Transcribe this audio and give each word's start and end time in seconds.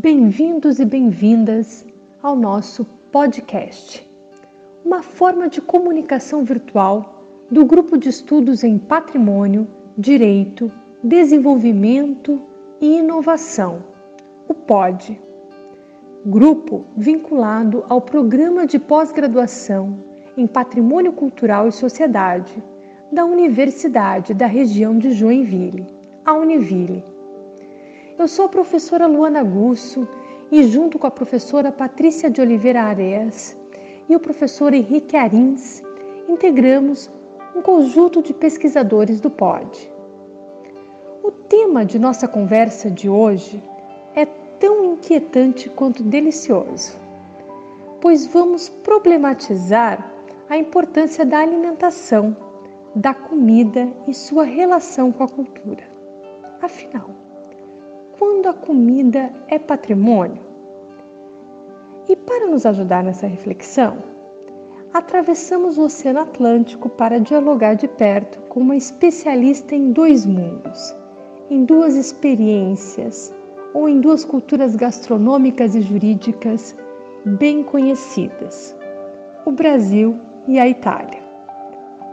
Bem-vindos 0.00 0.80
e 0.80 0.84
bem-vindas 0.84 1.86
ao 2.20 2.34
nosso 2.34 2.84
podcast, 3.12 4.04
uma 4.84 5.04
forma 5.04 5.48
de 5.48 5.60
comunicação 5.60 6.42
virtual 6.42 7.22
do 7.48 7.64
Grupo 7.64 7.96
de 7.96 8.08
Estudos 8.08 8.64
em 8.64 8.76
Patrimônio, 8.76 9.68
Direito, 9.96 10.68
Desenvolvimento 11.00 12.40
e 12.80 12.98
Inovação, 12.98 13.84
o 14.48 14.54
POD. 14.54 15.20
Grupo 16.26 16.84
vinculado 16.96 17.84
ao 17.88 18.00
Programa 18.00 18.66
de 18.66 18.80
Pós-Graduação 18.80 19.96
em 20.36 20.48
Patrimônio 20.48 21.12
Cultural 21.12 21.68
e 21.68 21.72
Sociedade 21.72 22.60
da 23.12 23.24
Universidade 23.24 24.34
da 24.34 24.46
Região 24.46 24.98
de 24.98 25.12
Joinville, 25.12 25.86
a 26.24 26.34
Univille. 26.34 27.13
Eu 28.16 28.28
sou 28.28 28.44
a 28.44 28.48
professora 28.48 29.08
Luana 29.08 29.42
Gusso 29.42 30.06
e, 30.48 30.62
junto 30.68 31.00
com 31.00 31.06
a 31.06 31.10
professora 31.10 31.72
Patrícia 31.72 32.30
de 32.30 32.40
Oliveira 32.40 32.80
Areas 32.80 33.56
e 34.08 34.14
o 34.14 34.20
professor 34.20 34.72
Henrique 34.72 35.16
Arins, 35.16 35.82
integramos 36.28 37.10
um 37.56 37.60
conjunto 37.60 38.22
de 38.22 38.32
pesquisadores 38.32 39.20
do 39.20 39.28
POD. 39.30 39.92
O 41.24 41.32
tema 41.32 41.84
de 41.84 41.98
nossa 41.98 42.28
conversa 42.28 42.88
de 42.88 43.08
hoje 43.08 43.60
é 44.14 44.24
tão 44.60 44.92
inquietante 44.92 45.68
quanto 45.68 46.04
delicioso, 46.04 46.96
pois 48.00 48.26
vamos 48.26 48.68
problematizar 48.68 50.12
a 50.48 50.56
importância 50.56 51.26
da 51.26 51.40
alimentação 51.40 52.36
da 52.94 53.12
comida 53.12 53.92
e 54.06 54.14
sua 54.14 54.44
relação 54.44 55.10
com 55.10 55.24
a 55.24 55.28
cultura. 55.28 55.82
Afinal, 56.62 57.23
quando 58.18 58.46
a 58.46 58.54
comida 58.54 59.32
é 59.48 59.58
patrimônio? 59.58 60.42
E 62.08 62.16
para 62.16 62.46
nos 62.46 62.66
ajudar 62.66 63.02
nessa 63.02 63.26
reflexão, 63.26 63.98
atravessamos 64.92 65.78
o 65.78 65.82
Oceano 65.82 66.20
Atlântico 66.20 66.88
para 66.88 67.20
dialogar 67.20 67.74
de 67.74 67.88
perto 67.88 68.40
com 68.48 68.60
uma 68.60 68.76
especialista 68.76 69.74
em 69.74 69.92
dois 69.92 70.26
mundos, 70.26 70.94
em 71.50 71.64
duas 71.64 71.94
experiências 71.94 73.32
ou 73.72 73.88
em 73.88 74.00
duas 74.00 74.24
culturas 74.24 74.76
gastronômicas 74.76 75.74
e 75.74 75.80
jurídicas 75.80 76.74
bem 77.24 77.62
conhecidas: 77.62 78.76
o 79.44 79.52
Brasil 79.52 80.16
e 80.46 80.58
a 80.58 80.68
Itália 80.68 81.24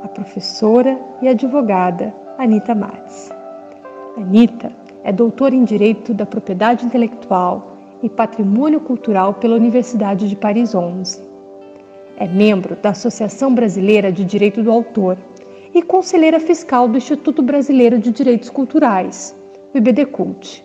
a 0.04 0.08
professora 0.08 1.00
e 1.22 1.28
advogada 1.28 2.14
Anita 2.38 2.74
Mares. 2.74 3.32
Anita 4.18 4.72
é 5.04 5.12
doutora 5.12 5.56
em 5.56 5.64
Direito 5.64 6.14
da 6.14 6.26
Propriedade 6.26 6.86
Intelectual 6.86 7.72
e 8.04 8.10
Patrimônio 8.10 8.80
Cultural 8.80 9.34
pela 9.36 9.56
Universidade 9.56 10.28
de 10.30 10.36
Paris 10.36 10.74
11. 10.74 11.22
É 12.18 12.28
membro 12.28 12.76
da 12.76 12.90
Associação 12.90 13.54
Brasileira 13.54 14.12
de 14.12 14.24
Direito 14.24 14.62
do 14.62 14.72
Autor 14.72 15.18
e 15.74 15.82
conselheira 15.82 16.40
fiscal 16.40 16.88
do 16.88 16.98
Instituto 16.98 17.42
Brasileiro 17.42 18.00
de 18.00 18.12
Direitos 18.12 18.50
Culturais, 18.50 19.36
o 19.74 19.78
IBDCult. 19.78 20.64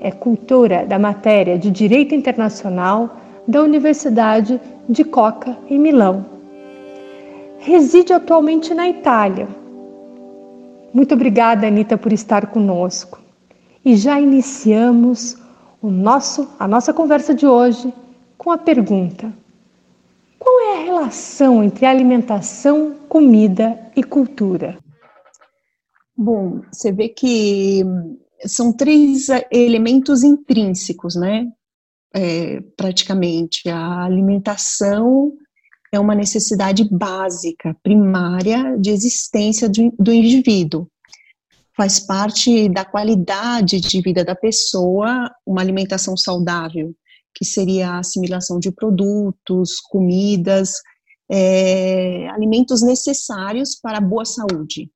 É 0.00 0.10
cultora 0.10 0.84
da 0.84 0.98
matéria 0.98 1.58
de 1.58 1.70
Direito 1.70 2.14
Internacional 2.14 3.16
da 3.46 3.62
Universidade 3.62 4.60
de 4.88 5.04
Coca, 5.04 5.56
em 5.70 5.78
Milão, 5.78 6.34
reside 7.64 8.12
atualmente 8.12 8.74
na 8.74 8.88
Itália. 8.88 9.48
Muito 10.92 11.14
obrigada, 11.14 11.66
Anitta, 11.66 11.96
por 11.96 12.12
estar 12.12 12.48
conosco. 12.48 13.23
E 13.84 13.96
já 13.96 14.18
iniciamos 14.18 15.36
o 15.82 15.90
nosso, 15.90 16.48
a 16.58 16.66
nossa 16.66 16.94
conversa 16.94 17.34
de 17.34 17.46
hoje 17.46 17.92
com 18.38 18.50
a 18.50 18.56
pergunta: 18.56 19.32
qual 20.38 20.60
é 20.60 20.78
a 20.78 20.84
relação 20.84 21.62
entre 21.62 21.84
alimentação, 21.84 22.94
comida 23.08 23.78
e 23.94 24.02
cultura? 24.02 24.78
Bom, 26.16 26.62
você 26.72 26.92
vê 26.92 27.08
que 27.08 27.82
são 28.46 28.72
três 28.72 29.28
elementos 29.50 30.22
intrínsecos, 30.22 31.14
né? 31.16 31.46
É, 32.16 32.60
praticamente 32.76 33.68
a 33.68 34.04
alimentação, 34.04 35.32
é 35.92 35.98
uma 35.98 36.14
necessidade 36.14 36.88
básica, 36.90 37.76
primária 37.82 38.76
de 38.78 38.90
existência 38.90 39.68
do, 39.68 39.92
do 39.98 40.12
indivíduo. 40.12 40.88
Faz 41.76 41.98
parte 41.98 42.68
da 42.68 42.84
qualidade 42.84 43.80
de 43.80 44.00
vida 44.00 44.24
da 44.24 44.34
pessoa 44.34 45.30
uma 45.46 45.60
alimentação 45.60 46.16
saudável, 46.16 46.94
que 47.34 47.44
seria 47.44 47.90
a 47.90 47.98
assimilação 47.98 48.58
de 48.58 48.70
produtos, 48.70 49.80
comidas, 49.80 50.74
é, 51.30 52.28
alimentos 52.30 52.82
necessários 52.82 53.78
para 53.80 53.98
a 53.98 54.00
boa 54.00 54.24
saúde. 54.24 54.90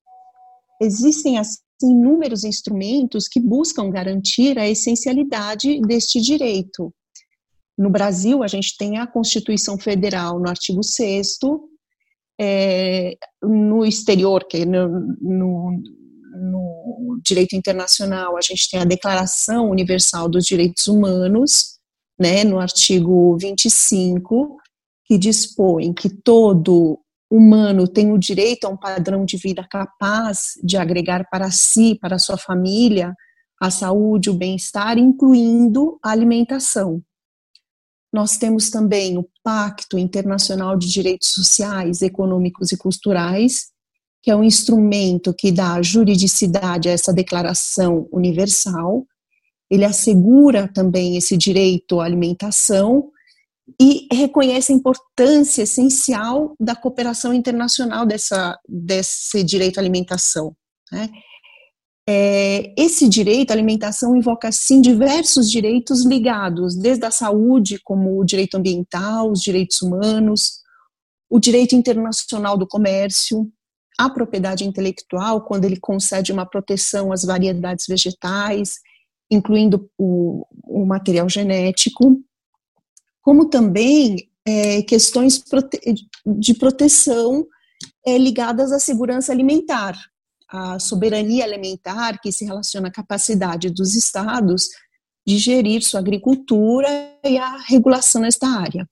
Existem 0.80 1.38
assim 1.38 1.58
inúmeros 1.80 2.42
instrumentos 2.42 3.28
que 3.28 3.40
buscam 3.40 3.88
garantir 3.88 4.58
a 4.58 4.68
essencialidade 4.68 5.80
deste 5.82 6.20
direito, 6.20 6.92
no 7.78 7.88
Brasil, 7.88 8.42
a 8.42 8.48
gente 8.48 8.76
tem 8.76 8.98
a 8.98 9.06
Constituição 9.06 9.78
Federal 9.78 10.40
no 10.40 10.48
artigo 10.48 10.82
6 10.82 11.38
é, 12.40 13.16
no 13.40 13.86
exterior, 13.86 14.44
que 14.48 14.58
é 14.58 14.64
no, 14.64 14.88
no, 15.20 15.80
direito 17.22 17.54
internacional, 17.54 18.36
a 18.36 18.40
gente 18.40 18.68
tem 18.70 18.80
a 18.80 18.84
Declaração 18.84 19.70
Universal 19.70 20.28
dos 20.28 20.44
Direitos 20.44 20.86
Humanos, 20.86 21.78
né, 22.18 22.44
no 22.44 22.58
artigo 22.58 23.36
25, 23.38 24.56
que 25.04 25.16
dispõe 25.16 25.92
que 25.92 26.08
todo 26.08 27.00
humano 27.30 27.86
tem 27.86 28.12
o 28.12 28.18
direito 28.18 28.66
a 28.66 28.70
um 28.70 28.76
padrão 28.76 29.24
de 29.24 29.36
vida 29.36 29.66
capaz 29.68 30.54
de 30.62 30.76
agregar 30.76 31.28
para 31.30 31.50
si, 31.50 31.94
para 31.94 32.18
sua 32.18 32.36
família, 32.36 33.14
a 33.60 33.70
saúde, 33.70 34.30
o 34.30 34.34
bem-estar, 34.34 34.98
incluindo 34.98 35.98
a 36.02 36.10
alimentação. 36.10 37.02
Nós 38.12 38.38
temos 38.38 38.70
também 38.70 39.18
o 39.18 39.28
Pacto 39.42 39.98
Internacional 39.98 40.76
de 40.76 40.88
Direitos 40.88 41.28
Sociais, 41.28 42.00
Econômicos 42.00 42.72
e 42.72 42.76
Culturais, 42.76 43.68
que 44.22 44.30
é 44.30 44.36
um 44.36 44.44
instrumento 44.44 45.32
que 45.32 45.52
dá 45.52 45.80
juridicidade 45.80 46.88
a 46.88 46.92
essa 46.92 47.12
declaração 47.12 48.08
universal. 48.12 49.06
Ele 49.70 49.84
assegura 49.84 50.68
também 50.68 51.16
esse 51.16 51.36
direito 51.36 52.00
à 52.00 52.04
alimentação 52.04 53.10
e 53.80 54.08
reconhece 54.12 54.72
a 54.72 54.74
importância 54.74 55.62
essencial 55.62 56.54
da 56.58 56.74
cooperação 56.74 57.34
internacional 57.34 58.06
dessa, 58.06 58.58
desse 58.66 59.44
direito 59.44 59.78
à 59.78 59.80
alimentação. 59.80 60.54
Né? 60.90 61.10
É, 62.08 62.72
esse 62.78 63.06
direito 63.06 63.50
à 63.50 63.54
alimentação 63.54 64.16
invoca, 64.16 64.50
sim, 64.50 64.80
diversos 64.80 65.50
direitos 65.50 66.06
ligados, 66.06 66.74
desde 66.74 67.04
a 67.04 67.10
saúde, 67.10 67.78
como 67.84 68.18
o 68.18 68.24
direito 68.24 68.56
ambiental, 68.56 69.30
os 69.30 69.42
direitos 69.42 69.82
humanos, 69.82 70.62
o 71.28 71.38
direito 71.38 71.74
internacional 71.74 72.56
do 72.56 72.66
comércio, 72.66 73.52
a 73.98 74.08
propriedade 74.08 74.64
intelectual, 74.64 75.42
quando 75.42 75.64
ele 75.64 75.76
concede 75.76 76.32
uma 76.32 76.46
proteção 76.46 77.12
às 77.12 77.24
variedades 77.24 77.86
vegetais, 77.88 78.78
incluindo 79.28 79.90
o, 79.98 80.46
o 80.64 80.86
material 80.86 81.28
genético, 81.28 82.22
como 83.20 83.50
também 83.50 84.30
é, 84.46 84.82
questões 84.82 85.38
prote 85.38 85.80
de 86.24 86.54
proteção 86.54 87.46
é, 88.06 88.16
ligadas 88.16 88.72
à 88.72 88.78
segurança 88.78 89.32
alimentar, 89.32 89.98
a 90.48 90.78
soberania 90.78 91.44
alimentar, 91.44 92.20
que 92.20 92.32
se 92.32 92.44
relaciona 92.44 92.88
à 92.88 92.92
capacidade 92.92 93.68
dos 93.68 93.94
estados 93.94 94.68
de 95.26 95.36
gerir 95.36 95.82
sua 95.82 96.00
agricultura 96.00 96.88
e 97.22 97.36
a 97.36 97.58
regulação 97.58 98.22
nesta 98.22 98.46
área. 98.46 98.88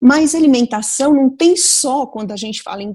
Mas 0.00 0.34
alimentação 0.34 1.14
não 1.14 1.30
tem 1.30 1.56
só, 1.56 2.06
quando 2.06 2.30
a 2.30 2.36
gente 2.36 2.62
fala 2.62 2.82
em, 2.82 2.94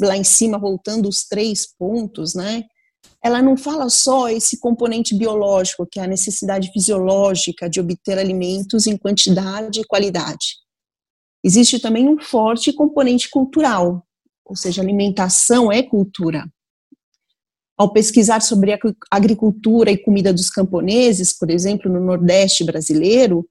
lá 0.00 0.16
em 0.16 0.24
cima, 0.24 0.58
voltando 0.58 1.08
os 1.08 1.24
três 1.24 1.66
pontos, 1.66 2.34
né? 2.34 2.64
Ela 3.22 3.42
não 3.42 3.56
fala 3.56 3.88
só 3.88 4.28
esse 4.28 4.60
componente 4.60 5.14
biológico, 5.14 5.86
que 5.90 5.98
é 5.98 6.04
a 6.04 6.08
necessidade 6.08 6.70
fisiológica 6.72 7.68
de 7.68 7.80
obter 7.80 8.18
alimentos 8.18 8.86
em 8.86 8.96
quantidade 8.96 9.80
e 9.80 9.84
qualidade. 9.84 10.56
Existe 11.42 11.78
também 11.78 12.08
um 12.08 12.18
forte 12.18 12.72
componente 12.72 13.28
cultural, 13.30 14.04
ou 14.44 14.56
seja, 14.56 14.82
alimentação 14.82 15.70
é 15.70 15.82
cultura 15.82 16.44
ao 17.78 17.92
pesquisar 17.92 18.42
sobre 18.42 18.72
a 18.72 18.78
agricultura 19.08 19.92
e 19.92 19.96
comida 19.96 20.32
dos 20.32 20.50
camponeses, 20.50 21.32
por 21.32 21.48
exemplo, 21.48 21.90
no 21.90 22.00
Nordeste 22.00 22.64
brasileiro, 22.64 23.46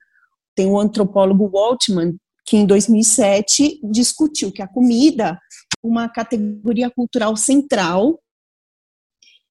tem 0.54 0.68
o 0.68 0.78
antropólogo 0.78 1.50
Waltman, 1.50 2.18
que 2.46 2.58
em 2.58 2.66
2007 2.66 3.80
discutiu 3.90 4.52
que 4.52 4.62
a 4.62 4.68
comida 4.68 5.40
uma 5.88 6.10
categoria 6.10 6.90
cultural 6.90 7.36
central 7.36 8.20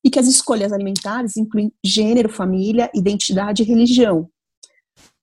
e 0.04 0.10
que 0.10 0.18
as 0.18 0.26
escolhas 0.26 0.72
alimentares 0.72 1.36
incluem 1.36 1.72
gênero, 1.84 2.28
família, 2.28 2.90
identidade 2.94 3.62
e 3.62 3.66
religião. 3.66 4.30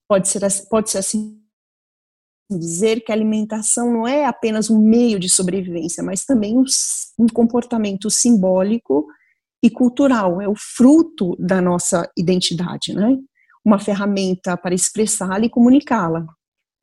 pode 0.10 0.28
ser, 0.28 0.42
pode 0.70 0.90
ser 0.90 0.98
assim 0.98 1.44
dizer 2.52 3.02
que 3.02 3.12
a 3.12 3.16
alimentação 3.16 3.92
não 3.92 4.08
é 4.08 4.26
apenas 4.26 4.70
um 4.70 4.80
meio 4.80 5.20
de 5.20 5.30
sobrevivência, 5.30 6.04
mas 6.04 6.26
também 6.26 6.58
um, 6.58 7.28
comportamento 7.34 8.10
simbólico 8.10 9.08
e 9.64 9.70
cultural, 9.70 10.42
é 10.42 10.48
o 10.48 10.56
fruto 10.56 11.36
da 11.40 11.62
nossa 11.62 12.10
identidade, 12.18 12.94
né? 12.94 13.18
Uma 13.64 13.80
ferramenta 13.80 14.58
para 14.58 14.76
expressá-la 14.76 15.46
e 15.46 15.50
comunicá-la. 15.50 16.26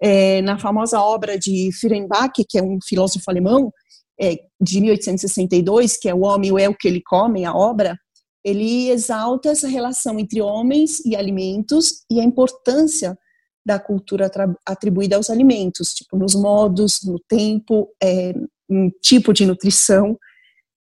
É, 0.03 0.41
na 0.41 0.59
famosa 0.59 0.99
obra 0.99 1.39
de 1.39 1.69
Fehrenbach, 1.79 2.33
que 2.49 2.59
é 2.59 2.63
um 2.63 2.79
filósofo 2.83 3.31
alemão, 3.31 3.71
é, 4.21 4.39
de 4.61 4.81
1862, 4.81 5.97
que 5.97 6.09
é 6.09 6.15
O 6.15 6.21
Homem 6.21 6.51
é 6.61 6.69
o 6.69 6.75
que 6.75 6.87
ele 6.87 7.03
come, 7.03 7.45
a 7.45 7.55
obra, 7.55 7.99
ele 8.45 8.91
exalta 8.91 9.51
essa 9.51 9.69
relação 9.69 10.19
entre 10.19 10.41
homens 10.41 11.05
e 11.05 11.15
alimentos 11.15 12.05
e 12.11 12.21
a 12.21 12.25
importância 12.25 13.19
da 13.65 13.79
cultura 13.79 14.31
atribuída 14.67 15.17
aos 15.17 15.29
alimentos, 15.29 15.93
tipo 15.93 16.17
nos 16.17 16.35
modos, 16.35 17.01
no 17.05 17.19
tempo, 17.29 17.89
é, 18.03 18.33
um 18.69 18.91
tipo 19.03 19.33
de 19.33 19.45
nutrição, 19.45 20.19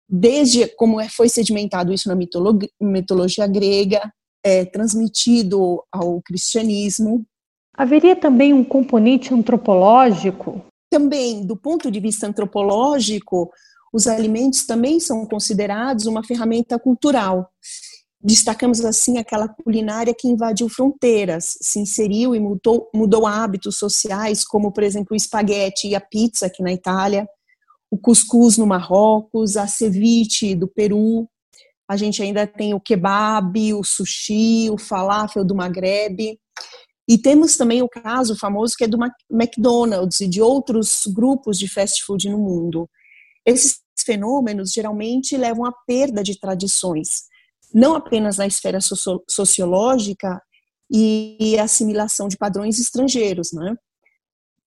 desde 0.08 0.68
como 0.76 1.02
é, 1.02 1.10
foi 1.10 1.28
sedimentado 1.28 1.92
isso 1.92 2.08
na 2.08 2.16
mitologia, 2.16 2.70
mitologia 2.80 3.48
grega, 3.48 4.12
é, 4.44 4.64
transmitido 4.66 5.84
ao 5.92 6.22
cristianismo. 6.22 7.26
Haveria 7.74 8.16
também 8.16 8.54
um 8.54 8.64
componente 8.64 9.34
antropológico? 9.34 10.64
Também, 10.90 11.46
do 11.46 11.58
ponto 11.58 11.92
de 11.92 12.00
vista 12.00 12.28
antropológico, 12.28 13.52
os 13.94 14.08
alimentos 14.08 14.66
também 14.66 15.00
são 15.00 15.26
considerados 15.26 16.06
uma 16.06 16.24
ferramenta 16.24 16.78
cultural. 16.80 17.50
Destacamos 18.22 18.84
assim 18.84 19.18
aquela 19.18 19.48
culinária 19.48 20.14
que 20.18 20.28
invadiu 20.28 20.68
fronteiras, 20.68 21.58
se 21.62 21.80
inseriu 21.80 22.36
e 22.36 22.40
mudou, 22.40 22.90
mudou 22.94 23.28
hábitos 23.28 23.78
sociais, 23.78 24.44
como 24.44 24.72
por 24.72 24.84
exemplo 24.84 25.10
o 25.12 25.16
espaguete 25.16 25.88
e 25.88 25.96
a 25.96 26.02
pizza 26.02 26.48
aqui 26.48 26.64
na 26.64 26.74
Itália, 26.74 27.28
o 27.92 27.98
cuscuz 27.98 28.58
no 28.58 28.66
Marrocos, 28.66 29.56
a 29.56 29.68
ceviche 29.68 30.56
do 30.56 30.68
Peru. 30.68 31.30
A 31.88 31.96
gente 31.96 32.22
ainda 32.22 32.46
tem 32.46 32.74
o 32.74 32.82
kebab, 32.82 33.74
o 33.74 33.84
sushi, 33.84 34.70
o 34.70 34.78
falafel 34.78 35.46
do 35.46 35.56
Maghreb. 35.56 36.38
E 37.08 37.18
temos 37.18 37.56
também 37.56 37.82
o 37.82 37.88
caso 37.88 38.36
famoso 38.36 38.76
que 38.78 38.84
é 38.84 38.88
do 38.88 38.98
McDonald's 39.32 40.20
e 40.20 40.28
de 40.28 40.42
outros 40.42 41.04
grupos 41.08 41.58
de 41.58 41.68
fast 41.68 42.04
food 42.04 42.30
no 42.30 42.38
mundo. 42.38 42.90
Esses 43.46 43.80
fenômenos 44.04 44.72
geralmente 44.72 45.38
levam 45.38 45.66
à 45.66 45.72
perda 45.86 46.22
de 46.22 46.38
tradições, 46.38 47.24
não 47.74 47.96
apenas 47.96 48.38
na 48.38 48.46
esfera 48.46 48.80
sociológica 49.30 50.42
e 50.92 51.58
assimilação 51.60 52.28
de 52.28 52.38
padrões 52.38 52.80
estrangeiros, 52.80 53.52
né? 53.54 53.76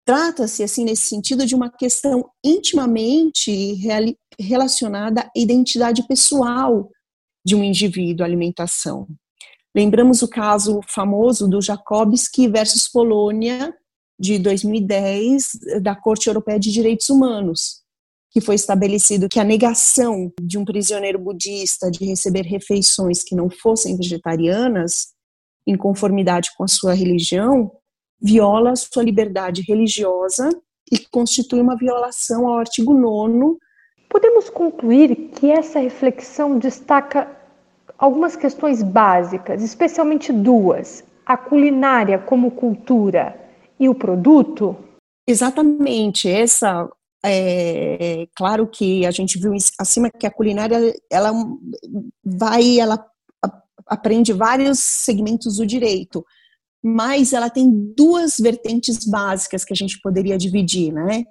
Trata-se, 0.05 0.63
assim, 0.63 0.85
nesse 0.85 1.07
sentido, 1.07 1.47
de 1.47 1.55
uma 1.55 1.71
questão 1.71 2.31
intimamente 2.43 3.79
relacionada 4.39 5.23
à 5.23 5.31
identidade 5.37 6.07
pessoal 6.09 6.91
de 7.45 7.55
um 7.55 7.63
indivíduo, 7.63 8.25
alimentação. 8.25 9.07
Lembramos 9.75 10.21
o 10.23 10.29
caso 10.29 10.81
famoso 10.89 11.49
do 11.49 11.63
Jakobski 11.63 12.49
versus 12.49 12.89
Polônia, 12.89 13.75
de 14.19 14.39
2010, 14.39 15.81
da 15.81 15.95
Corte 15.95 16.29
Europeia 16.29 16.61
de 16.61 16.71
Direitos 16.71 17.09
Humanos, 17.09 17.81
que 18.31 18.41
foi 18.41 18.55
estabelecido 18.55 19.29
que 19.29 19.41
a 19.41 19.45
negação 19.45 20.31
de 20.43 20.59
um 20.59 20.65
prisioneiro 20.65 21.19
budista 21.19 21.91
de 21.91 22.05
receber 22.05 22.43
refeições 22.43 23.23
que 23.23 23.35
não 23.35 23.49
fossem 23.49 23.97
vegetarianas, 23.97 25.09
em 25.67 25.77
conformidade 25.77 26.51
com 26.57 26.65
a 26.65 26.69
sua 26.69 26.93
religião, 26.93 27.73
viola 28.21 28.77
sua 28.77 29.03
liberdade 29.03 29.63
religiosa 29.63 30.51
e 30.93 30.99
constitui 30.99 31.61
uma 31.61 31.77
violação 31.77 32.47
ao 32.47 32.59
artigo 32.59 32.93
9. 32.93 33.57
Podemos 34.09 34.51
concluir 34.51 35.31
que 35.35 35.51
essa 35.51 35.79
reflexão 35.79 36.59
destaca 36.59 37.40
algumas 38.01 38.35
questões 38.35 38.83
básicas, 38.83 39.63
especialmente 39.63 40.33
duas: 40.33 41.05
a 41.25 41.37
culinária 41.37 42.19
como 42.19 42.51
cultura 42.51 43.39
e 43.79 43.89
o 43.89 43.95
produto? 43.95 44.77
Exatamente. 45.29 46.29
Essa 46.29 46.89
é 47.25 48.27
claro 48.35 48.67
que 48.67 49.05
a 49.05 49.11
gente 49.11 49.39
viu 49.39 49.53
acima 49.79 50.11
que 50.11 50.27
a 50.27 50.31
culinária 50.31 50.95
ela 51.11 51.33
vai 52.25 52.81
ela 52.81 53.07
aprende 53.87 54.33
vários 54.33 54.79
segmentos 54.79 55.59
do 55.59 55.67
direito 55.67 56.25
mas 56.83 57.33
ela 57.33 57.51
tem 57.51 57.71
duas 57.95 58.37
vertentes 58.39 59.05
básicas 59.05 59.65
que 59.65 59.73
a 59.73 59.77
gente 59.77 60.01
poderia 60.01 60.39
dividir, 60.39 60.93
né? 60.93 61.25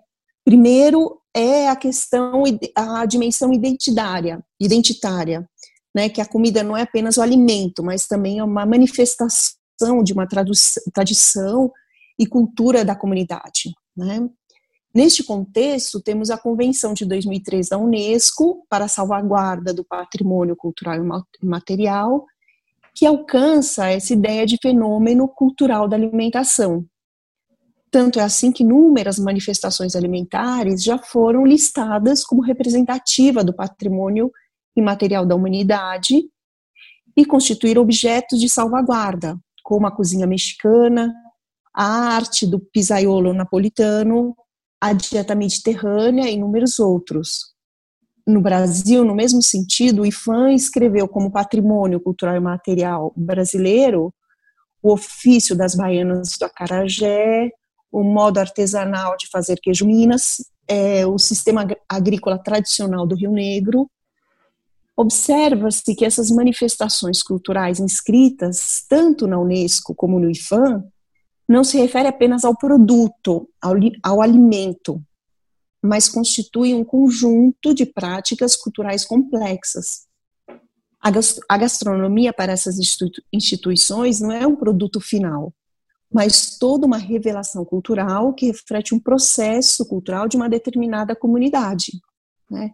Primeiro 0.46 1.20
é 1.36 1.68
a 1.68 1.76
questão, 1.76 2.44
a 2.76 3.06
dimensão 3.06 3.52
identitária, 3.52 4.44
identitária, 4.60 5.48
né? 5.96 6.10
Que 6.10 6.22
a 6.22 6.26
comida 6.26 6.64
não 6.64 6.76
é 6.76 6.84
apenas 6.84 7.18
o 7.18 7.22
alimento, 7.22 7.84
mas 7.84 8.08
também 8.08 8.40
é 8.40 8.44
uma 8.44 8.66
manifestação 8.66 10.04
de 10.04 10.14
uma 10.14 10.28
tradição 10.28 11.72
e 12.18 12.26
cultura 12.26 12.84
da 12.84 12.96
comunidade, 12.96 13.74
né? 13.96 14.30
Neste 14.94 15.24
contexto, 15.24 16.02
temos 16.02 16.32
a 16.32 16.38
Convenção 16.38 16.94
de 16.94 17.06
2003 17.06 17.70
da 17.70 17.78
Unesco 17.78 18.66
para 18.68 18.86
a 18.86 18.88
salvaguarda 18.88 19.72
do 19.72 19.86
patrimônio 19.86 20.56
cultural 20.56 20.96
e 20.96 21.46
material, 21.46 22.26
que 22.96 23.06
alcança 23.06 23.88
essa 23.88 24.14
ideia 24.14 24.48
de 24.48 24.58
fenômeno 24.60 25.28
cultural 25.28 25.88
da 25.88 25.96
alimentação. 25.96 26.86
Tanto 27.92 28.20
é 28.20 28.24
assim 28.24 28.52
que 28.52 28.64
inúmeras 28.64 29.20
manifestações 29.20 29.96
alimentares 29.96 30.84
já 30.84 30.98
foram 30.98 31.46
listadas 31.46 32.24
como 32.24 32.42
representativa 32.42 33.44
do 33.44 33.54
patrimônio 33.54 34.32
imaterial 34.76 35.26
da 35.26 35.36
humanidade 35.36 36.24
e 37.16 37.26
constituir 37.26 37.78
objetos 37.78 38.40
de 38.40 38.50
salvaguarda, 38.50 39.38
como 39.64 39.88
a 39.88 39.92
cozinha 39.92 40.26
mexicana, 40.26 41.14
a 41.74 41.86
arte 42.16 42.46
do 42.46 42.60
pizzaiolo 42.60 43.34
napolitano, 43.34 44.36
a 44.82 44.94
dieta 44.94 45.36
mediterrânea 45.36 46.30
e 46.30 46.34
inúmeros 46.34 46.80
outros 46.80 47.54
no 48.30 48.42
Brasil, 48.42 49.04
no 49.04 49.16
mesmo 49.16 49.42
sentido, 49.42 50.04
o 50.04 50.06
IFAM 50.06 50.54
escreveu 50.54 51.08
como 51.08 51.32
patrimônio 51.32 52.00
cultural 52.00 52.36
e 52.36 52.40
material 52.40 53.12
brasileiro 53.16 54.14
o 54.82 54.94
ofício 54.94 55.58
das 55.58 55.76
baianas 55.76 56.38
do 56.40 56.46
acarajé, 56.46 57.50
o 57.92 58.02
modo 58.02 58.38
artesanal 58.38 59.18
de 59.18 59.28
fazer 59.28 59.60
queijo 59.60 59.86
Minas, 59.86 60.38
é, 60.68 61.06
o 61.06 61.18
sistema 61.18 61.68
agrícola 61.90 62.38
tradicional 62.38 63.06
do 63.06 63.16
Rio 63.16 63.32
Negro. 63.32 63.90
Observa-se 65.00 65.96
que 65.96 66.04
essas 66.04 66.30
manifestações 66.30 67.24
culturais 67.24 67.80
inscritas, 67.80 68.84
tanto 68.90 69.28
na 69.28 69.40
Unesco 69.40 69.96
como 69.96 70.20
no 70.20 70.30
IFAM, 70.30 70.84
não 71.48 71.64
se 71.64 71.78
refere 71.78 72.10
apenas 72.10 72.44
ao 72.44 72.54
produto, 72.54 73.50
ao, 73.62 73.76
ao 74.04 74.22
alimento, 74.22 75.02
mas 75.82 76.10
constitui 76.10 76.74
um 76.74 76.84
conjunto 76.84 77.74
de 77.74 77.86
práticas 77.86 78.58
culturais 78.58 79.06
complexas. 79.06 80.06
A 81.02 81.58
gastronomia 81.58 82.34
para 82.34 82.52
essas 82.52 82.76
instituições 83.32 84.20
não 84.20 84.34
é 84.34 84.46
um 84.46 84.58
produto 84.58 85.00
final, 85.00 85.54
mas 86.14 86.58
toda 86.58 86.86
uma 86.86 86.98
revelação 86.98 87.64
cultural 87.64 88.34
que 88.34 88.48
reflete 88.48 88.94
um 88.94 89.00
processo 89.00 89.86
cultural 89.86 90.28
de 90.28 90.36
uma 90.36 90.50
determinada 90.50 91.16
comunidade. 91.16 92.02
Né? 92.52 92.74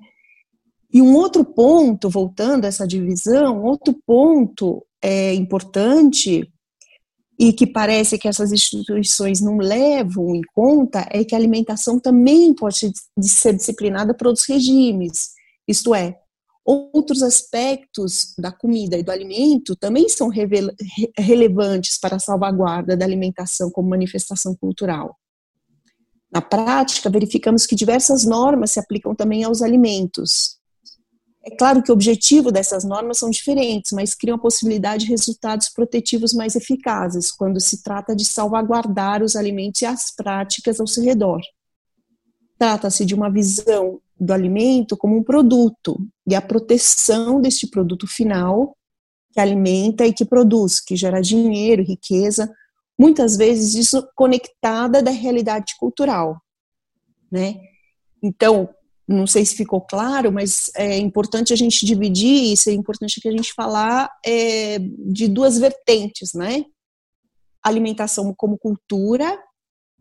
E 0.96 1.02
um 1.02 1.14
outro 1.14 1.44
ponto, 1.44 2.10
voltando 2.10 2.64
a 2.64 2.70
essa 2.70 2.88
divisão, 2.88 3.62
outro 3.62 3.94
ponto 4.08 4.82
é, 5.02 5.34
importante 5.34 6.50
e 7.38 7.52
que 7.52 7.68
parece 7.68 8.18
que 8.18 8.30
essas 8.30 8.54
instituições 8.54 9.42
não 9.42 9.58
levam 9.58 10.34
em 10.34 10.42
conta 10.54 11.06
é 11.12 11.26
que 11.26 11.36
a 11.36 11.38
alimentação 11.38 12.00
também 12.00 12.54
pode 12.56 12.94
ser 13.20 13.54
disciplinada 13.54 14.14
por 14.14 14.28
outros 14.28 14.48
regimes, 14.48 15.32
isto 15.68 15.94
é, 15.94 16.18
outros 16.66 17.22
aspectos 17.22 18.34
da 18.40 18.54
comida 18.54 18.98
e 18.98 19.04
do 19.04 19.12
alimento 19.12 19.76
também 19.76 20.08
são 20.08 20.30
relevantes 21.18 22.00
para 22.00 22.16
a 22.16 22.20
salvaguarda 22.20 22.96
da 22.96 23.04
alimentação 23.04 23.70
como 23.70 23.90
manifestação 23.90 24.56
cultural. 24.56 25.18
Na 26.32 26.42
prática, 26.42 27.10
verificamos 27.10 27.66
que 27.66 27.76
diversas 27.76 28.24
normas 28.24 28.72
se 28.72 28.80
aplicam 28.80 29.14
também 29.14 29.44
aos 29.44 29.62
alimentos, 29.62 30.58
é 31.46 31.56
claro 31.56 31.84
que 31.84 31.92
o 31.92 31.94
objetivo 31.94 32.52
dessas 32.52 32.84
normas 32.84 33.20
são 33.20 33.30
diferentes, 33.30 33.92
mas 33.92 34.16
criam 34.16 34.36
a 34.36 34.42
possibilidade 34.42 35.06
de 35.06 35.12
resultados 35.12 35.70
protetivos 35.70 36.34
mais 36.34 36.56
eficazes 36.56 37.32
quando 37.32 37.60
se 37.60 37.84
trata 37.84 38.16
de 38.16 38.26
salvaguardar 38.26 39.22
os 39.22 39.36
alimentos 39.36 39.82
e 39.84 39.86
as 39.86 40.10
práticas 40.10 40.80
ao 40.80 40.88
seu 40.88 41.04
redor. 41.04 41.40
Trata-se 42.58 43.06
de 43.06 43.14
uma 43.14 43.30
visão 43.30 44.02
do 44.20 44.34
alimento 44.34 44.98
como 44.98 45.16
um 45.16 45.24
produto 45.24 46.00
e 46.26 46.34
a 46.34 46.42
proteção 46.42 47.40
deste 47.40 47.68
produto 47.68 48.08
final 48.08 48.76
que 49.32 49.40
alimenta 49.40 50.08
e 50.08 50.14
que 50.14 50.26
produz, 50.26 50.80
que 50.80 50.96
gera 50.96 51.22
dinheiro, 51.22 51.84
riqueza, 51.84 52.52
muitas 52.98 53.38
vezes 53.38 53.74
desconectada 53.74 55.04
da 55.04 55.12
realidade 55.12 55.76
cultural, 55.78 56.42
né? 57.30 57.56
Então, 58.24 58.70
não 59.08 59.28
sei 59.28 59.46
se 59.46 59.56
ficou 59.56 59.82
claro, 59.82 60.32
mas 60.32 60.72
é 60.76 60.98
importante 60.98 61.54
a 61.54 61.56
gente 61.56 61.86
dividir 61.86 62.54
isso, 62.54 62.70
é 62.70 62.74
importante 62.74 63.22
que 63.22 63.28
a 63.28 63.32
gente 63.32 63.54
falar 63.54 64.10
é, 64.26 64.80
de 64.80 65.28
duas 65.28 65.60
vertentes, 65.60 66.34
né? 66.34 66.66
Alimentação 67.64 68.34
como 68.36 68.58
cultura, 68.58 69.40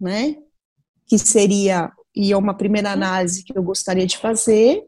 né? 0.01 0.37
Que 1.07 1.19
seria, 1.19 1.93
e 2.17 2.33
é 2.33 2.37
uma 2.37 2.57
primeira 2.57 2.93
análise 2.93 3.45
que 3.45 3.57
eu 3.57 3.63
gostaria 3.63 4.07
de 4.07 4.17
fazer, 4.17 4.83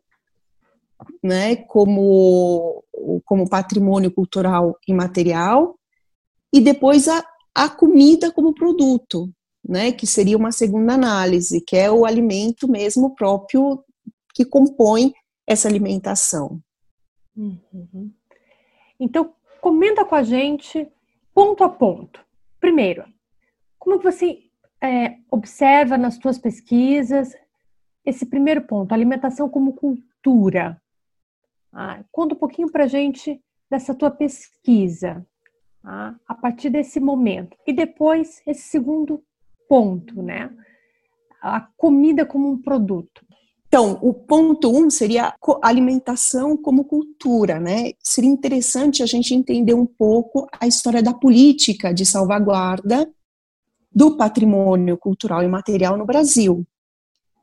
né? 1.22 1.56
Como, 1.56 2.82
como 3.24 3.48
patrimônio 3.48 4.10
cultural 4.10 4.78
imaterial, 4.88 5.78
e 6.50 6.60
depois 6.60 7.06
a, 7.06 7.22
a 7.54 7.68
comida 7.68 8.32
como 8.32 8.54
produto, 8.54 9.30
né? 9.62 9.92
Que 9.92 10.06
seria 10.06 10.38
uma 10.38 10.52
segunda 10.52 10.94
análise, 10.94 11.60
que 11.60 11.76
é 11.76 11.90
o 11.90 12.06
alimento 12.06 12.66
mesmo 12.66 13.14
próprio 13.14 13.84
que 14.36 14.44
compõem 14.44 15.14
essa 15.46 15.66
alimentação. 15.66 16.62
Uhum. 17.34 18.12
Então, 19.00 19.32
comenta 19.62 20.04
com 20.04 20.14
a 20.14 20.22
gente 20.22 20.86
ponto 21.32 21.64
a 21.64 21.70
ponto. 21.70 22.22
Primeiro, 22.60 23.06
como 23.78 23.98
você 23.98 24.42
é, 24.78 25.16
observa 25.30 25.96
nas 25.96 26.16
suas 26.16 26.36
pesquisas 26.36 27.34
esse 28.04 28.26
primeiro 28.26 28.60
ponto, 28.60 28.92
alimentação 28.92 29.48
como 29.48 29.72
cultura? 29.72 30.78
Ah, 31.72 32.04
conta 32.12 32.34
um 32.34 32.38
pouquinho 32.38 32.70
para 32.70 32.84
a 32.84 32.88
gente 32.88 33.42
dessa 33.70 33.94
tua 33.94 34.10
pesquisa, 34.10 35.26
ah, 35.82 36.14
a 36.28 36.34
partir 36.34 36.68
desse 36.68 37.00
momento. 37.00 37.56
E 37.66 37.72
depois, 37.72 38.42
esse 38.46 38.68
segundo 38.68 39.24
ponto, 39.66 40.22
né? 40.22 40.54
A 41.40 41.62
comida 41.78 42.26
como 42.26 42.50
um 42.50 42.60
produto. 42.60 43.25
Então, 43.76 43.98
o 44.00 44.14
ponto 44.14 44.74
um 44.74 44.88
seria 44.88 45.34
alimentação 45.60 46.56
como 46.56 46.82
cultura, 46.82 47.60
né? 47.60 47.92
Seria 48.02 48.30
interessante 48.30 49.02
a 49.02 49.06
gente 49.06 49.34
entender 49.34 49.74
um 49.74 49.84
pouco 49.84 50.46
a 50.58 50.66
história 50.66 51.02
da 51.02 51.12
política 51.12 51.92
de 51.92 52.06
salvaguarda 52.06 53.06
do 53.94 54.16
patrimônio 54.16 54.96
cultural 54.96 55.42
e 55.42 55.46
material 55.46 55.98
no 55.98 56.06
Brasil. 56.06 56.66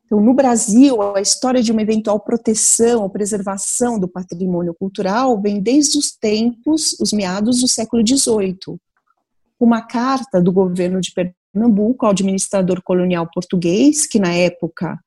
Então, 0.07 0.19
no 0.19 0.33
Brasil, 0.33 0.99
a 1.15 1.21
história 1.21 1.61
de 1.61 1.71
uma 1.71 1.83
eventual 1.83 2.19
proteção 2.19 3.03
ou 3.03 3.11
preservação 3.11 3.99
do 3.99 4.07
patrimônio 4.07 4.73
cultural 4.73 5.39
vem 5.39 5.61
desde 5.61 5.99
os 5.99 6.11
tempos, 6.11 6.99
os 6.99 7.13
meados 7.13 7.59
do 7.59 7.67
século 7.67 8.01
XVIII. 8.03 8.79
Uma 9.59 9.83
carta 9.83 10.41
do 10.41 10.51
governo 10.51 10.99
de 10.99 11.13
Pernambuco 11.13 12.07
ao 12.07 12.11
administrador 12.11 12.81
colonial 12.81 13.29
português, 13.31 14.07
que 14.07 14.17
na 14.17 14.33
época 14.33 14.99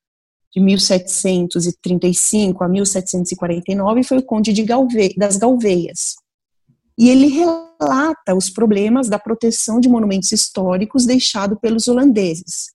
de 0.56 0.62
1735 0.62 2.64
a 2.64 2.68
1749 2.68 4.02
foi 4.02 4.16
o 4.16 4.22
Conde 4.22 4.54
de 4.54 4.62
Galve, 4.62 5.14
das 5.14 5.36
Galveias. 5.36 6.16
E 6.98 7.10
ele 7.10 7.26
relata 7.26 8.34
os 8.34 8.48
problemas 8.48 9.06
da 9.06 9.18
proteção 9.18 9.78
de 9.78 9.88
monumentos 9.88 10.32
históricos 10.32 11.04
deixado 11.04 11.60
pelos 11.60 11.88
holandeses. 11.88 12.72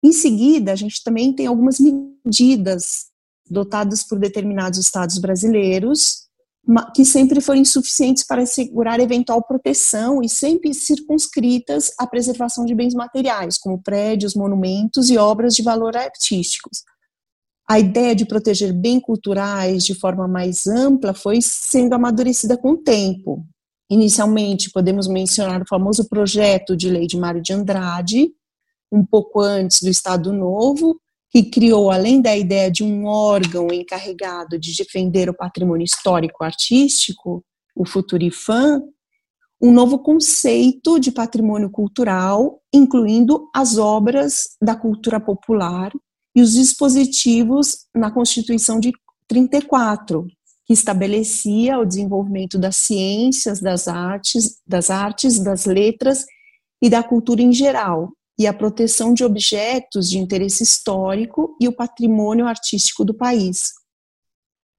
Em 0.00 0.12
seguida, 0.12 0.70
a 0.70 0.76
gente 0.76 1.02
também 1.02 1.32
tem 1.32 1.48
algumas 1.48 1.80
medidas 1.80 3.06
dotadas 3.50 4.04
por 4.04 4.20
determinados 4.20 4.78
estados 4.78 5.18
brasileiros, 5.18 6.28
que 6.94 7.04
sempre 7.04 7.40
foram 7.40 7.62
insuficientes 7.62 8.24
para 8.24 8.42
assegurar 8.42 9.00
eventual 9.00 9.42
proteção 9.42 10.22
e 10.22 10.28
sempre 10.28 10.72
circunscritas 10.72 11.90
à 11.98 12.06
preservação 12.06 12.64
de 12.64 12.76
bens 12.76 12.94
materiais, 12.94 13.58
como 13.58 13.82
prédios, 13.82 14.36
monumentos 14.36 15.10
e 15.10 15.18
obras 15.18 15.56
de 15.56 15.64
valor 15.64 15.96
artísticos 15.96 16.84
a 17.68 17.78
ideia 17.78 18.14
de 18.14 18.24
proteger 18.24 18.72
bens 18.72 19.02
culturais 19.02 19.84
de 19.84 19.94
forma 19.94 20.26
mais 20.26 20.66
ampla 20.66 21.12
foi 21.12 21.40
sendo 21.42 21.92
amadurecida 21.92 22.56
com 22.56 22.70
o 22.70 22.78
tempo. 22.78 23.46
Inicialmente, 23.90 24.70
podemos 24.70 25.06
mencionar 25.06 25.60
o 25.60 25.68
famoso 25.68 26.08
projeto 26.08 26.74
de 26.74 26.88
lei 26.88 27.06
de 27.06 27.18
Mário 27.18 27.42
de 27.42 27.52
Andrade, 27.52 28.30
um 28.90 29.04
pouco 29.04 29.40
antes 29.40 29.82
do 29.82 29.90
Estado 29.90 30.32
Novo, 30.32 30.98
que 31.30 31.42
criou, 31.42 31.90
além 31.90 32.22
da 32.22 32.34
ideia 32.34 32.70
de 32.70 32.82
um 32.82 33.04
órgão 33.04 33.68
encarregado 33.70 34.58
de 34.58 34.74
defender 34.74 35.28
o 35.28 35.36
patrimônio 35.36 35.84
histórico-artístico, 35.84 37.44
o 37.76 37.86
Futurifam, 37.86 38.82
um 39.60 39.72
novo 39.72 39.98
conceito 39.98 40.98
de 40.98 41.12
patrimônio 41.12 41.68
cultural, 41.68 42.62
incluindo 42.72 43.50
as 43.54 43.76
obras 43.76 44.56
da 44.62 44.74
cultura 44.74 45.20
popular 45.20 45.92
e 46.38 46.40
os 46.40 46.52
dispositivos 46.52 47.88
na 47.92 48.12
Constituição 48.12 48.78
de 48.78 48.92
34, 49.26 50.24
que 50.64 50.72
estabelecia 50.72 51.76
o 51.80 51.84
desenvolvimento 51.84 52.56
das 52.56 52.76
ciências, 52.76 53.58
das 53.58 53.88
artes, 53.88 54.60
das 54.64 54.88
artes, 54.88 55.40
das 55.40 55.64
letras 55.64 56.24
e 56.80 56.88
da 56.88 57.02
cultura 57.02 57.42
em 57.42 57.52
geral, 57.52 58.12
e 58.38 58.46
a 58.46 58.54
proteção 58.54 59.12
de 59.12 59.24
objetos 59.24 60.08
de 60.08 60.18
interesse 60.18 60.62
histórico 60.62 61.56
e 61.60 61.66
o 61.66 61.72
patrimônio 61.72 62.46
artístico 62.46 63.04
do 63.04 63.12
país. 63.12 63.72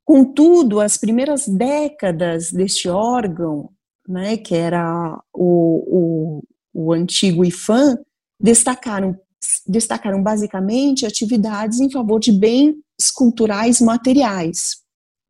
Contudo, 0.06 0.80
as 0.80 0.96
primeiras 0.96 1.46
décadas 1.46 2.54
deste 2.54 2.88
órgão, 2.88 3.70
né, 4.08 4.38
que 4.38 4.56
era 4.56 5.22
o, 5.34 6.40
o, 6.74 6.86
o 6.86 6.94
antigo 6.94 7.44
IFAM, 7.44 7.98
destacaram 8.40 9.20
destacaram 9.68 10.22
basicamente 10.22 11.06
atividades 11.06 11.80
em 11.80 11.90
favor 11.90 12.20
de 12.20 12.32
bens 12.32 12.76
culturais 13.14 13.80
materiais. 13.80 14.78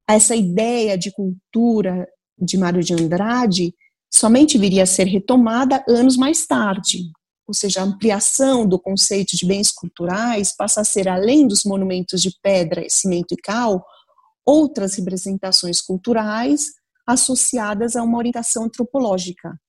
Essa 0.07 0.35
ideia 0.35 0.97
de 0.97 1.11
cultura 1.11 2.07
de 2.37 2.57
Mário 2.57 2.83
de 2.83 2.93
Andrade 2.93 3.73
somente 4.11 4.57
viria 4.57 4.83
a 4.83 4.87
ser 4.87 5.05
retomada 5.05 5.83
anos 5.87 6.17
mais 6.17 6.47
tarde, 6.47 7.11
ou 7.47 7.53
seja, 7.53 7.81
a 7.81 7.83
ampliação 7.83 8.67
do 8.67 8.79
conceito 8.79 9.35
de 9.35 9.45
bens 9.45 9.71
culturais 9.71 10.55
passa 10.55 10.81
a 10.81 10.83
ser, 10.83 11.07
além 11.07 11.47
dos 11.47 11.63
monumentos 11.63 12.21
de 12.21 12.31
pedra, 12.41 12.85
cimento 12.89 13.33
e 13.33 13.37
cal, 13.37 13.83
outras 14.45 14.95
representações 14.95 15.81
culturais 15.81 16.67
associadas 17.05 17.95
a 17.95 18.03
uma 18.03 18.17
orientação 18.17 18.65
antropológica, 18.65 19.59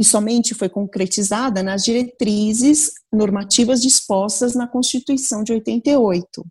e 0.00 0.04
somente 0.04 0.54
foi 0.54 0.70
concretizada 0.70 1.62
nas 1.62 1.84
diretrizes 1.84 2.92
normativas 3.12 3.82
dispostas 3.82 4.54
na 4.54 4.66
Constituição 4.66 5.44
de 5.44 5.52
88. 5.52 6.42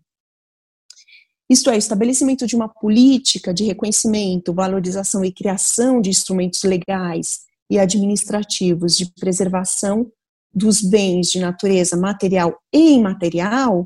Isto 1.50 1.68
é, 1.68 1.74
o 1.74 1.76
estabelecimento 1.76 2.46
de 2.46 2.54
uma 2.54 2.68
política 2.68 3.52
de 3.52 3.64
reconhecimento, 3.64 4.54
valorização 4.54 5.24
e 5.24 5.32
criação 5.32 6.00
de 6.00 6.10
instrumentos 6.10 6.62
legais 6.62 7.40
e 7.68 7.76
administrativos 7.76 8.96
de 8.96 9.12
preservação 9.14 10.08
dos 10.54 10.80
bens 10.80 11.26
de 11.26 11.40
natureza 11.40 11.96
material 11.96 12.56
e 12.72 12.92
imaterial 12.92 13.84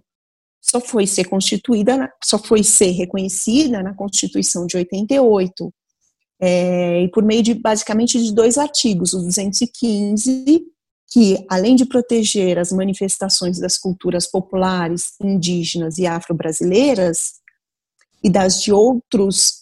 só 0.61 0.79
foi 0.79 1.07
ser 1.07 1.25
constituída, 1.25 2.13
só 2.23 2.39
foi 2.39 2.63
ser 2.63 2.91
reconhecida 2.91 3.83
na 3.83 3.95
Constituição 3.95 4.67
de 4.67 4.77
88, 4.77 5.73
é, 6.41 7.03
e 7.03 7.09
por 7.09 7.23
meio 7.23 7.43
de 7.43 7.55
basicamente 7.55 8.23
de 8.23 8.33
dois 8.33 8.59
artigos, 8.59 9.13
o 9.13 9.21
215, 9.23 10.65
que 11.11 11.45
além 11.49 11.77
de 11.77 11.87
proteger 11.87 12.59
as 12.59 12.73
manifestações 12.73 13.59
das 13.59 13.79
culturas 13.79 14.27
populares, 14.27 15.13
indígenas 15.23 15.99
e 15.99 16.07
afro-brasileiras, 16.07 17.35
e 18.23 18.31
das 18.31 18.63
de 18.63 18.73
outros 18.73 19.61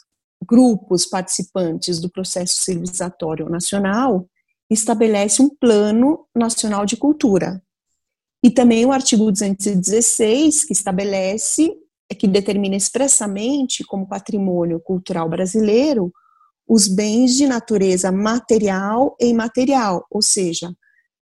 grupos 0.49 1.05
participantes 1.05 2.01
do 2.01 2.09
processo 2.09 2.61
civilizatório 2.61 3.49
nacional, 3.49 4.27
estabelece 4.71 5.43
um 5.43 5.51
plano 5.51 6.27
nacional 6.35 6.87
de 6.87 6.97
cultura. 6.97 7.63
E 8.43 8.51
também 8.51 8.85
o 8.87 8.93
artigo 8.93 9.31
216, 9.31 10.65
que 10.65 10.73
estabelece, 10.73 11.73
que 12.19 12.27
determina 12.27 12.77
expressamente 12.77 13.85
como 13.85 14.09
patrimônio 14.09 14.81
cultural 14.81 15.29
brasileiro 15.29 16.13
os 16.73 16.89
bens 16.89 17.37
de 17.37 17.47
natureza 17.47 18.11
material 18.11 19.15
e 19.21 19.27
imaterial, 19.27 20.07
ou 20.11 20.23
seja, 20.23 20.75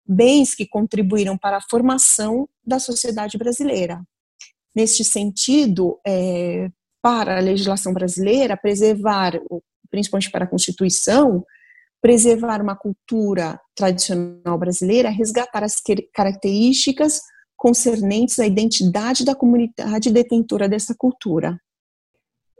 bens 0.07 0.55
que 0.55 0.65
contribuíram 0.65 1.37
para 1.37 1.57
a 1.57 1.61
formação 1.61 2.49
da 2.65 2.79
sociedade 2.79 3.37
brasileira. 3.37 4.01
Neste 4.73 5.03
sentido, 5.03 5.99
é, 6.07 6.71
para 7.03 7.37
a 7.37 7.41
legislação 7.41 7.93
brasileira, 7.93 8.57
preservar, 8.57 9.41
principalmente 9.91 10.31
para 10.31 10.45
a 10.45 10.49
Constituição, 10.49 11.45
preservar 12.01 12.63
uma 12.63 12.77
cultura 12.77 13.61
tradicional 13.75 14.57
brasileira, 14.57 15.11
resgatar 15.11 15.65
as 15.65 15.83
características 16.15 17.23
concernentes 17.57 18.39
à 18.39 18.47
identidade 18.47 19.25
da 19.25 19.35
comunidade 19.35 20.13
detentora 20.13 20.69
dessa 20.69 20.95
cultura. 20.95 21.61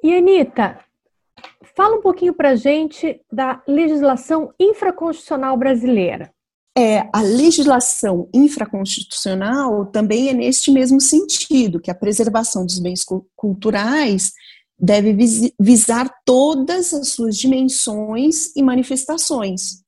E 0.03 0.13
Anitta, 0.13 0.90
Fala 1.77 1.97
um 1.97 2.01
pouquinho 2.01 2.35
para 2.35 2.51
a 2.51 2.57
gente 2.57 3.21
da 3.33 3.63
legislação 3.67 4.53
infraconstitucional 4.59 5.57
brasileira. 5.57 6.31
É, 6.77 7.09
a 7.13 7.21
legislação 7.21 8.29
infraconstitucional 8.33 9.87
também 9.87 10.29
é 10.29 10.33
neste 10.33 10.71
mesmo 10.71 11.01
sentido, 11.01 11.81
que 11.81 11.91
a 11.91 11.95
preservação 11.95 12.65
dos 12.65 12.79
bens 12.79 13.05
culturais 13.37 14.33
deve 14.79 15.15
visar 15.61 16.11
todas 16.25 16.95
as 16.95 17.09
suas 17.09 17.37
dimensões 17.37 18.55
e 18.57 18.63
manifestações. 18.63 19.83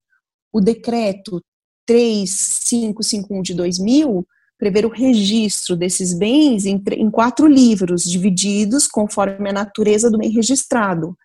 O 0.53 0.61
decreto 0.61 1.41
3551 1.87 3.43
de 3.43 3.55
2000 3.55 4.27
prevê 4.59 4.85
o 4.85 4.91
registro 4.91 5.75
desses 5.75 6.13
bens 6.13 6.67
em, 6.67 6.81
em 6.93 7.11
quatro 7.11 7.47
livros, 7.47 8.05
divididos 8.05 8.87
conforme 8.87 9.49
a 9.49 9.53
natureza 9.53 10.11
do 10.11 10.19
bem 10.19 10.31
registrado, 10.31 11.17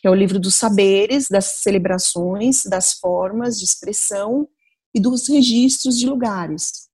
que 0.00 0.08
é 0.08 0.10
o 0.10 0.14
livro 0.14 0.40
dos 0.40 0.54
saberes, 0.54 1.28
das 1.28 1.44
celebrações, 1.60 2.64
das 2.64 2.94
formas 2.94 3.58
de 3.58 3.64
expressão 3.64 4.48
e 4.94 5.00
dos 5.00 5.28
registros 5.28 5.98
de 5.98 6.06
lugares. 6.06 6.88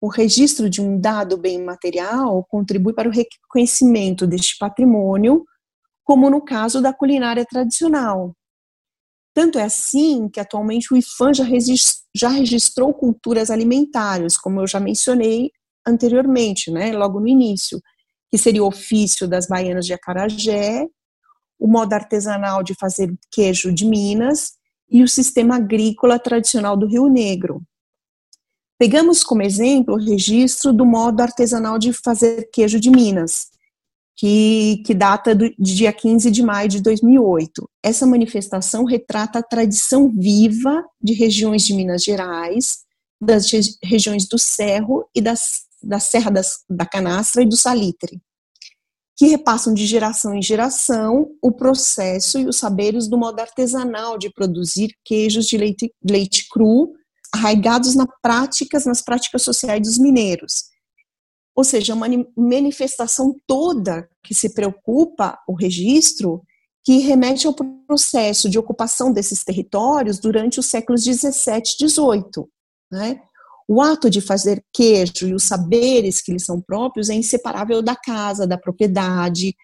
O 0.00 0.08
registro 0.08 0.70
de 0.70 0.80
um 0.80 1.00
dado 1.00 1.36
bem 1.36 1.62
material 1.62 2.44
contribui 2.44 2.92
para 2.92 3.08
o 3.08 3.12
reconhecimento 3.12 4.26
deste 4.26 4.56
patrimônio, 4.58 5.44
como 6.04 6.30
no 6.30 6.42
caso 6.42 6.80
da 6.80 6.92
culinária 6.92 7.44
tradicional. 7.44 8.36
Tanto 9.34 9.58
é 9.58 9.64
assim 9.64 10.28
que 10.28 10.38
atualmente 10.38 10.92
o 10.94 10.96
IFAM 10.96 11.34
já, 11.34 11.44
já 12.14 12.28
registrou 12.28 12.94
culturas 12.94 13.50
alimentares, 13.50 14.38
como 14.38 14.60
eu 14.60 14.66
já 14.66 14.78
mencionei 14.78 15.50
anteriormente, 15.86 16.70
né, 16.70 16.92
logo 16.92 17.18
no 17.18 17.26
início, 17.26 17.82
que 18.30 18.38
seria 18.38 18.62
o 18.62 18.68
ofício 18.68 19.26
das 19.26 19.48
baianas 19.48 19.86
de 19.86 19.92
acarajé, 19.92 20.86
o 21.58 21.66
modo 21.66 21.92
artesanal 21.92 22.62
de 22.62 22.74
fazer 22.74 23.12
queijo 23.30 23.72
de 23.72 23.84
Minas 23.84 24.52
e 24.90 25.02
o 25.02 25.08
sistema 25.08 25.56
agrícola 25.56 26.18
tradicional 26.18 26.76
do 26.76 26.86
Rio 26.86 27.08
Negro. 27.08 27.62
Pegamos 28.78 29.22
como 29.22 29.42
exemplo 29.42 29.94
o 29.94 29.98
registro 29.98 30.72
do 30.72 30.84
modo 30.84 31.20
artesanal 31.20 31.78
de 31.78 31.92
fazer 31.92 32.50
queijo 32.52 32.80
de 32.80 32.90
Minas, 32.90 33.46
que, 34.16 34.82
que 34.84 34.94
data 34.94 35.34
do, 35.34 35.48
de 35.50 35.74
dia 35.74 35.92
15 35.92 36.30
de 36.30 36.42
maio 36.42 36.68
de 36.68 36.80
2008. 36.80 37.68
Essa 37.82 38.06
manifestação 38.06 38.84
retrata 38.84 39.38
a 39.38 39.42
tradição 39.42 40.10
viva 40.10 40.84
de 41.00 41.14
regiões 41.14 41.62
de 41.62 41.74
Minas 41.74 42.02
Gerais, 42.02 42.84
das 43.20 43.50
regiões 43.82 44.28
do 44.28 44.38
Cerro 44.38 45.08
e 45.14 45.20
das, 45.20 45.62
da 45.82 45.98
Serra 45.98 46.30
das, 46.30 46.64
da 46.68 46.84
Canastra 46.84 47.42
e 47.42 47.48
do 47.48 47.56
Salitre, 47.56 48.20
que 49.16 49.26
repassam 49.26 49.72
de 49.72 49.86
geração 49.86 50.34
em 50.34 50.42
geração 50.42 51.30
o 51.40 51.52
processo 51.52 52.38
e 52.38 52.46
os 52.46 52.56
saberes 52.56 53.08
do 53.08 53.16
modo 53.16 53.40
artesanal 53.40 54.18
de 54.18 54.32
produzir 54.32 54.92
queijos 55.04 55.46
de 55.46 55.56
leite, 55.56 55.92
leite 56.08 56.48
cru, 56.48 56.92
arraigados 57.32 57.94
na 57.94 58.06
práticas, 58.22 58.84
nas 58.84 59.02
práticas 59.02 59.42
sociais 59.42 59.80
dos 59.80 59.98
mineiros 59.98 60.74
ou 61.54 61.62
seja, 61.62 61.94
uma 61.94 62.06
manifestação 62.36 63.36
toda 63.46 64.08
que 64.22 64.34
se 64.34 64.52
preocupa 64.52 65.38
o 65.46 65.54
registro, 65.54 66.42
que 66.82 66.98
remete 66.98 67.46
ao 67.46 67.54
processo 67.54 68.50
de 68.50 68.58
ocupação 68.58 69.12
desses 69.12 69.44
territórios 69.44 70.18
durante 70.18 70.58
os 70.58 70.66
séculos 70.66 71.04
17 71.04 71.74
e 71.74 71.86
18. 71.86 72.48
Né? 72.90 73.22
O 73.66 73.80
ato 73.80 74.10
de 74.10 74.20
fazer 74.20 74.62
queijo 74.72 75.26
e 75.26 75.34
os 75.34 75.44
saberes 75.44 76.20
que 76.20 76.32
lhes 76.32 76.44
são 76.44 76.60
próprios 76.60 77.08
é 77.08 77.14
inseparável 77.14 77.80
da 77.80 77.96
casa, 77.96 78.46
da 78.46 78.58
propriedade, 78.58 79.54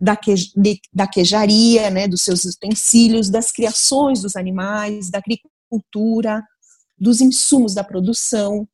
da, 0.00 0.16
que, 0.16 0.34
de, 0.34 0.80
da 0.92 1.06
queijaria, 1.06 1.90
né, 1.90 2.06
dos 2.06 2.22
seus 2.22 2.44
utensílios, 2.44 3.28
das 3.28 3.50
criações 3.50 4.22
dos 4.22 4.36
animais, 4.36 5.10
da 5.10 5.18
agricultura, 5.18 6.42
dos 6.96 7.20
insumos 7.20 7.74
da 7.74 7.82
produção, 7.82 8.66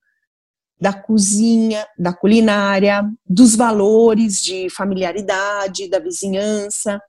da 0.81 0.92
cozinha, 0.92 1.87
da 1.99 2.12
culinária, 2.12 3.09
dos 3.27 3.57
valores 3.57 4.42
de 4.42 4.68
familiaridade, 4.68 5.88
da 5.88 5.99
vizinhança. 5.99 7.01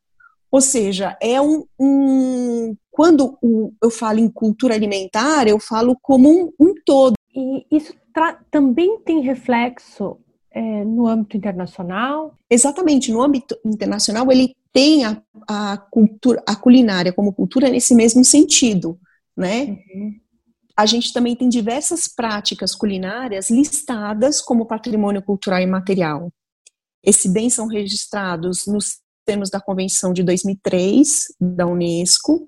Ou 0.51 0.61
seja, 0.61 1.17
é 1.21 1.41
um. 1.41 1.65
um 1.79 2.75
quando 2.89 3.37
eu 3.83 3.89
falo 3.89 4.19
em 4.19 4.29
cultura 4.29 4.73
alimentar, 4.73 5.47
eu 5.47 5.59
falo 5.59 5.97
como 6.01 6.29
um, 6.29 6.53
um 6.57 6.73
todo. 6.85 7.15
E 7.35 7.65
isso 7.69 7.93
também 8.49 8.99
tem 8.99 9.21
reflexo 9.21 10.17
é, 10.51 10.83
no 10.85 11.05
âmbito 11.05 11.35
internacional? 11.35 12.37
Exatamente, 12.49 13.11
no 13.11 13.21
âmbito 13.21 13.57
internacional 13.65 14.31
ele 14.31 14.55
tem 14.71 15.03
a, 15.03 15.21
a, 15.47 15.77
cultura, 15.77 16.41
a 16.47 16.55
culinária 16.55 17.11
como 17.11 17.33
cultura 17.33 17.69
nesse 17.69 17.93
mesmo 17.93 18.23
sentido, 18.23 18.97
né? 19.35 19.77
Uhum 19.93 20.25
a 20.75 20.85
gente 20.85 21.13
também 21.13 21.35
tem 21.35 21.47
diversas 21.47 22.07
práticas 22.07 22.75
culinárias 22.75 23.49
listadas 23.49 24.41
como 24.41 24.65
patrimônio 24.65 25.21
cultural 25.21 25.61
e 25.61 25.65
material. 25.65 26.31
Esses 27.01 27.31
bens 27.31 27.53
são 27.53 27.67
registrados 27.67 28.65
nos 28.67 28.97
termos 29.25 29.49
da 29.49 29.61
Convenção 29.61 30.11
de 30.11 30.21
2003 30.21 31.27
da 31.39 31.65
Unesco, 31.65 32.45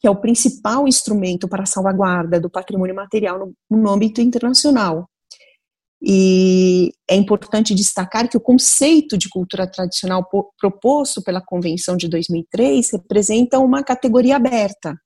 que 0.00 0.08
é 0.08 0.10
o 0.10 0.16
principal 0.16 0.88
instrumento 0.88 1.46
para 1.46 1.64
a 1.64 1.66
salvaguarda 1.66 2.40
do 2.40 2.50
patrimônio 2.50 2.94
material 2.94 3.38
no, 3.38 3.54
no 3.70 3.90
âmbito 3.90 4.20
internacional. 4.20 5.06
E 6.02 6.92
é 7.08 7.14
importante 7.14 7.74
destacar 7.74 8.26
que 8.28 8.36
o 8.36 8.40
conceito 8.40 9.18
de 9.18 9.28
cultura 9.28 9.70
tradicional 9.70 10.26
proposto 10.58 11.22
pela 11.22 11.42
Convenção 11.42 11.96
de 11.96 12.08
2003 12.08 12.92
representa 12.92 13.58
uma 13.58 13.82
categoria 13.82 14.36
aberta. 14.36 14.92
O 14.92 14.96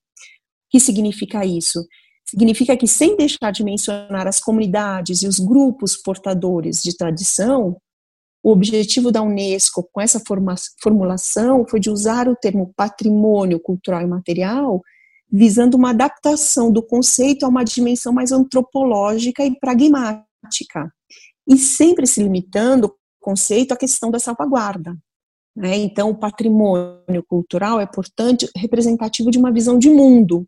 que 0.70 0.78
significa 0.78 1.44
isso? 1.44 1.84
Significa 2.26 2.76
que, 2.76 2.86
sem 2.86 3.16
deixar 3.16 3.50
de 3.50 3.64
mencionar 3.64 4.28
as 4.28 4.40
comunidades 4.40 5.22
e 5.22 5.26
os 5.26 5.40
grupos 5.40 5.96
portadores 5.96 6.80
de 6.80 6.96
tradição, 6.96 7.76
o 8.44 8.50
objetivo 8.50 9.10
da 9.10 9.22
Unesco 9.22 9.88
com 9.90 10.02
essa 10.02 10.20
formulação 10.82 11.66
foi 11.66 11.80
de 11.80 11.88
usar 11.88 12.28
o 12.28 12.36
termo 12.36 12.74
patrimônio 12.76 13.58
cultural 13.58 14.02
e 14.02 14.06
material, 14.06 14.82
visando 15.32 15.78
uma 15.78 15.90
adaptação 15.90 16.70
do 16.70 16.82
conceito 16.82 17.46
a 17.46 17.48
uma 17.48 17.64
dimensão 17.64 18.12
mais 18.12 18.32
antropológica 18.32 19.42
e 19.42 19.58
pragmática, 19.58 20.92
e 21.48 21.56
sempre 21.56 22.06
se 22.06 22.22
limitando 22.22 22.88
o 22.88 22.94
conceito 23.18 23.72
à 23.72 23.78
questão 23.78 24.10
da 24.10 24.18
salvaguarda. 24.18 24.94
Né? 25.56 25.78
Então, 25.78 26.10
o 26.10 26.18
patrimônio 26.18 27.24
cultural 27.26 27.80
é, 27.80 27.86
portanto, 27.86 28.46
representativo 28.54 29.30
de 29.30 29.38
uma 29.38 29.50
visão 29.50 29.78
de 29.78 29.88
mundo, 29.88 30.46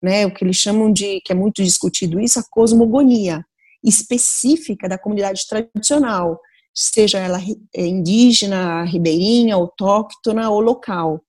né, 0.00 0.26
o 0.26 0.32
que 0.32 0.44
eles 0.44 0.56
chamam 0.56 0.92
de, 0.92 1.20
que 1.24 1.32
é 1.32 1.34
muito 1.34 1.60
discutido 1.62 2.20
isso, 2.20 2.38
a 2.38 2.44
cosmogonia 2.48 3.44
específica 3.82 4.88
da 4.88 4.96
comunidade 4.96 5.42
tradicional, 5.48 6.38
seja 6.74 7.18
ela 7.18 7.38
é, 7.74 7.86
indígena, 7.86 8.84
ribeirinha, 8.84 9.54
autóctona 9.54 10.50
ou 10.50 10.60
local. 10.60 11.20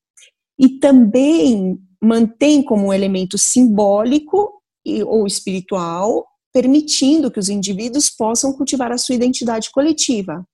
E 0.58 0.79
também 0.79 1.77
mantém 2.01 2.62
como 2.62 2.88
um 2.88 2.93
elemento 2.93 3.38
simbólico 3.38 4.62
ou 5.06 5.25
espiritual, 5.25 6.25
permitindo 6.53 7.32
que 7.32 7.39
os 7.39 7.49
indivíduos 7.49 8.10
possam 8.10 8.53
cultivar 8.53 8.91
a 8.91 8.97
sua 8.97 9.15
identidade 9.15 9.71
coletiva. 9.71 10.45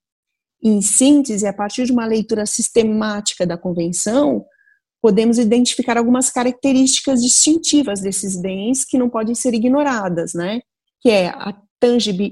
Em 0.64 0.82
síntese, 0.82 1.48
a 1.48 1.54
partir 1.54 1.86
de 1.86 1.92
uma 1.92 2.06
leitura 2.06 2.46
sistemática 2.46 3.46
da 3.46 3.58
convenção, 3.58 4.46
podemos 5.02 5.38
identificar 5.40 5.98
algumas 5.98 6.30
características 6.30 7.22
distintivas 7.22 8.02
desses 8.02 8.40
bens 8.40 8.86
que 8.86 8.98
não 8.98 9.10
podem 9.10 9.34
ser 9.34 9.54
ignoradas, 9.54 10.34
né? 10.34 10.60
Que 11.02 11.10
é 11.10 11.30
a 11.30 11.56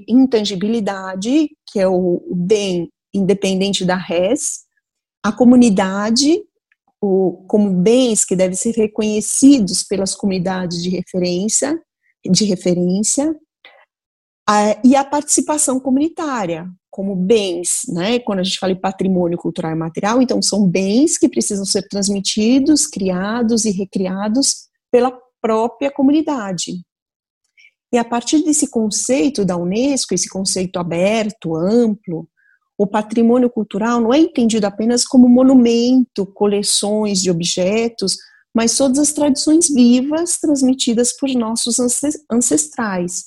intangibilidade, 0.06 1.50
que 1.66 1.80
é 1.80 1.88
o 1.88 2.22
bem 2.30 2.90
independente 3.14 3.84
da 3.84 3.96
res, 3.96 4.64
a 5.24 5.32
comunidade, 5.32 6.42
o, 7.00 7.44
como 7.46 7.70
bens 7.70 8.24
que 8.24 8.36
devem 8.36 8.56
ser 8.56 8.72
reconhecidos 8.74 9.82
pelas 9.82 10.14
comunidades 10.14 10.82
de 10.82 10.90
referência, 10.90 11.80
de 12.24 12.44
referência, 12.44 13.34
a, 14.48 14.80
e 14.84 14.96
a 14.96 15.04
participação 15.04 15.78
comunitária, 15.78 16.66
como 16.90 17.14
bens, 17.14 17.82
né? 17.88 18.18
Quando 18.18 18.40
a 18.40 18.42
gente 18.42 18.58
fala 18.58 18.72
em 18.72 18.80
patrimônio 18.80 19.36
cultural 19.36 19.72
e 19.72 19.74
material, 19.74 20.22
então 20.22 20.40
são 20.40 20.66
bens 20.66 21.18
que 21.18 21.28
precisam 21.28 21.64
ser 21.64 21.86
transmitidos, 21.88 22.86
criados 22.86 23.64
e 23.64 23.70
recriados 23.70 24.68
pela 24.90 25.12
própria 25.40 25.90
comunidade. 25.90 26.80
E 27.92 27.98
a 27.98 28.04
partir 28.04 28.42
desse 28.44 28.68
conceito 28.68 29.44
da 29.44 29.56
Unesco, 29.56 30.14
esse 30.14 30.28
conceito 30.28 30.78
aberto, 30.78 31.56
amplo, 31.56 32.28
o 32.76 32.86
patrimônio 32.86 33.50
cultural 33.50 34.00
não 34.00 34.12
é 34.12 34.18
entendido 34.18 34.66
apenas 34.66 35.04
como 35.04 35.28
monumento, 35.28 36.26
coleções 36.26 37.20
de 37.20 37.30
objetos, 37.30 38.16
mas 38.54 38.76
todas 38.76 38.98
as 38.98 39.12
tradições 39.12 39.68
vivas 39.68 40.38
transmitidas 40.38 41.16
por 41.16 41.28
nossos 41.30 41.78
ancestrais 42.30 43.24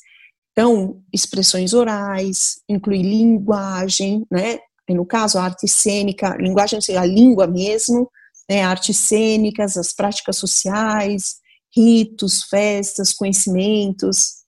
então, 0.51 1.01
expressões 1.13 1.73
orais, 1.73 2.59
inclui 2.67 3.01
linguagem, 3.01 4.25
né? 4.29 4.59
No 4.89 5.05
caso, 5.05 5.37
a 5.37 5.43
arte 5.43 5.67
cênica, 5.67 6.35
linguagem, 6.37 6.79
a 6.97 7.05
língua 7.05 7.47
mesmo, 7.47 8.09
né? 8.49 8.61
artes 8.61 8.97
cênicas, 8.97 9.77
as 9.77 9.93
práticas 9.93 10.35
sociais, 10.35 11.35
ritos, 11.73 12.43
festas, 12.43 13.13
conhecimentos. 13.13 14.40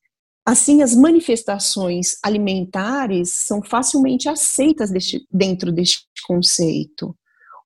Assim, 0.46 0.82
as 0.82 0.94
manifestações 0.94 2.18
alimentares 2.22 3.32
são 3.32 3.62
facilmente 3.64 4.28
aceitas 4.28 4.92
deste, 4.92 5.26
dentro 5.32 5.72
deste 5.72 6.06
conceito, 6.28 7.16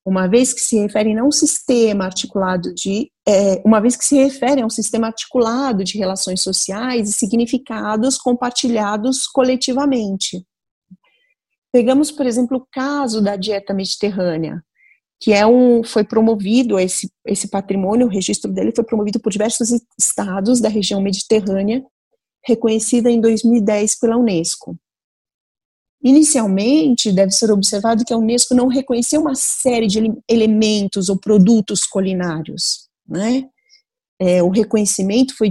uma 0.05 0.27
vez 0.27 0.53
que 0.53 0.61
se 0.61 0.79
referem 0.79 1.17
a 1.17 1.23
um 1.23 1.31
sistema 1.31 2.05
articulado 2.05 2.73
de, 2.73 3.11
é, 3.27 3.61
uma 3.65 3.81
vez 3.81 3.95
que 3.95 4.05
se 4.05 4.15
referem 4.15 4.63
a 4.63 4.65
um 4.65 4.69
sistema 4.69 5.07
articulado 5.07 5.83
de 5.83 5.97
relações 5.97 6.41
sociais 6.41 7.09
e 7.09 7.13
significados 7.13 8.17
compartilhados 8.17 9.25
coletivamente. 9.27 10.45
Pegamos, 11.73 12.11
por 12.11 12.25
exemplo, 12.25 12.57
o 12.57 12.67
caso 12.71 13.21
da 13.21 13.35
dieta 13.35 13.73
mediterrânea, 13.73 14.63
que 15.19 15.33
é 15.33 15.45
um, 15.45 15.83
foi 15.83 16.03
promovido 16.03 16.79
esse, 16.79 17.11
esse 17.25 17.49
patrimônio, 17.49 18.05
o 18.05 18.09
registro 18.09 18.51
dele 18.51 18.71
foi 18.73 18.85
promovido 18.85 19.19
por 19.19 19.31
diversos 19.31 19.69
estados 19.99 20.61
da 20.61 20.69
região 20.69 21.01
mediterrânea 21.01 21.83
reconhecida 22.47 23.11
em 23.11 23.19
2010 23.19 23.99
pela 23.99 24.17
Unesco. 24.17 24.77
Inicialmente, 26.03 27.11
deve 27.11 27.31
ser 27.31 27.51
observado 27.51 28.05
que 28.05 28.13
a 28.13 28.17
Unesco 28.17 28.55
não 28.55 28.67
reconheceu 28.67 29.19
uma 29.19 29.35
série 29.35 29.87
de 29.87 29.99
elementos 30.29 31.09
ou 31.09 31.17
produtos 31.17 31.83
culinários, 31.83 32.87
né? 33.07 33.49
É, 34.19 34.41
o 34.41 34.49
reconhecimento 34.49 35.35
foi 35.35 35.47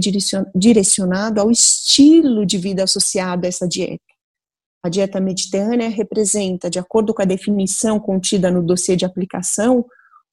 direcionado 0.53 1.39
ao 1.39 1.49
estilo 1.49 2.45
de 2.45 2.57
vida 2.57 2.83
associado 2.83 3.45
a 3.45 3.49
essa 3.49 3.67
dieta. 3.67 4.03
A 4.83 4.89
dieta 4.89 5.21
mediterrânea 5.21 5.89
representa, 5.89 6.69
de 6.69 6.77
acordo 6.77 7.13
com 7.13 7.21
a 7.21 7.25
definição 7.25 7.99
contida 7.99 8.51
no 8.51 8.61
dossiê 8.61 8.95
de 8.95 9.05
aplicação, 9.05 9.85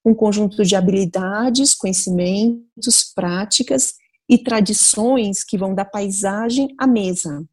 um 0.05 0.15
conjunto 0.15 0.65
de 0.65 0.75
habilidades, 0.75 1.75
conhecimentos, 1.75 3.13
práticas 3.15 3.95
e 4.29 4.39
tradições 4.39 5.45
que 5.45 5.59
vão 5.59 5.75
da 5.75 5.85
paisagem 5.85 6.75
à 6.79 6.87
mesa, 6.87 7.45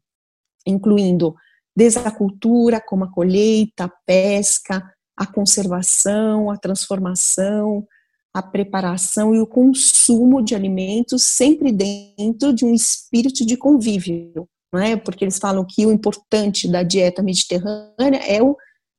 incluindo 0.66 1.34
desde 1.74 2.00
a 2.00 2.10
cultura, 2.10 2.80
como 2.80 3.04
a 3.04 3.10
colheita, 3.10 3.84
a 3.84 3.92
pesca, 4.06 4.82
a 5.16 5.26
conservação, 5.26 6.50
a 6.50 6.56
transformação, 6.56 7.86
a 8.34 8.42
preparação 8.42 9.34
e 9.34 9.40
o 9.40 9.46
consumo 9.46 10.42
de 10.42 10.54
alimentos, 10.54 11.22
sempre 11.22 11.70
dentro 11.70 12.52
de 12.52 12.64
um 12.64 12.74
espírito 12.74 13.44
de 13.44 13.56
convívio, 13.56 14.48
não 14.72 14.80
é? 14.80 14.96
Porque 14.96 15.24
eles 15.24 15.38
falam 15.38 15.64
que 15.68 15.84
o 15.84 15.92
importante 15.92 16.66
da 16.66 16.82
dieta 16.82 17.22
mediterrânea 17.22 18.18
é 18.26 18.42
o 18.42 18.56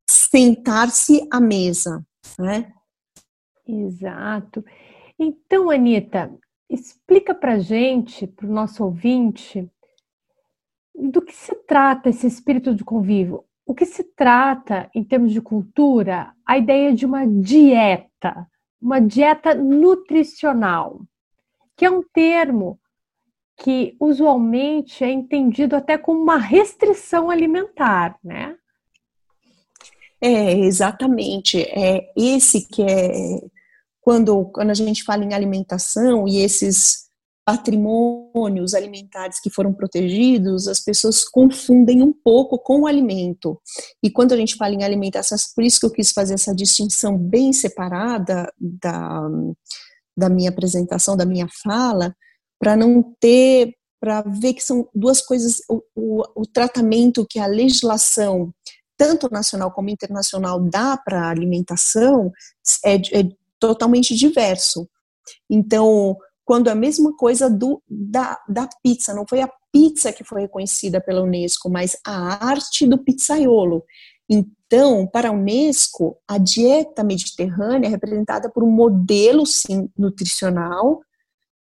sentar-se 0.07 1.27
à 1.31 1.39
mesa, 1.39 2.05
né? 2.37 2.71
Exato. 3.67 4.63
Então, 5.17 5.69
Anitta, 5.69 6.31
Explica 6.73 7.35
para 7.35 7.59
gente, 7.59 8.25
para 8.25 8.47
o 8.47 8.51
nosso 8.51 8.83
ouvinte, 8.83 9.69
do 10.95 11.21
que 11.21 11.31
se 11.31 11.53
trata 11.67 12.09
esse 12.09 12.25
espírito 12.25 12.73
de 12.73 12.83
convívio? 12.83 13.45
O 13.63 13.75
que 13.75 13.85
se 13.85 14.03
trata, 14.03 14.89
em 14.95 15.03
termos 15.03 15.31
de 15.31 15.39
cultura, 15.39 16.33
a 16.43 16.57
ideia 16.57 16.91
de 16.91 17.05
uma 17.05 17.27
dieta, 17.27 18.47
uma 18.81 18.99
dieta 18.99 19.53
nutricional, 19.53 21.01
que 21.77 21.85
é 21.85 21.91
um 21.91 22.01
termo 22.01 22.79
que 23.55 23.95
usualmente 23.99 25.03
é 25.03 25.11
entendido 25.11 25.75
até 25.75 25.95
como 25.95 26.23
uma 26.23 26.37
restrição 26.37 27.29
alimentar, 27.29 28.17
né? 28.23 28.57
É, 30.19 30.53
exatamente. 30.53 31.61
É 31.61 32.11
esse 32.17 32.67
que 32.67 32.81
é 32.81 33.41
quando, 34.03 34.45
quando 34.45 34.69
a 34.69 34.73
gente 34.73 35.03
fala 35.03 35.23
em 35.23 35.33
alimentação 35.33 36.27
e 36.27 36.39
esses 36.39 37.03
patrimônios 37.45 38.73
alimentares 38.73 39.39
que 39.39 39.49
foram 39.49 39.73
protegidos, 39.73 40.67
as 40.67 40.79
pessoas 40.79 41.23
confundem 41.23 42.01
um 42.01 42.13
pouco 42.13 42.57
com 42.57 42.81
o 42.81 42.87
alimento. 42.87 43.59
E 44.01 44.09
quando 44.09 44.33
a 44.33 44.37
gente 44.37 44.55
fala 44.55 44.73
em 44.73 44.83
alimentação, 44.83 45.37
é 45.37 45.41
por 45.55 45.63
isso 45.63 45.79
que 45.79 45.85
eu 45.85 45.91
quis 45.91 46.11
fazer 46.11 46.35
essa 46.35 46.55
distinção 46.55 47.17
bem 47.17 47.51
separada 47.51 48.51
da, 48.59 49.29
da 50.15 50.29
minha 50.29 50.49
apresentação, 50.49 51.17
da 51.17 51.25
minha 51.25 51.47
fala, 51.63 52.15
para 52.59 52.75
não 52.75 53.03
ter, 53.19 53.73
para 53.99 54.21
ver 54.21 54.53
que 54.53 54.63
são 54.63 54.87
duas 54.93 55.21
coisas, 55.21 55.61
o, 55.69 55.81
o, 55.95 56.23
o 56.41 56.45
tratamento 56.45 57.25
que 57.29 57.39
a 57.39 57.45
legislação 57.45 58.53
tanto 58.95 59.29
nacional 59.29 59.71
como 59.71 59.89
internacional 59.89 60.61
dá 60.61 60.95
para 60.95 61.29
alimentação 61.29 62.31
é, 62.85 62.95
é 62.95 63.29
totalmente 63.67 64.13
diverso. 64.13 64.89
Então, 65.49 66.17
quando 66.43 66.67
a 66.67 66.75
mesma 66.75 67.15
coisa 67.15 67.49
do, 67.49 67.81
da, 67.89 68.37
da 68.47 68.67
pizza, 68.83 69.13
não 69.13 69.25
foi 69.27 69.41
a 69.41 69.49
pizza 69.71 70.11
que 70.11 70.23
foi 70.23 70.41
reconhecida 70.41 70.99
pela 70.99 71.21
Unesco, 71.21 71.69
mas 71.69 71.95
a 72.05 72.45
arte 72.45 72.85
do 72.85 72.97
pizzaiolo. 72.97 73.83
Então, 74.29 75.07
para 75.07 75.29
a 75.29 75.31
Unesco, 75.31 76.17
a 76.27 76.37
dieta 76.37 77.03
mediterrânea 77.03 77.87
é 77.87 77.89
representada 77.89 78.49
por 78.49 78.63
um 78.63 78.71
modelo 78.71 79.45
sim, 79.45 79.89
nutricional 79.97 81.01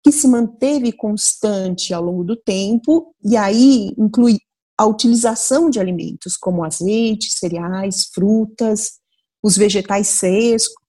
que 0.03 0.12
se 0.12 0.27
manteve 0.27 0.91
constante 0.91 1.93
ao 1.93 2.03
longo 2.03 2.23
do 2.23 2.36
tempo, 2.36 3.13
e 3.25 3.36
aí 3.36 3.91
inclui 3.97 4.38
a 4.77 4.86
utilização 4.86 5.69
de 5.69 5.79
alimentos 5.79 6.38
como 6.38 6.63
azeite, 6.63 7.33
cereais, 7.33 8.05
frutas, 8.13 8.99
os 9.47 9.55
vegetais 9.55 10.19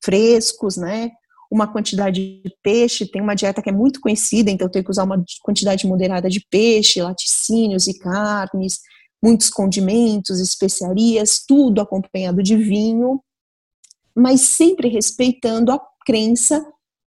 frescos, 0.03 0.75
né? 0.75 1.11
Uma 1.49 1.65
quantidade 1.65 2.41
de 2.43 2.53
peixe, 2.61 3.09
tem 3.09 3.21
uma 3.21 3.33
dieta 3.33 3.61
que 3.61 3.69
é 3.69 3.71
muito 3.71 4.01
conhecida, 4.01 4.51
então 4.51 4.67
tem 4.67 4.83
que 4.83 4.91
usar 4.91 5.05
uma 5.05 5.23
quantidade 5.41 5.87
moderada 5.87 6.29
de 6.29 6.45
peixe, 6.51 7.01
laticínios 7.01 7.87
e 7.87 7.97
carnes, 7.97 8.81
muitos 9.23 9.49
condimentos, 9.49 10.41
especiarias, 10.41 11.41
tudo 11.47 11.79
acompanhado 11.79 12.43
de 12.43 12.57
vinho, 12.57 13.21
mas 14.13 14.41
sempre 14.41 14.89
respeitando 14.89 15.71
a 15.71 15.79
crença 16.05 16.61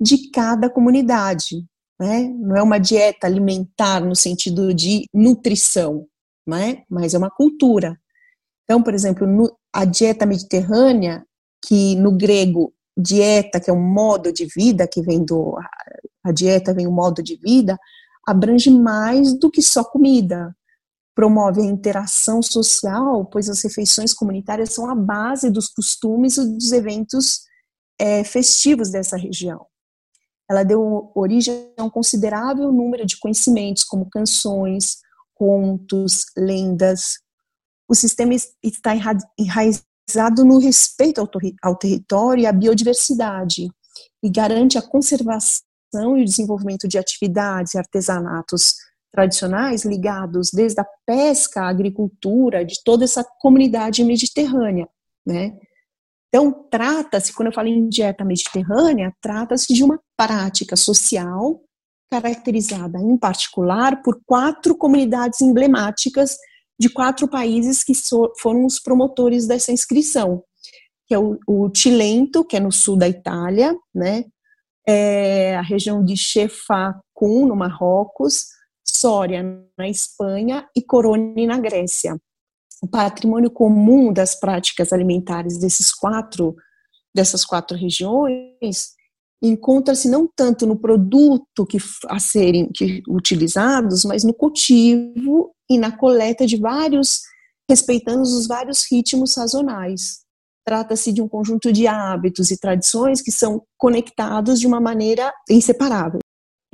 de 0.00 0.30
cada 0.30 0.70
comunidade, 0.70 1.62
né? 2.00 2.22
Não 2.38 2.57
é 2.57 2.62
uma 2.62 2.78
dieta 2.78 3.26
alimentar 3.26 4.00
no 4.00 4.16
sentido 4.16 4.72
de 4.72 5.04
nutrição, 5.12 6.07
né? 6.46 6.85
Mas 6.88 7.12
é 7.12 7.18
uma 7.18 7.30
cultura. 7.30 8.00
Então, 8.64 8.83
por 8.83 8.94
exemplo, 8.94 9.26
a 9.70 9.85
dieta 9.85 10.24
mediterrânea, 10.24 11.22
que 11.66 11.96
no 11.96 12.12
grego 12.12 12.72
dieta, 12.96 13.61
que 13.61 13.70
é 13.70 13.72
um 13.72 13.83
modo 13.83 14.33
de 14.33 14.46
vida, 14.46 14.87
que 14.87 15.03
vem 15.03 15.24
do 15.24 15.57
a 16.22 16.33
dieta 16.33 16.72
vem 16.72 16.87
um 16.87 16.92
modo 16.92 17.22
de 17.22 17.37
vida, 17.37 17.79
abrange 18.27 18.70
mais 18.70 19.35
do 19.38 19.50
que 19.50 19.61
só 19.61 19.85
comida. 19.85 20.57
Promove 21.14 21.61
a 21.61 21.64
interação 21.64 22.42
social, 22.42 23.27
pois 23.27 23.48
as 23.48 23.62
refeições 23.62 24.14
comunitárias 24.14 24.72
são 24.72 24.88
a 24.88 24.94
base 24.94 25.50
dos 25.50 25.68
costumes 25.68 26.38
e 26.38 26.46
dos 26.46 26.72
eventos 26.72 27.42
é, 27.98 28.24
festivos 28.24 28.90
dessa 28.90 29.16
região. 29.16 29.66
Ela 30.50 30.64
deu 30.64 31.12
origem 31.14 31.72
a 31.79 31.85
um 31.85 31.90
considerável 31.90 32.72
número 32.72 33.07
de 33.07 33.18
conhecimentos, 33.18 33.85
como 33.85 34.09
canções, 34.09 34.96
contos, 35.35 36.24
lendas, 36.37 37.18
o 37.88 37.94
sistema 37.94 38.35
está 38.62 38.94
enraizado 39.38 39.85
no 40.45 40.59
respeito 40.59 41.21
ao, 41.21 41.29
ao 41.62 41.77
território 41.77 42.43
e 42.43 42.47
à 42.47 42.53
biodiversidade 42.53 43.69
e 44.23 44.31
garante 44.31 44.79
a 44.79 44.83
conservação 44.83 46.17
e 46.17 46.23
o 46.23 46.25
desenvolvimento 46.25 46.88
de 46.88 46.99
atividades 46.99 47.75
e 47.75 47.79
artesanatos 47.79 48.75
tradicionais 49.11 49.85
ligados 49.85 50.51
desde 50.53 50.81
a 50.81 50.87
pesca 51.07 51.62
à 51.62 51.69
agricultura 51.69 52.64
de 52.64 52.83
toda 52.85 53.05
essa 53.05 53.25
comunidade 53.40 54.03
mediterrânea, 54.03 54.88
né? 55.25 55.57
Então, 56.29 56.53
trata-se, 56.69 57.33
quando 57.33 57.47
eu 57.47 57.53
falo 57.53 57.69
em 57.69 57.88
dieta 57.88 58.25
mediterrânea, 58.25 59.14
trata-se 59.23 59.73
de 59.73 59.85
uma 59.85 60.01
prática 60.17 60.75
social 60.75 61.61
caracterizada, 62.11 62.99
em 62.99 63.17
particular, 63.17 64.03
por 64.03 64.21
quatro 64.27 64.77
comunidades 64.77 65.40
emblemáticas 65.40 66.37
de 66.79 66.89
quatro 66.89 67.29
países 67.29 67.83
que 67.83 67.95
so, 67.95 68.33
foram 68.41 68.65
os 68.65 68.81
promotores 68.81 69.47
dessa 69.47 69.73
inscrição, 69.73 70.43
que 71.07 71.15
é 71.15 71.19
o, 71.19 71.39
o 71.47 71.71
Tilento, 71.71 72.45
que 72.45 72.57
é 72.57 72.61
no 72.61 72.73
sul 72.73 72.97
da 72.97 73.09
Itália, 73.09 73.77
né, 73.95 74.25
é 74.87 75.57
a 75.57 75.63
região 75.63 76.05
de 76.05 76.17
Chefacum, 76.17 77.47
no 77.47 77.57
Marrocos, 77.57 78.47
Sória, 78.85 79.43
na 79.79 79.89
Espanha, 79.89 80.69
e 80.77 80.83
Corone, 80.83 81.47
na 81.47 81.59
Grécia. 81.59 82.21
O 82.83 82.89
patrimônio 82.89 83.51
comum 83.51 84.13
das 84.13 84.39
práticas 84.39 84.93
alimentares 84.93 85.59
desses 85.59 85.91
quatro, 85.93 86.55
dessas 87.15 87.45
quatro 87.45 87.77
regiões 87.79 88.95
encontra-se 89.48 90.09
não 90.09 90.28
tanto 90.35 90.66
no 90.66 90.76
produto 90.76 91.66
que 91.68 91.78
a 92.09 92.18
serem 92.18 92.70
que, 92.72 93.02
utilizados, 93.09 94.04
mas 94.04 94.24
no 94.24 94.33
cultivo 94.33 95.52
e 95.70 95.78
na 95.78 95.96
coleta 95.96 96.46
de 96.46 96.57
vários, 96.57 97.20
respeitando 97.68 98.22
os 98.22 98.46
vários 98.46 98.85
ritmos 98.90 99.33
sazonais. 99.33 100.24
Trata-se 100.66 101.12
de 101.12 101.20
um 101.20 101.28
conjunto 101.28 101.70
de 101.70 101.87
hábitos 101.87 102.50
e 102.50 102.59
tradições 102.59 103.20
que 103.20 103.30
são 103.30 103.62
conectados 103.76 104.59
de 104.59 104.66
uma 104.66 104.80
maneira 104.80 105.33
inseparável. 105.50 106.20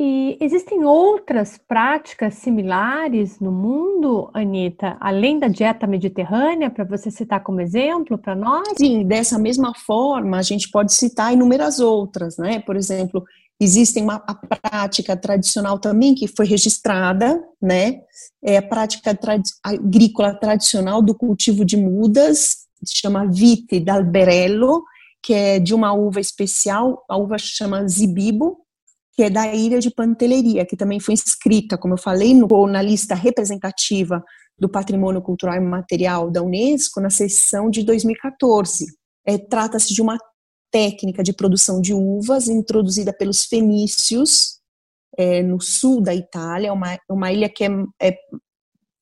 E 0.03 0.39
existem 0.41 0.83
outras 0.83 1.59
práticas 1.59 2.33
similares 2.37 3.39
no 3.39 3.53
mundo, 3.53 4.31
Anitta, 4.33 4.97
além 4.99 5.39
da 5.39 5.47
dieta 5.47 5.87
mediterrânea, 5.87 6.71
para 6.71 6.85
você 6.85 7.11
citar 7.11 7.43
como 7.43 7.61
exemplo 7.61 8.17
para 8.17 8.35
nós? 8.35 8.67
Sim, 8.79 9.05
dessa 9.05 9.39
mesma 9.39 9.75
forma, 9.75 10.39
a 10.39 10.43
gente 10.43 10.71
pode 10.71 10.95
citar 10.95 11.35
inúmeras 11.35 11.81
outras, 11.81 12.39
né? 12.39 12.61
Por 12.61 12.77
exemplo, 12.77 13.23
existe 13.61 14.01
uma 14.01 14.25
a 14.27 14.35
prática 14.35 15.15
tradicional 15.15 15.79
também 15.79 16.15
que 16.15 16.27
foi 16.27 16.47
registrada, 16.47 17.39
né? 17.61 18.01
É 18.43 18.57
a 18.57 18.63
prática 18.63 19.15
tradi 19.15 19.51
agrícola 19.63 20.33
tradicional 20.33 21.03
do 21.03 21.15
cultivo 21.15 21.63
de 21.63 21.77
mudas, 21.77 22.61
se 22.83 22.97
chama 22.97 23.27
Vite 23.27 23.79
d'Alberello, 23.79 24.83
que 25.23 25.35
é 25.35 25.59
de 25.59 25.75
uma 25.75 25.93
uva 25.93 26.21
especial, 26.21 27.05
a 27.07 27.19
uva 27.19 27.37
chama 27.37 27.87
Zibibo, 27.87 28.57
que 29.13 29.23
é 29.23 29.31
da 29.31 29.53
ilha 29.53 29.79
de 29.81 29.91
Pantelleria, 29.91 30.65
que 30.65 30.77
também 30.77 31.01
foi 31.01 31.15
inscrita, 31.15 31.77
como 31.77 31.95
eu 31.95 31.99
falei, 31.99 32.35
no, 32.35 32.67
na 32.67 32.81
lista 32.81 33.15
representativa 33.15 34.23
do 34.59 34.69
Patrimônio 34.69 35.23
Cultural 35.23 35.57
e 35.57 35.61
Material 35.61 36.31
da 36.31 36.43
Unesco 36.43 37.01
na 37.01 37.11
sessão 37.11 37.71
de 37.71 37.83
2014. 37.83 38.87
É, 39.27 39.39
Trata-se 39.39 39.93
de 39.93 40.01
uma 40.01 40.19
técnica 40.71 41.23
de 41.23 41.33
produção 41.33 41.81
de 41.81 41.93
uvas 41.93 42.49
introduzida 42.49 43.13
pelos 43.13 43.45
fenícios 43.45 44.61
é, 45.19 45.43
no 45.43 45.61
sul 45.61 46.01
da 46.01 46.15
Itália, 46.15 46.73
uma, 46.73 46.99
uma 47.09 47.33
ilha 47.33 47.49
que 47.49 47.65
é, 47.65 47.69
é, 48.01 48.17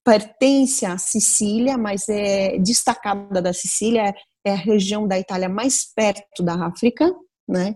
pertence 0.04 0.86
à 0.86 0.96
Sicília, 0.96 1.76
mas 1.76 2.08
é 2.08 2.56
destacada 2.58 3.42
da 3.42 3.52
Sicília, 3.52 4.14
é 4.44 4.52
a 4.52 4.56
região 4.56 5.06
da 5.06 5.18
Itália 5.18 5.48
mais 5.48 5.84
perto 5.94 6.42
da 6.42 6.66
África, 6.66 7.14
né? 7.46 7.74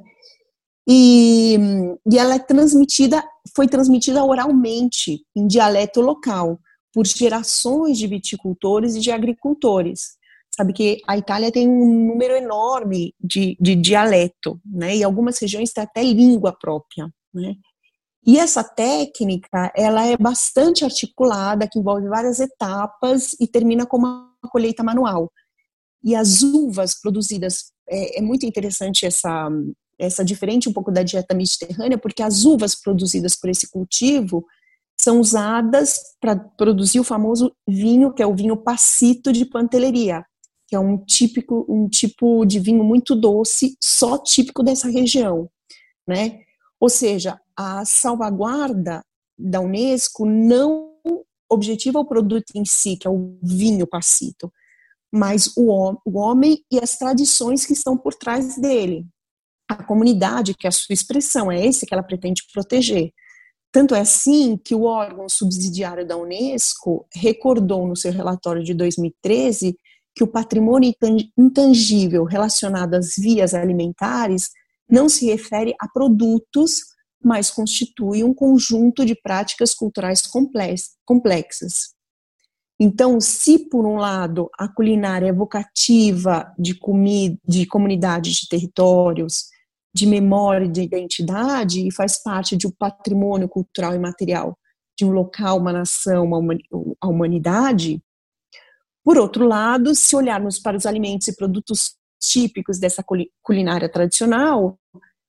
E, 0.88 1.56
e 2.10 2.18
ela 2.18 2.34
é 2.34 2.38
transmitida, 2.38 3.22
foi 3.54 3.68
transmitida 3.68 4.24
oralmente, 4.24 5.24
em 5.36 5.46
dialeto 5.46 6.00
local, 6.00 6.58
por 6.92 7.06
gerações 7.06 7.98
de 7.98 8.06
viticultores 8.06 8.96
e 8.96 9.00
de 9.00 9.10
agricultores. 9.10 10.16
Sabe 10.54 10.72
que 10.72 11.00
a 11.06 11.16
Itália 11.16 11.50
tem 11.50 11.68
um 11.68 12.08
número 12.08 12.34
enorme 12.34 13.14
de, 13.18 13.56
de 13.58 13.74
dialeto, 13.74 14.60
né? 14.66 14.96
E 14.96 15.02
algumas 15.02 15.38
regiões 15.38 15.72
têm 15.72 15.84
até 15.84 16.02
língua 16.02 16.52
própria, 16.52 17.08
né? 17.32 17.54
E 18.24 18.38
essa 18.38 18.62
técnica, 18.62 19.72
ela 19.74 20.06
é 20.06 20.16
bastante 20.16 20.84
articulada, 20.84 21.66
que 21.68 21.78
envolve 21.78 22.06
várias 22.06 22.38
etapas 22.38 23.34
e 23.40 23.48
termina 23.48 23.84
com 23.84 23.96
uma 23.96 24.30
colheita 24.50 24.82
manual. 24.82 25.32
E 26.04 26.14
as 26.14 26.42
uvas 26.42 27.00
produzidas, 27.00 27.72
é, 27.88 28.18
é 28.18 28.22
muito 28.22 28.46
interessante 28.46 29.06
essa, 29.06 29.48
essa 30.02 30.24
diferente 30.24 30.68
um 30.68 30.72
pouco 30.72 30.90
da 30.90 31.02
dieta 31.04 31.34
mediterrânea, 31.34 31.96
porque 31.96 32.22
as 32.22 32.44
uvas 32.44 32.74
produzidas 32.74 33.36
por 33.36 33.48
esse 33.48 33.70
cultivo 33.70 34.44
são 35.00 35.20
usadas 35.20 35.98
para 36.20 36.36
produzir 36.36 36.98
o 36.98 37.04
famoso 37.04 37.54
vinho, 37.66 38.12
que 38.12 38.22
é 38.22 38.26
o 38.26 38.34
vinho 38.34 38.56
passito 38.56 39.32
de 39.32 39.44
panteleria, 39.44 40.24
que 40.66 40.74
é 40.74 40.78
um 40.78 40.98
típico 40.98 41.64
um 41.68 41.88
tipo 41.88 42.44
de 42.44 42.58
vinho 42.58 42.82
muito 42.82 43.14
doce, 43.14 43.76
só 43.80 44.18
típico 44.18 44.62
dessa 44.62 44.88
região, 44.88 45.48
né? 46.06 46.40
Ou 46.80 46.88
seja, 46.88 47.40
a 47.56 47.84
salvaguarda 47.84 49.04
da 49.38 49.60
UNESCO 49.60 50.26
não 50.26 50.90
objetiva 51.48 52.00
o 52.00 52.04
produto 52.04 52.50
em 52.56 52.64
si, 52.64 52.96
que 52.96 53.06
é 53.06 53.10
o 53.10 53.36
vinho 53.40 53.86
passito, 53.86 54.52
mas 55.12 55.52
o, 55.56 55.96
o 56.04 56.18
homem 56.18 56.64
e 56.72 56.80
as 56.80 56.96
tradições 56.96 57.64
que 57.64 57.72
estão 57.72 57.96
por 57.96 58.14
trás 58.14 58.56
dele 58.56 59.06
a 59.72 59.84
comunidade, 59.84 60.54
que 60.54 60.66
é 60.66 60.68
a 60.68 60.72
sua 60.72 60.92
expressão, 60.92 61.50
é 61.50 61.64
esse 61.64 61.86
que 61.86 61.94
ela 61.94 62.02
pretende 62.02 62.42
proteger. 62.52 63.12
Tanto 63.72 63.94
é 63.94 64.00
assim 64.00 64.56
que 64.56 64.74
o 64.74 64.82
órgão 64.82 65.28
subsidiário 65.28 66.06
da 66.06 66.16
Unesco 66.16 67.06
recordou 67.14 67.86
no 67.86 67.96
seu 67.96 68.12
relatório 68.12 68.62
de 68.62 68.74
2013 68.74 69.76
que 70.14 70.22
o 70.22 70.26
patrimônio 70.26 70.92
intangível 71.38 72.24
relacionado 72.24 72.94
às 72.94 73.14
vias 73.16 73.54
alimentares 73.54 74.50
não 74.88 75.08
se 75.08 75.24
refere 75.24 75.74
a 75.80 75.88
produtos, 75.88 76.80
mas 77.24 77.50
constitui 77.50 78.22
um 78.22 78.34
conjunto 78.34 79.06
de 79.06 79.14
práticas 79.14 79.72
culturais 79.72 80.22
complexas. 81.06 81.94
Então, 82.78 83.20
se 83.20 83.70
por 83.70 83.86
um 83.86 83.96
lado 83.96 84.50
a 84.58 84.68
culinária 84.68 85.28
é 85.28 85.32
vocativa 85.32 86.52
de, 86.58 86.74
comida, 86.74 87.38
de 87.46 87.64
comunidades 87.64 88.34
de 88.34 88.48
territórios, 88.48 89.51
de 89.94 90.06
memória 90.06 90.64
e 90.64 90.70
de 90.70 90.82
identidade 90.82 91.86
e 91.86 91.92
faz 91.92 92.22
parte 92.22 92.56
de 92.56 92.66
um 92.66 92.70
patrimônio 92.70 93.48
cultural 93.48 93.94
e 93.94 93.98
material 93.98 94.58
de 94.96 95.04
um 95.04 95.10
local, 95.10 95.58
uma 95.58 95.72
nação, 95.72 96.24
uma 96.24 96.56
humanidade. 97.04 98.02
Por 99.04 99.18
outro 99.18 99.46
lado, 99.46 99.94
se 99.94 100.14
olharmos 100.14 100.58
para 100.58 100.76
os 100.76 100.86
alimentos 100.86 101.28
e 101.28 101.36
produtos 101.36 101.96
típicos 102.20 102.78
dessa 102.78 103.04
culinária 103.42 103.88
tradicional, 103.88 104.78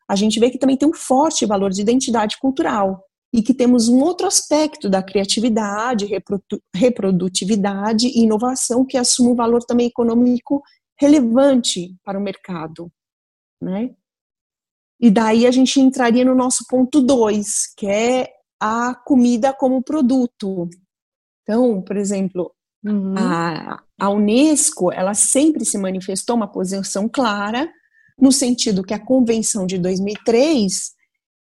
a 0.08 0.15
gente 0.15 0.39
vê 0.39 0.49
que 0.49 0.60
também 0.60 0.78
tem 0.78 0.88
um 0.88 0.93
forte 0.93 1.45
valor 1.45 1.71
de 1.71 1.82
identidade 1.82 2.38
cultural 2.38 3.04
e 3.34 3.41
que 3.41 3.54
temos 3.54 3.89
um 3.89 3.99
outro 4.02 4.28
aspecto 4.28 4.88
da 4.88 5.02
criatividade, 5.02 6.08
reprodutividade 6.76 8.08
e 8.08 8.23
inovação 8.23 8.86
que 8.86 8.95
assume 8.95 9.32
um 9.32 9.36
valor 9.36 9.63
também 9.63 9.88
econômico 9.88 10.62
relevante 10.99 11.95
para 12.04 12.19
o 12.19 12.21
mercado, 12.21 12.91
né? 13.60 13.95
E 15.04 15.12
daí 15.12 15.46
a 15.46 15.52
gente 15.52 15.82
entraria 15.82 16.24
no 16.24 16.34
nosso 16.34 16.66
ponto 16.66 17.02
2, 17.02 17.74
que 17.76 17.88
é 17.88 18.30
a 18.58 18.96
comida 18.96 19.52
como 19.52 19.84
produto. 19.84 20.70
Então, 21.42 21.82
por 21.82 21.98
exemplo, 21.98 22.50
uhum. 22.82 23.13
a, 23.18 23.84
a 24.00 24.10
Unesco, 24.10 24.94
ela 24.94 25.13
sempre 25.13 25.66
se 25.66 25.78
manifestou 25.78 26.38
uma 26.38 26.48
posição 26.48 27.10
clara, 27.10 27.70
no 28.18 28.32
sentido 28.32 28.82
que 28.82 28.94
a 28.94 29.06
Convenção 29.06 29.68
de 29.68 29.78
2003 29.78 30.94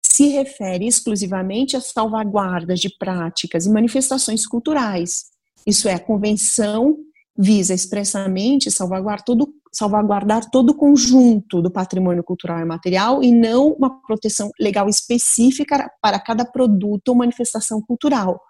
se 0.04 0.30
refere 0.30 0.88
exclusivamente 0.88 1.78
às 1.78 1.92
salvaguardas 1.92 2.80
de 2.80 2.90
práticas 2.98 3.68
e 3.68 3.70
manifestações 3.70 4.48
culturais. 4.48 5.26
Isso 5.68 5.88
é, 5.88 5.94
a 5.94 6.00
Convenção 6.00 6.98
visa 7.38 7.76
expressamente 7.76 8.72
salvaguardar 8.72 9.24
todo, 9.24 9.54
salvaguardar 9.72 10.50
todo 10.50 10.72
o 10.72 10.76
conjunto 10.76 11.62
do 11.62 11.72
patrimônio 11.72 12.24
cultural 12.24 12.60
e 12.60 12.66
material 12.66 13.24
e 13.24 13.32
não 13.32 13.72
uma 13.72 14.02
proteção 14.02 14.52
legal 14.60 14.90
específica 14.90 15.90
para 16.02 16.20
cada 16.20 16.44
produto 16.44 17.10
ou 17.10 17.16
manifestação 17.16 17.82
cultural. 17.82 18.42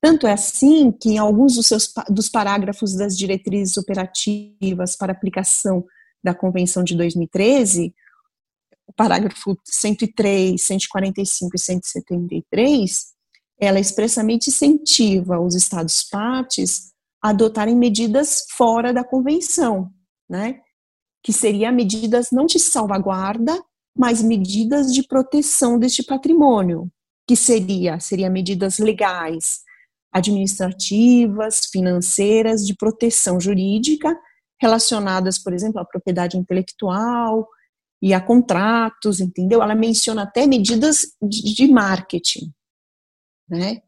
Tanto 0.00 0.26
é 0.26 0.32
assim 0.32 0.90
que 0.90 1.10
em 1.10 1.18
alguns 1.18 1.54
dos, 1.54 1.66
seus, 1.68 1.92
dos 2.10 2.28
parágrafos 2.28 2.94
das 2.94 3.16
diretrizes 3.16 3.76
operativas 3.76 4.96
para 4.96 5.12
aplicação 5.12 5.84
da 6.22 6.34
Convenção 6.34 6.84
de 6.84 6.96
2013, 6.96 7.94
o 8.86 8.92
parágrafo 8.92 9.56
103, 9.64 10.60
145 10.60 11.50
e 11.54 11.58
173, 11.58 13.12
ela 13.60 13.80
expressamente 13.80 14.50
incentiva 14.50 15.40
os 15.40 15.54
Estados-partes 15.54 16.92
a 17.22 17.30
adotarem 17.30 17.76
medidas 17.76 18.44
fora 18.50 18.92
da 18.92 19.04
Convenção, 19.04 19.88
né? 20.32 20.60
Que 21.22 21.32
seria 21.32 21.70
medidas 21.70 22.30
não 22.32 22.46
de 22.46 22.58
salvaguarda, 22.58 23.62
mas 23.94 24.22
medidas 24.22 24.90
de 24.90 25.06
proteção 25.06 25.78
deste 25.78 26.02
patrimônio, 26.02 26.90
que 27.28 27.36
seria 27.36 28.00
seria 28.00 28.30
medidas 28.30 28.78
legais, 28.78 29.60
administrativas, 30.10 31.66
financeiras, 31.66 32.66
de 32.66 32.74
proteção 32.74 33.38
jurídica, 33.38 34.18
relacionadas, 34.58 35.38
por 35.38 35.52
exemplo, 35.52 35.78
à 35.78 35.84
propriedade 35.84 36.38
intelectual 36.38 37.46
e 38.00 38.14
a 38.14 38.20
contratos, 38.20 39.20
entendeu? 39.20 39.62
Ela 39.62 39.74
menciona 39.74 40.22
até 40.22 40.46
medidas 40.46 41.14
de 41.22 41.68
marketing, 41.68 42.50
né? 43.48 43.82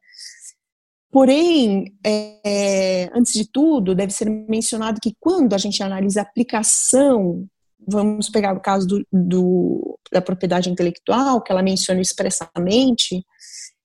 Porém, 1.14 1.96
é, 2.04 3.08
antes 3.14 3.34
de 3.34 3.48
tudo, 3.48 3.94
deve 3.94 4.12
ser 4.12 4.28
mencionado 4.28 4.98
que 5.00 5.14
quando 5.20 5.54
a 5.54 5.58
gente 5.58 5.80
analisa 5.80 6.18
a 6.18 6.22
aplicação, 6.24 7.46
vamos 7.86 8.28
pegar 8.28 8.52
o 8.52 8.60
caso 8.60 8.84
do, 8.88 9.06
do, 9.12 9.98
da 10.10 10.20
propriedade 10.20 10.68
intelectual, 10.68 11.40
que 11.40 11.52
ela 11.52 11.62
menciona 11.62 12.00
expressamente, 12.00 13.24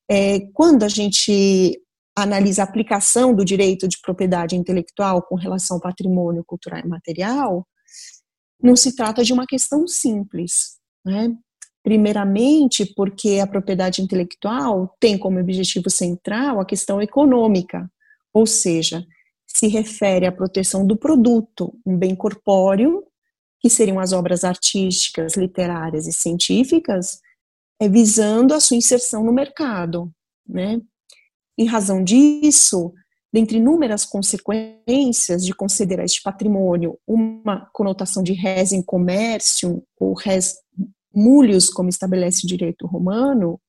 é, 0.09 0.39
quando 0.55 0.81
a 0.81 0.87
gente 0.87 1.79
analisa 2.17 2.63
a 2.63 2.65
aplicação 2.65 3.35
do 3.35 3.45
direito 3.45 3.87
de 3.87 4.01
propriedade 4.01 4.55
intelectual 4.55 5.21
com 5.21 5.35
relação 5.35 5.77
ao 5.77 5.81
patrimônio 5.81 6.43
cultural 6.43 6.79
e 6.83 6.87
material, 6.87 7.63
não 8.59 8.75
se 8.75 8.95
trata 8.95 9.23
de 9.23 9.33
uma 9.33 9.45
questão 9.45 9.87
simples, 9.87 10.79
né? 11.05 11.37
Primeiramente, 11.89 12.85
porque 12.85 13.39
a 13.39 13.47
propriedade 13.47 13.99
intelectual 13.99 14.95
tem 14.99 15.17
como 15.17 15.39
objetivo 15.39 15.89
central 15.89 16.59
a 16.59 16.65
questão 16.65 17.01
econômica, 17.01 17.91
ou 18.31 18.45
seja, 18.45 19.03
se 19.47 19.67
refere 19.67 20.27
à 20.27 20.31
proteção 20.31 20.85
do 20.85 20.95
produto, 20.95 21.73
um 21.83 21.97
bem 21.97 22.15
corpóreo, 22.15 23.03
que 23.59 23.71
seriam 23.71 23.99
as 23.99 24.13
obras 24.13 24.43
artísticas, 24.43 25.35
literárias 25.35 26.05
e 26.05 26.13
científicas, 26.13 27.21
é 27.81 27.89
visando 27.89 28.53
a 28.53 28.59
sua 28.59 28.77
inserção 28.77 29.23
no 29.23 29.33
mercado, 29.33 30.13
né? 30.47 30.79
Em 31.57 31.65
razão 31.65 32.03
disso, 32.03 32.93
dentre 33.33 33.57
inúmeras 33.57 34.05
consequências 34.05 35.43
de 35.43 35.55
considerar 35.55 36.05
este 36.05 36.21
patrimônio 36.21 36.99
uma 37.07 37.67
conotação 37.73 38.21
de 38.21 38.33
res 38.33 38.73
em 38.73 38.83
comércio 38.83 39.81
ou 39.99 40.13
res 40.13 40.53
mulius, 41.13 41.69
como 41.69 41.89
estabelece 41.89 42.45
o 42.45 42.47
direito 42.47 42.85
romano, 42.85 43.59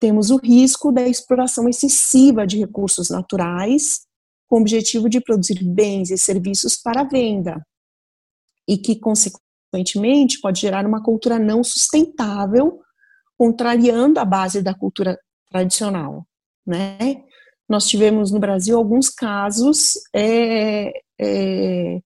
temos 0.00 0.30
o 0.30 0.36
risco 0.36 0.90
da 0.90 1.06
exploração 1.06 1.68
excessiva 1.68 2.46
de 2.46 2.58
recursos 2.58 3.10
naturais 3.10 4.00
com 4.48 4.56
o 4.56 4.60
objetivo 4.60 5.08
de 5.08 5.20
produzir 5.20 5.62
bens 5.62 6.10
e 6.10 6.18
serviços 6.18 6.76
para 6.76 7.04
venda 7.04 7.64
e 8.66 8.78
que, 8.78 8.96
consequentemente, 8.96 10.40
pode 10.40 10.60
gerar 10.60 10.86
uma 10.86 11.02
cultura 11.02 11.38
não 11.38 11.62
sustentável, 11.62 12.80
contrariando 13.36 14.18
a 14.18 14.24
base 14.24 14.62
da 14.62 14.74
cultura 14.74 15.18
tradicional, 15.50 16.26
né? 16.66 16.98
Nós 17.68 17.86
tivemos 17.86 18.32
no 18.32 18.40
Brasil 18.40 18.76
alguns 18.76 19.08
casos 19.08 19.94
é, 20.14 20.92
é, 21.20 22.00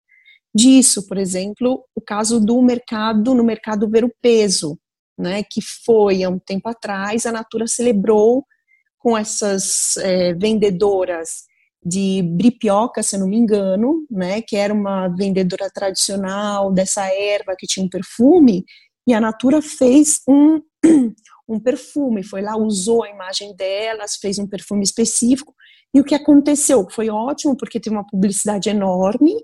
disso, 0.54 1.06
por 1.06 1.18
exemplo, 1.18 1.84
o 1.94 2.00
caso 2.00 2.38
do 2.38 2.62
mercado, 2.62 3.34
no 3.34 3.42
mercado 3.42 3.88
ver 3.88 4.04
o 4.04 4.14
peso, 4.22 4.78
né, 5.18 5.42
que 5.42 5.60
foi 5.60 6.22
há 6.22 6.28
um 6.28 6.38
tempo 6.38 6.68
atrás, 6.68 7.26
a 7.26 7.32
Natura 7.32 7.66
celebrou 7.66 8.44
com 8.98 9.16
essas 9.16 9.96
é, 9.98 10.32
vendedoras 10.34 11.44
de 11.84 12.22
bripioca, 12.22 13.02
se 13.02 13.16
eu 13.16 13.20
não 13.20 13.28
me 13.28 13.36
engano, 13.36 14.06
né, 14.10 14.40
que 14.40 14.56
era 14.56 14.72
uma 14.72 15.08
vendedora 15.08 15.68
tradicional 15.70 16.72
dessa 16.72 17.04
erva 17.04 17.54
que 17.58 17.66
tinha 17.66 17.84
um 17.84 17.88
perfume, 17.88 18.64
e 19.06 19.12
a 19.12 19.20
Natura 19.20 19.60
fez 19.60 20.20
um, 20.26 20.60
um 21.46 21.60
perfume, 21.60 22.22
foi 22.22 22.40
lá, 22.40 22.56
usou 22.56 23.04
a 23.04 23.10
imagem 23.10 23.54
delas, 23.54 24.16
fez 24.16 24.38
um 24.38 24.46
perfume 24.46 24.82
específico, 24.82 25.54
e 25.92 26.00
o 26.00 26.04
que 26.04 26.14
aconteceu? 26.14 26.88
Foi 26.90 27.10
ótimo, 27.10 27.56
porque 27.56 27.78
teve 27.78 27.94
uma 27.94 28.06
publicidade 28.06 28.68
enorme, 28.70 29.34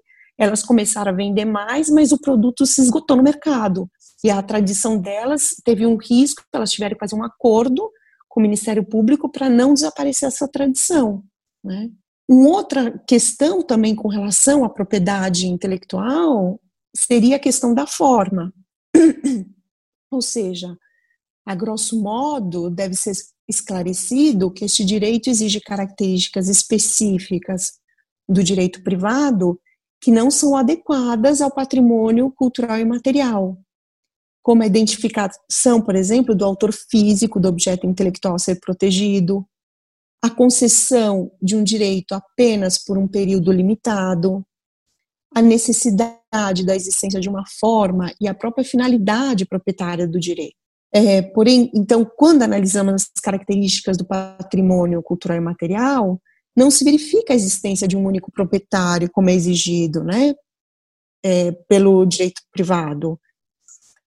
elas 0.41 0.63
começaram 0.63 1.13
a 1.13 1.15
vender 1.15 1.45
mais, 1.45 1.91
mas 1.91 2.13
o 2.13 2.19
produto 2.19 2.65
se 2.65 2.81
esgotou 2.81 3.15
no 3.15 3.23
mercado. 3.23 3.91
E 4.25 4.31
a 4.31 4.43
tradição 4.43 4.97
delas 4.97 5.55
teve 5.63 5.85
um 5.85 5.97
risco, 5.97 6.43
elas 6.51 6.73
tiveram 6.73 6.95
que 6.95 7.01
fazer 7.01 7.15
um 7.15 7.23
acordo 7.23 7.91
com 8.27 8.41
o 8.41 8.43
Ministério 8.43 8.83
Público 8.83 9.29
para 9.29 9.51
não 9.51 9.75
desaparecer 9.75 10.27
essa 10.27 10.49
tradição. 10.49 11.23
Né? 11.63 11.91
Uma 12.27 12.49
outra 12.49 12.99
questão 13.07 13.63
também 13.63 13.95
com 13.95 14.09
relação 14.09 14.65
à 14.65 14.71
propriedade 14.71 15.47
intelectual 15.47 16.59
seria 16.97 17.37
a 17.37 17.41
questão 17.41 17.75
da 17.75 17.87
forma. 17.87 18.51
Ou 20.11 20.23
seja, 20.23 20.75
a 21.45 21.55
grosso 21.55 22.01
modo, 22.01 22.71
deve 22.71 22.95
ser 22.95 23.13
esclarecido 23.47 24.51
que 24.51 24.65
este 24.65 24.87
direito 24.87 25.29
exige 25.29 25.61
características 25.61 26.49
específicas 26.49 27.73
do 28.27 28.43
direito 28.43 28.83
privado 28.83 29.61
que 30.01 30.11
não 30.11 30.31
são 30.31 30.57
adequadas 30.57 31.41
ao 31.41 31.51
patrimônio 31.51 32.31
cultural 32.31 32.79
e 32.79 32.85
material, 32.85 33.59
como 34.43 34.63
a 34.63 34.67
identificação, 34.67 35.81
por 35.85 35.95
exemplo, 35.95 36.35
do 36.35 36.45
autor 36.45 36.73
físico 36.73 37.39
do 37.39 37.49
objeto 37.49 37.87
intelectual 37.87 38.35
a 38.35 38.39
ser 38.39 38.59
protegido, 38.61 39.47
a 40.23 40.31
concessão 40.31 41.31
de 41.41 41.57
um 41.57 41.63
direito 41.63 42.13
apenas 42.13 42.79
por 42.79 42.99
um 42.99 43.07
período 43.07 43.53
limitado, 43.53 44.45
a 45.35 45.41
necessidade 45.41 46.65
da 46.65 46.75
existência 46.75 47.21
de 47.21 47.29
uma 47.29 47.45
forma 47.47 48.13
e 48.21 48.27
a 48.27 48.35
própria 48.35 48.65
finalidade 48.65 49.47
proprietária 49.47 50.07
do 50.07 50.19
direito. 50.19 50.57
É, 50.93 51.23
porém, 51.23 51.71
então, 51.73 52.05
quando 52.05 52.43
analisamos 52.43 52.95
as 52.95 53.23
características 53.23 53.97
do 53.97 54.05
patrimônio 54.05 55.01
cultural 55.03 55.39
e 55.39 55.41
material, 55.41 56.21
não 56.57 56.71
se 56.71 56.85
verifica 56.85 57.33
a 57.33 57.37
existência 57.37 57.87
de 57.87 57.97
um 57.97 58.07
único 58.07 58.31
proprietário, 58.31 59.11
como 59.11 59.31
é 59.31 59.35
exigido 59.35 60.03
né, 60.03 60.35
é, 61.25 61.53
pelo 61.69 62.05
direito 62.05 62.43
privado. 62.53 63.19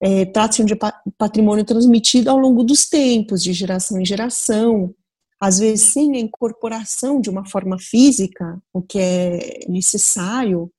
É, 0.01 0.25
Trata-se 0.25 0.63
de 0.65 0.77
patrimônio 1.17 1.63
transmitido 1.63 2.29
ao 2.29 2.37
longo 2.37 2.63
dos 2.63 2.85
tempos, 2.87 3.41
de 3.41 3.53
geração 3.53 3.99
em 3.99 4.05
geração, 4.05 4.93
às 5.39 5.59
vezes 5.59 5.93
sem 5.93 6.15
a 6.15 6.19
incorporação 6.19 7.21
de 7.21 7.29
uma 7.29 7.45
forma 7.45 7.77
física, 7.79 8.61
o 8.73 8.81
que 8.81 8.99
é 8.99 9.65
necessário 9.67 10.71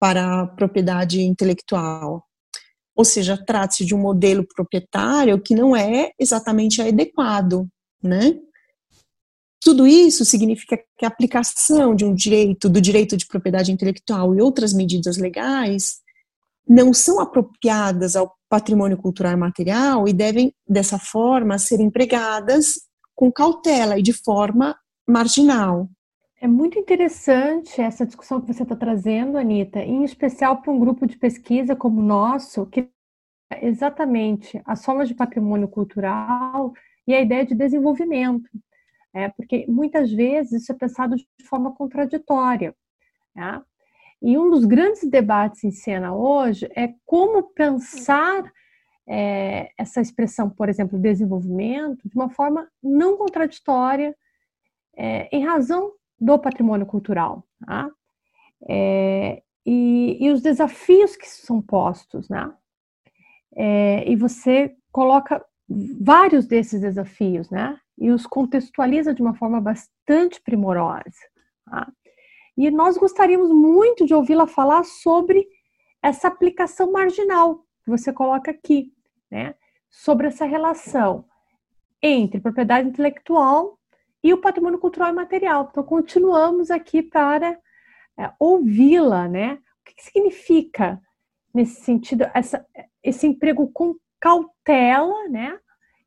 para 0.00 0.42
a 0.42 0.46
propriedade 0.46 1.20
intelectual. 1.20 2.24
Ou 2.96 3.04
seja, 3.04 3.36
trata-se 3.36 3.84
de 3.84 3.94
um 3.94 3.98
modelo 3.98 4.46
proprietário 4.54 5.40
que 5.40 5.54
não 5.54 5.76
é 5.76 6.10
exatamente 6.18 6.82
adequado, 6.82 7.68
né? 8.02 8.38
Tudo 9.62 9.86
isso 9.86 10.24
significa 10.24 10.78
que 10.96 11.04
a 11.04 11.08
aplicação 11.08 11.94
de 11.94 12.04
um 12.04 12.14
direito, 12.14 12.68
do 12.68 12.80
direito 12.80 13.14
de 13.14 13.26
propriedade 13.26 13.70
intelectual 13.70 14.34
e 14.34 14.40
outras 14.40 14.72
medidas 14.72 15.18
legais 15.18 16.00
não 16.66 16.94
são 16.94 17.20
apropriadas 17.20 18.16
ao 18.16 18.34
patrimônio 18.48 18.96
cultural 18.96 19.32
e 19.32 19.36
material 19.36 20.08
e 20.08 20.14
devem, 20.14 20.54
dessa 20.66 20.98
forma, 20.98 21.58
ser 21.58 21.78
empregadas 21.80 22.80
com 23.14 23.30
cautela 23.30 23.98
e 23.98 24.02
de 24.02 24.14
forma 24.14 24.74
marginal. 25.06 25.88
É 26.40 26.48
muito 26.48 26.78
interessante 26.78 27.82
essa 27.82 28.06
discussão 28.06 28.40
que 28.40 28.50
você 28.50 28.62
está 28.62 28.74
trazendo, 28.74 29.36
Anitta, 29.36 29.80
em 29.80 30.04
especial 30.04 30.62
para 30.62 30.72
um 30.72 30.78
grupo 30.78 31.06
de 31.06 31.18
pesquisa 31.18 31.76
como 31.76 32.00
o 32.00 32.04
nosso, 32.04 32.64
que 32.64 32.88
é 33.52 33.66
exatamente 33.66 34.58
as 34.64 34.82
formas 34.82 35.06
de 35.06 35.14
patrimônio 35.14 35.68
cultural 35.68 36.72
e 37.06 37.12
a 37.12 37.20
ideia 37.20 37.44
de 37.44 37.54
desenvolvimento 37.54 38.48
é, 39.12 39.28
porque 39.28 39.66
muitas 39.68 40.12
vezes 40.12 40.62
isso 40.62 40.72
é 40.72 40.74
pensado 40.74 41.16
de 41.16 41.26
forma 41.44 41.74
contraditória. 41.74 42.74
Né? 43.34 43.62
E 44.22 44.38
um 44.38 44.50
dos 44.50 44.64
grandes 44.64 45.08
debates 45.08 45.64
em 45.64 45.70
cena 45.70 46.14
hoje 46.14 46.70
é 46.76 46.94
como 47.06 47.42
pensar 47.42 48.52
é, 49.06 49.70
essa 49.76 50.00
expressão, 50.00 50.48
por 50.48 50.68
exemplo, 50.68 50.98
desenvolvimento, 50.98 52.08
de 52.08 52.14
uma 52.14 52.30
forma 52.30 52.68
não 52.82 53.16
contraditória, 53.16 54.14
é, 54.96 55.28
em 55.34 55.44
razão 55.44 55.92
do 56.18 56.38
patrimônio 56.38 56.86
cultural. 56.86 57.44
Tá? 57.66 57.90
É, 58.68 59.42
e, 59.64 60.16
e, 60.20 60.30
os 60.30 60.42
desafios 60.42 61.16
que 61.16 61.28
são 61.28 61.60
postos, 61.60 62.28
né? 62.28 62.52
É, 63.56 64.08
e 64.10 64.16
você 64.16 64.74
coloca 64.92 65.44
vários 66.00 66.46
desses 66.46 66.80
desafios, 66.80 67.50
né? 67.50 67.78
E 68.00 68.10
os 68.10 68.26
contextualiza 68.26 69.12
de 69.12 69.20
uma 69.20 69.34
forma 69.34 69.60
bastante 69.60 70.40
primorosa. 70.40 71.20
Tá? 71.66 71.92
E 72.56 72.70
nós 72.70 72.96
gostaríamos 72.96 73.50
muito 73.50 74.06
de 74.06 74.14
ouvi-la 74.14 74.46
falar 74.46 74.84
sobre 74.84 75.46
essa 76.02 76.28
aplicação 76.28 76.90
marginal 76.90 77.64
que 77.84 77.90
você 77.90 78.12
coloca 78.12 78.50
aqui, 78.50 78.92
né? 79.30 79.54
sobre 79.90 80.28
essa 80.28 80.46
relação 80.46 81.26
entre 82.02 82.40
propriedade 82.40 82.88
intelectual 82.88 83.78
e 84.22 84.32
o 84.32 84.38
patrimônio 84.38 84.78
cultural 84.78 85.10
e 85.10 85.14
material. 85.14 85.68
Então, 85.70 85.82
continuamos 85.82 86.70
aqui 86.70 87.02
para 87.02 87.58
é, 88.18 88.32
ouvi-la, 88.38 89.28
né? 89.28 89.54
O 89.54 89.84
que, 89.84 89.94
que 89.94 90.04
significa, 90.04 91.00
nesse 91.52 91.82
sentido, 91.82 92.30
essa, 92.34 92.64
esse 93.02 93.26
emprego 93.26 93.70
com 93.72 93.96
cautela, 94.20 95.28
né? 95.28 95.58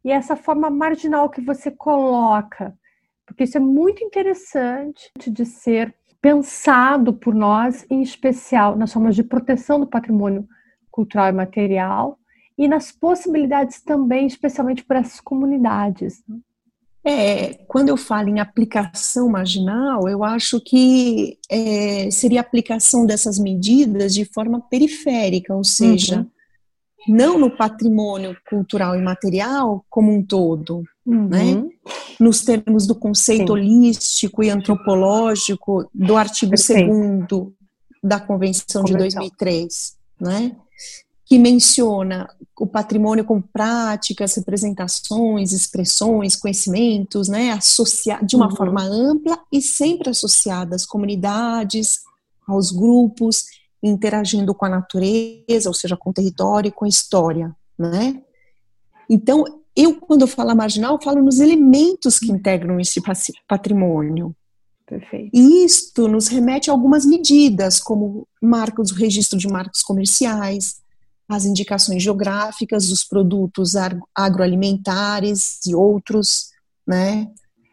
E 0.04 0.12
essa 0.12 0.36
forma 0.36 0.70
marginal 0.70 1.30
que 1.30 1.42
você 1.42 1.72
coloca, 1.72 2.78
porque 3.26 3.46
isso 3.46 3.58
é 3.58 3.62
muito 3.62 4.04
interessante 4.04 5.12
de 5.18 5.46
ser 5.46 5.96
pensado 6.22 7.14
por 7.14 7.34
nós, 7.34 7.86
em 7.90 8.02
especial 8.02 8.76
nas 8.76 8.92
formas 8.92 9.16
de 9.16 9.24
proteção 9.24 9.80
do 9.80 9.88
patrimônio 9.88 10.48
cultural 10.92 11.30
e 11.30 11.34
material 11.34 12.18
e 12.58 12.68
nas 12.68 12.92
possibilidades 12.92 13.82
também, 13.82 14.28
especialmente 14.28 14.84
para 14.84 15.00
essas 15.00 15.20
comunidades. 15.20 16.22
Né? 16.28 16.38
É, 17.06 17.54
quando 17.68 17.90
eu 17.90 17.98
falo 17.98 18.30
em 18.30 18.40
aplicação 18.40 19.30
marginal, 19.30 20.08
eu 20.08 20.24
acho 20.24 20.62
que 20.62 21.38
é, 21.50 22.10
seria 22.12 22.40
a 22.40 22.42
aplicação 22.42 23.06
dessas 23.06 23.40
medidas 23.40 24.14
de 24.14 24.24
forma 24.24 24.62
periférica, 24.62 25.56
ou 25.56 25.64
seja, 25.64 26.20
uhum 26.20 26.33
não 27.08 27.38
no 27.38 27.50
patrimônio 27.50 28.36
cultural 28.50 28.96
e 28.96 29.02
material 29.02 29.86
como 29.90 30.14
um 30.14 30.24
todo, 30.24 30.84
uhum. 31.06 31.28
né? 31.28 31.64
Nos 32.20 32.42
termos 32.42 32.88
do 32.88 32.96
conceito 32.96 33.48
Sim. 33.48 33.52
holístico 33.52 34.44
e 34.44 34.50
antropológico 34.50 35.90
do 35.94 36.16
artigo 36.16 36.52
2 36.52 36.68
da 38.04 38.20
Convenção, 38.20 38.82
Convenção 38.82 38.84
de 38.84 38.94
2003, 38.96 39.98
né? 40.20 40.56
Que 41.26 41.40
menciona 41.40 42.30
o 42.60 42.68
patrimônio 42.68 43.24
com 43.24 43.42
práticas, 43.42 44.36
representações, 44.36 45.52
expressões, 45.52 46.36
conhecimentos, 46.36 47.28
né? 47.28 47.52
Associa 47.52 48.20
de 48.22 48.36
uma 48.36 48.50
uhum. 48.50 48.56
forma 48.56 48.84
ampla 48.84 49.40
e 49.52 49.62
sempre 49.62 50.10
associada 50.10 50.76
às 50.76 50.86
comunidades, 50.86 52.02
aos 52.48 52.72
grupos 52.72 53.46
interagindo 53.84 54.56
com 54.56 54.66
a 54.66 54.70
natureza, 54.70 55.68
ou 55.68 55.74
seja, 55.74 55.98
com 55.98 56.10
o 56.10 56.14
território 56.14 56.70
e 56.70 56.72
com 56.72 56.86
a 56.86 56.90
história, 56.90 57.54
né? 57.78 58.22
Então, 59.10 59.44
eu, 59.76 60.00
quando 60.00 60.22
eu 60.22 60.28
falo 60.28 60.56
marginal, 60.56 60.96
eu 60.96 61.02
falo 61.02 61.22
nos 61.22 61.40
elementos 61.40 62.18
que 62.18 62.32
integram 62.32 62.80
esse 62.80 63.02
patrimônio. 63.48 64.36
Perfeito. 64.86 65.32
E 65.34 65.66
isto 65.66 66.08
nos 66.08 66.28
remete 66.28 66.70
a 66.70 66.74
algumas 66.74 67.06
medidas, 67.06 67.80
como 67.80 68.28
marcos, 68.42 68.92
o 68.92 68.96
registro 68.96 69.38
de 69.38 69.48
marcos 69.48 69.82
comerciais, 69.82 70.76
as 71.28 71.46
indicações 71.46 72.04
geográficas 72.04 72.90
dos 72.90 73.04
produtos 73.04 73.74
agroalimentares 74.16 75.60
e 75.66 75.74
outros, 75.74 76.50
né? 76.86 77.28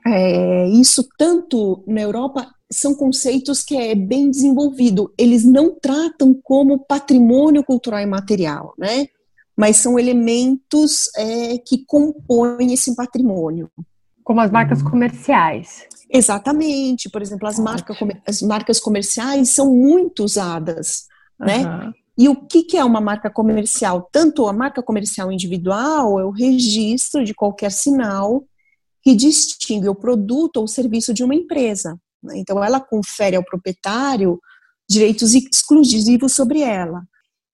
É, 0.07 0.67
isso 0.69 1.07
tanto 1.19 1.85
na 1.87 2.01
Europa 2.01 2.51
são 2.73 2.95
conceitos 2.95 3.63
que 3.63 3.77
é 3.77 3.95
bem 3.95 4.31
desenvolvido. 4.31 5.13
Eles 5.19 5.45
não 5.45 5.75
tratam 5.75 6.33
como 6.33 6.79
patrimônio 6.79 7.65
cultural 7.65 8.01
e 8.01 8.07
material, 8.07 8.75
né? 8.79 9.09
Mas 9.57 9.77
são 9.77 9.99
elementos 9.99 11.11
é, 11.17 11.59
que 11.59 11.85
compõem 11.85 12.73
esse 12.73 12.95
patrimônio. 12.95 13.71
Como 14.23 14.41
as 14.41 14.51
marcas 14.51 14.83
comerciais. 14.83 15.87
Exatamente. 16.09 17.11
Por 17.11 17.21
exemplo, 17.21 17.49
as, 17.49 17.59
marca, 17.59 17.95
as 18.27 18.41
marcas 18.41 18.79
comerciais 18.79 19.51
são 19.51 19.75
muito 19.75 20.25
usadas, 20.25 21.07
né? 21.39 21.93
E 22.17 22.29
o 22.29 22.37
que, 22.37 22.63
que 22.63 22.77
é 22.77 22.85
uma 22.85 23.01
marca 23.01 23.31
comercial? 23.31 24.09
Tanto 24.13 24.47
a 24.47 24.53
marca 24.53 24.83
comercial 24.83 25.33
individual 25.33 26.21
é 26.21 26.25
o 26.25 26.31
registro 26.31 27.25
de 27.25 27.35
qualquer 27.35 27.73
sinal 27.73 28.45
que 29.03 29.15
distingue 29.15 29.89
o 29.89 29.95
produto 29.95 30.59
ou 30.59 30.69
serviço 30.69 31.15
de 31.15 31.25
uma 31.25 31.35
empresa. 31.35 31.99
Então, 32.35 32.63
ela 32.63 32.81
confere 32.81 33.37
ao 33.37 33.45
proprietário 33.45 34.39
direitos 34.89 35.35
exclusivos 35.35 36.35
sobre 36.35 36.61
ela. 36.61 37.03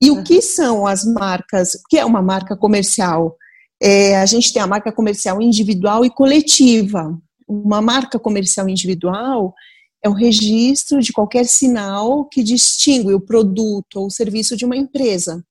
E 0.02 0.10
o 0.10 0.22
que 0.22 0.42
são 0.42 0.86
as 0.86 1.04
marcas? 1.04 1.74
O 1.74 1.82
que 1.88 1.98
é 1.98 2.04
uma 2.04 2.22
marca 2.22 2.56
comercial? 2.56 3.36
É, 3.82 4.16
a 4.16 4.26
gente 4.26 4.52
tem 4.52 4.60
a 4.60 4.66
marca 4.66 4.92
comercial 4.92 5.40
individual 5.40 6.04
e 6.04 6.10
coletiva. 6.10 7.16
Uma 7.46 7.80
marca 7.80 8.18
comercial 8.18 8.68
individual 8.68 9.54
é 10.02 10.08
o 10.08 10.12
registro 10.12 11.00
de 11.00 11.12
qualquer 11.12 11.44
sinal 11.46 12.24
que 12.24 12.42
distingue 12.42 13.14
o 13.14 13.20
produto 13.20 13.96
ou 13.96 14.06
o 14.06 14.10
serviço 14.10 14.56
de 14.56 14.64
uma 14.64 14.76
empresa. 14.76 15.44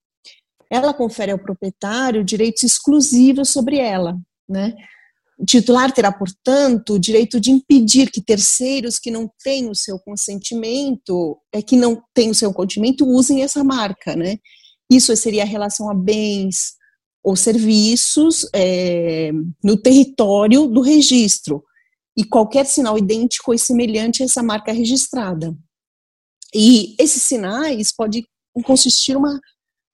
Ela 0.70 0.93
confere 0.93 1.32
ao 1.32 1.39
proprietário 1.39 2.24
direitos 2.24 2.63
exclusivos 2.63 3.49
sobre 3.49 3.78
ela, 3.78 4.18
né? 4.47 4.76
O 5.38 5.46
titular 5.46 5.92
terá, 5.92 6.12
portanto, 6.12 6.94
o 6.94 7.00
direito 7.00 7.40
de 7.40 7.52
impedir 7.52 8.10
que 8.10 8.22
terceiros 8.22 8.98
que 8.98 9.12
não 9.12 9.30
têm 9.44 9.70
o 9.70 9.76
seu 9.76 10.00
consentimento, 10.00 11.38
é 11.52 11.62
que 11.62 11.76
não 11.76 12.02
têm 12.14 12.30
o 12.30 12.36
seu 12.36 12.54
consentimento, 12.54 13.06
usem 13.06 13.44
essa 13.44 13.64
marca, 13.64 14.16
né? 14.16 14.38
Isso 14.90 15.16
seria 15.16 15.44
a 15.44 15.48
relação 15.48 15.90
a 15.90 15.94
bens 15.94 16.76
ou 17.24 17.36
serviços 17.36 18.48
é, 18.54 19.32
no 19.64 19.76
território 19.76 20.68
do 20.68 20.80
registro 20.80 21.64
e 22.16 22.24
qualquer 22.24 22.66
sinal 22.66 22.98
idêntico 22.98 23.54
e 23.54 23.60
semelhante 23.60 24.22
a 24.22 24.26
essa 24.26 24.42
marca 24.42 24.72
registrada. 24.72 25.58
E 26.54 26.96
esses 26.98 27.22
sinais 27.24 27.92
podem 27.92 28.26
consistir 28.64 29.18
uma 29.18 29.42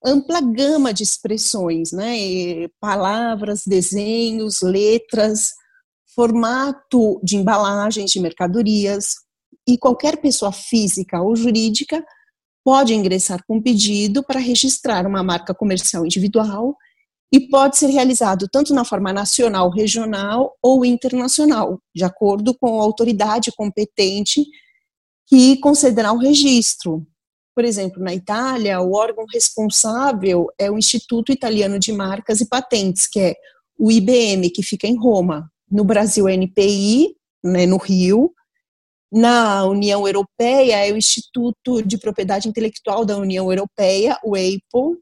ampla 0.04 0.40
gama 0.40 0.92
de 0.92 1.02
expressões, 1.02 1.92
né? 1.92 2.68
Palavras, 2.80 3.62
desenhos, 3.66 4.60
letras, 4.62 5.50
formato 6.14 7.20
de 7.22 7.36
embalagens 7.36 8.10
de 8.10 8.20
mercadorias, 8.20 9.14
e 9.66 9.78
qualquer 9.78 10.20
pessoa 10.20 10.52
física 10.52 11.20
ou 11.20 11.36
jurídica 11.36 12.04
pode 12.64 12.94
ingressar 12.94 13.44
com 13.46 13.60
pedido 13.60 14.22
para 14.22 14.40
registrar 14.40 15.06
uma 15.06 15.22
marca 15.22 15.54
comercial 15.54 16.04
individual 16.04 16.76
e 17.32 17.40
pode 17.48 17.78
ser 17.78 17.86
realizado 17.86 18.46
tanto 18.50 18.74
na 18.74 18.84
forma 18.84 19.12
nacional, 19.12 19.70
regional 19.70 20.56
ou 20.62 20.84
internacional, 20.84 21.80
de 21.94 22.04
acordo 22.04 22.54
com 22.54 22.78
a 22.78 22.84
autoridade 22.84 23.50
competente 23.52 24.44
que 25.26 25.56
concederá 25.58 26.12
o 26.12 26.18
registro, 26.18 27.06
por 27.54 27.64
exemplo, 27.64 28.02
na 28.02 28.14
Itália, 28.14 28.80
o 28.80 28.92
órgão 28.94 29.24
responsável 29.32 30.46
é 30.58 30.70
o 30.70 30.78
Instituto 30.78 31.32
Italiano 31.32 31.78
de 31.78 31.92
Marcas 31.92 32.40
e 32.40 32.48
Patentes, 32.48 33.06
que 33.06 33.20
é 33.20 33.34
o 33.78 33.90
IBM, 33.90 34.48
que 34.50 34.62
fica 34.62 34.86
em 34.86 34.96
Roma. 34.96 35.50
No 35.70 35.84
Brasil, 35.84 36.28
é 36.28 36.34
NPI, 36.34 37.14
né, 37.42 37.66
no 37.66 37.76
Rio. 37.76 38.32
Na 39.12 39.64
União 39.66 40.06
Europeia, 40.06 40.86
é 40.86 40.92
o 40.92 40.96
Instituto 40.96 41.82
de 41.82 41.98
Propriedade 41.98 42.48
Intelectual 42.48 43.04
da 43.04 43.18
União 43.18 43.50
Europeia, 43.50 44.18
o 44.24 44.36
EIPO. 44.36 44.98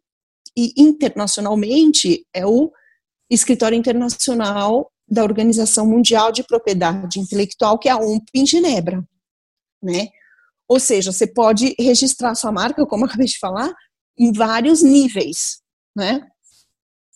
E 0.57 0.72
internacionalmente, 0.76 2.26
é 2.34 2.44
o 2.44 2.72
Escritório 3.30 3.78
Internacional 3.78 4.90
da 5.09 5.22
Organização 5.22 5.86
Mundial 5.86 6.32
de 6.32 6.42
Propriedade 6.42 7.20
Intelectual, 7.20 7.78
que 7.78 7.88
é 7.88 7.92
a 7.92 7.98
UMP 7.98 8.28
em 8.34 8.46
Genebra. 8.46 9.05
Né? 9.82 10.09
Ou 10.70 10.78
seja, 10.78 11.10
você 11.10 11.26
pode 11.26 11.74
registrar 11.76 12.32
sua 12.36 12.52
marca, 12.52 12.86
como 12.86 13.02
eu 13.04 13.08
acabei 13.08 13.26
de 13.26 13.40
falar, 13.40 13.74
em 14.16 14.32
vários 14.32 14.82
níveis, 14.84 15.60
né? 15.96 16.24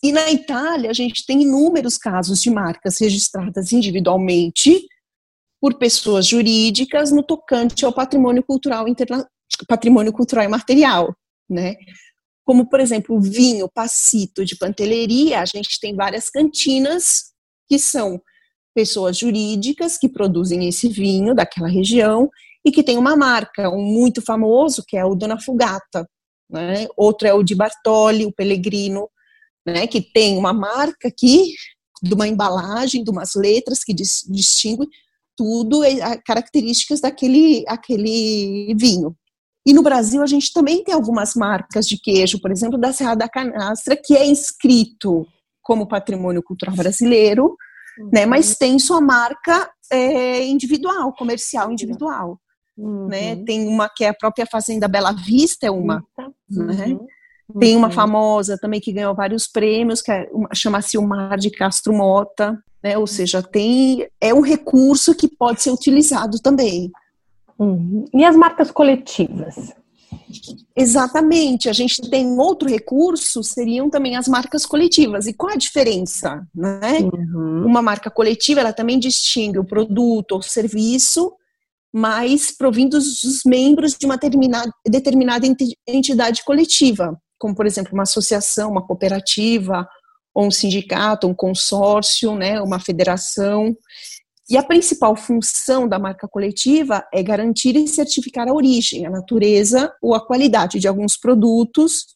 E 0.02 0.10
na 0.10 0.28
Itália, 0.32 0.90
a 0.90 0.92
gente 0.92 1.24
tem 1.24 1.42
inúmeros 1.42 1.96
casos 1.96 2.42
de 2.42 2.50
marcas 2.50 2.98
registradas 2.98 3.70
individualmente 3.70 4.84
por 5.60 5.78
pessoas 5.78 6.26
jurídicas 6.26 7.12
no 7.12 7.22
tocante 7.22 7.84
ao 7.84 7.92
patrimônio 7.92 8.42
cultural 8.42 8.88
interna... 8.88 9.24
patrimônio 9.68 10.12
cultural 10.12 10.44
e 10.44 10.48
material, 10.48 11.14
né? 11.48 11.76
Como, 12.44 12.68
por 12.68 12.80
exemplo, 12.80 13.16
o 13.16 13.20
vinho 13.20 13.70
Passito 13.72 14.44
de 14.44 14.56
Panteleria, 14.56 15.40
a 15.40 15.44
gente 15.44 15.78
tem 15.78 15.94
várias 15.94 16.28
cantinas 16.28 17.32
que 17.68 17.78
são 17.78 18.20
pessoas 18.74 19.16
jurídicas 19.16 19.96
que 19.96 20.08
produzem 20.08 20.68
esse 20.68 20.88
vinho 20.88 21.36
daquela 21.36 21.68
região 21.68 22.28
e 22.64 22.72
que 22.72 22.82
tem 22.82 22.96
uma 22.96 23.16
marca, 23.16 23.68
um 23.68 23.82
muito 23.82 24.22
famoso, 24.22 24.82
que 24.86 24.96
é 24.96 25.04
o 25.04 25.14
Dona 25.14 25.40
Fugata, 25.40 26.08
né? 26.50 26.86
outro 26.96 27.28
é 27.28 27.34
o 27.34 27.42
de 27.42 27.54
Bartoli, 27.54 28.24
o 28.24 28.32
Pellegrino, 28.32 29.08
né? 29.66 29.86
que 29.86 30.00
tem 30.00 30.36
uma 30.36 30.52
marca 30.52 31.08
aqui, 31.08 31.54
de 32.02 32.14
uma 32.14 32.28
embalagem, 32.28 33.02
de 33.02 33.10
umas 33.10 33.34
letras 33.34 33.82
que 33.82 33.94
distingue 33.94 34.86
tudo, 35.36 35.80
características 36.24 37.00
daquele 37.00 37.64
aquele 37.66 38.74
vinho. 38.78 39.16
E 39.66 39.72
no 39.72 39.82
Brasil 39.82 40.22
a 40.22 40.26
gente 40.26 40.52
também 40.52 40.84
tem 40.84 40.94
algumas 40.94 41.34
marcas 41.34 41.88
de 41.88 41.98
queijo, 41.98 42.40
por 42.40 42.50
exemplo, 42.50 42.78
da 42.78 42.92
Serra 42.92 43.14
da 43.14 43.28
Canastra, 43.28 43.96
que 43.96 44.14
é 44.14 44.26
inscrito 44.26 45.26
como 45.62 45.88
patrimônio 45.88 46.42
cultural 46.42 46.76
brasileiro, 46.76 47.56
uhum. 47.98 48.10
né, 48.12 48.26
mas 48.26 48.56
tem 48.56 48.78
sua 48.78 49.00
marca 49.00 49.70
é, 49.90 50.44
individual, 50.44 51.14
comercial 51.14 51.72
individual. 51.72 52.38
Né? 52.76 52.84
Uhum. 52.84 53.08
Né? 53.08 53.36
Tem 53.44 53.66
uma 53.66 53.88
que 53.88 54.04
é 54.04 54.08
a 54.08 54.14
própria 54.14 54.46
Fazenda 54.46 54.88
Bela 54.88 55.12
Vista, 55.12 55.66
é 55.66 55.70
uma. 55.70 56.04
Né? 56.18 56.28
Uhum. 56.50 56.66
Né? 56.66 56.98
Tem 57.58 57.76
uma 57.76 57.88
uhum. 57.88 57.92
famosa 57.92 58.58
também 58.58 58.80
que 58.80 58.92
ganhou 58.92 59.14
vários 59.14 59.46
prêmios, 59.46 60.00
que 60.00 60.10
é, 60.10 60.28
chama-se 60.54 60.96
o 60.96 61.02
Mar 61.02 61.36
de 61.36 61.50
Castro 61.50 61.92
Mota, 61.92 62.58
né? 62.82 62.96
Ou 62.98 63.06
seja, 63.06 63.42
tem 63.42 64.08
é 64.20 64.32
um 64.34 64.40
recurso 64.40 65.14
que 65.14 65.28
pode 65.28 65.62
ser 65.62 65.70
utilizado 65.70 66.38
também. 66.40 66.90
Uhum. 67.58 68.06
E 68.12 68.24
as 68.24 68.34
marcas 68.34 68.70
coletivas? 68.70 69.72
Exatamente, 70.74 71.68
a 71.68 71.72
gente 71.72 72.10
tem 72.10 72.26
outro 72.38 72.68
recurso, 72.68 73.42
seriam 73.42 73.88
também 73.88 74.16
as 74.16 74.26
marcas 74.26 74.66
coletivas. 74.66 75.26
E 75.26 75.32
qual 75.32 75.52
a 75.52 75.56
diferença? 75.56 76.46
Né? 76.54 77.00
Uhum. 77.00 77.64
Uma 77.64 77.80
marca 77.80 78.10
coletiva, 78.10 78.60
ela 78.60 78.72
também 78.72 78.98
distingue 78.98 79.58
o 79.58 79.64
produto 79.64 80.32
ou 80.32 80.42
serviço 80.42 81.32
mas 81.96 82.50
provindos 82.50 83.22
dos 83.22 83.42
membros 83.46 83.94
de 83.94 84.04
uma 84.04 84.18
determinada 84.84 85.46
entidade 85.86 86.42
coletiva, 86.42 87.16
como, 87.38 87.54
por 87.54 87.66
exemplo, 87.66 87.92
uma 87.92 88.02
associação, 88.02 88.68
uma 88.72 88.84
cooperativa, 88.84 89.88
ou 90.34 90.46
um 90.48 90.50
sindicato, 90.50 91.28
um 91.28 91.34
consórcio, 91.34 92.34
né, 92.34 92.60
uma 92.60 92.80
federação. 92.80 93.76
E 94.50 94.56
a 94.56 94.62
principal 94.64 95.14
função 95.14 95.86
da 95.88 95.96
marca 95.96 96.26
coletiva 96.26 97.06
é 97.14 97.22
garantir 97.22 97.76
e 97.76 97.86
certificar 97.86 98.48
a 98.48 98.52
origem, 98.52 99.06
a 99.06 99.10
natureza 99.10 99.94
ou 100.02 100.16
a 100.16 100.26
qualidade 100.26 100.80
de 100.80 100.88
alguns 100.88 101.16
produtos, 101.16 102.06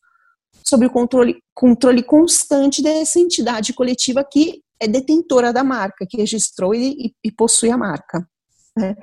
sob 0.64 0.86
o 0.86 0.90
controle, 0.90 1.40
controle 1.54 2.02
constante 2.02 2.82
dessa 2.82 3.20
entidade 3.20 3.72
coletiva 3.72 4.24
que 4.24 4.60
é 4.80 4.88
detentora 4.88 5.52
da 5.52 5.62
marca, 5.62 6.04
que 6.04 6.16
registrou 6.16 6.74
e, 6.74 7.14
e 7.22 7.30
possui 7.30 7.70
a 7.70 7.78
marca. 7.78 8.28
Né? 8.76 8.96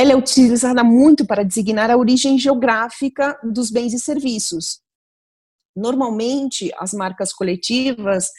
Ela 0.00 0.12
é 0.12 0.16
utilizada 0.16 0.82
muito 0.82 1.26
para 1.26 1.44
designar 1.44 1.90
a 1.90 1.96
origem 1.96 2.38
geográfica 2.38 3.38
dos 3.44 3.70
bens 3.70 3.92
e 3.92 3.98
serviços. 3.98 4.80
Normalmente, 5.76 6.72
as 6.78 6.94
marcas 6.94 7.34
coletivas 7.34 8.30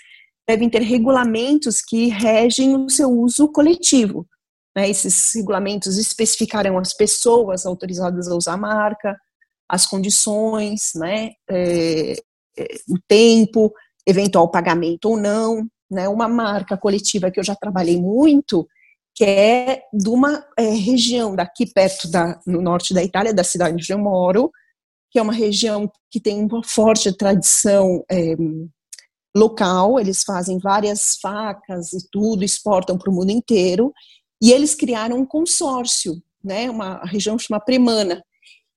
devem 0.48 0.68
ter 0.68 0.82
regulamentos 0.82 1.80
que 1.80 2.08
regem 2.08 2.76
o 2.76 2.90
seu 2.90 3.12
uso 3.12 3.48
coletivo. 3.48 4.28
Né? 4.76 4.90
Esses 4.90 5.36
regulamentos 5.36 6.00
especificarão 6.00 6.80
as 6.80 6.96
pessoas 6.96 7.64
autorizadas 7.64 8.28
a 8.28 8.36
usar 8.36 8.54
a 8.54 8.58
marca, 8.58 9.16
as 9.70 9.86
condições, 9.86 10.94
né? 10.96 11.30
É, 11.48 12.14
é, 12.58 12.68
o 12.90 12.98
tempo, 13.08 13.72
eventual 14.08 14.50
pagamento 14.50 15.10
ou 15.10 15.16
não, 15.16 15.68
né, 15.92 16.10
uma 16.10 16.28
marca 16.28 16.76
coletiva 16.76 17.30
que 17.30 17.40
eu 17.40 17.44
já 17.44 17.56
trabalhei 17.56 18.02
muito, 18.02 18.68
que 19.16 19.24
é 19.24 19.84
de 19.94 20.10
uma 20.10 20.46
é, 20.58 20.70
região 20.70 21.36
daqui 21.36 21.66
perto 21.66 22.10
da, 22.10 22.40
no 22.46 22.62
norte 22.62 22.94
da 22.94 23.04
Itália, 23.04 23.34
da 23.34 23.44
cidade 23.44 23.74
onde 23.74 23.92
eu 23.92 24.00
moro, 24.00 24.52
que 25.12 25.20
é 25.20 25.22
uma 25.22 25.34
região 25.34 25.92
que 26.10 26.20
tem 26.20 26.44
uma 26.44 26.64
forte 26.64 27.12
tradição 27.16 28.04
é, 28.10 28.36
local, 29.36 30.00
eles 30.00 30.24
fazem 30.24 30.58
várias 30.58 31.18
facas 31.18 31.94
e 31.94 32.08
tudo, 32.10 32.44
exportam 32.44 32.98
para 32.98 33.12
o 33.12 33.14
mundo 33.14 33.32
inteiro, 33.32 33.94
e 34.42 34.52
eles 34.52 34.74
criaram 34.74 35.20
um 35.20 35.26
consórcio, 35.26 36.22
né, 36.44 36.70
uma 36.70 37.04
região 37.06 37.38
chama 37.38 37.60
Premana, 37.60 38.24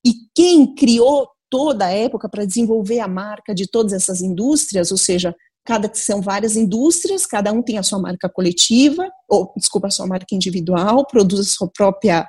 e 0.04 0.12
quem 0.34 0.74
criou 0.74 1.28
toda 1.48 1.86
a 1.86 1.90
época 1.90 2.28
para 2.28 2.44
desenvolver 2.44 3.00
a 3.00 3.08
marca 3.08 3.54
de 3.54 3.66
todas 3.68 3.92
essas 3.92 4.20
indústrias, 4.20 4.90
ou 4.90 4.98
seja, 4.98 5.34
cada 5.64 5.90
são 5.94 6.20
várias 6.20 6.56
indústrias, 6.56 7.24
cada 7.24 7.52
um 7.52 7.62
tem 7.62 7.78
a 7.78 7.82
sua 7.82 7.98
marca 7.98 8.28
coletiva, 8.28 9.10
ou 9.28 9.52
desculpa, 9.56 9.86
a 9.88 9.90
sua 9.90 10.06
marca 10.06 10.34
individual, 10.34 11.06
produz 11.06 11.40
a 11.40 11.52
sua 11.52 11.68
própria 11.68 12.28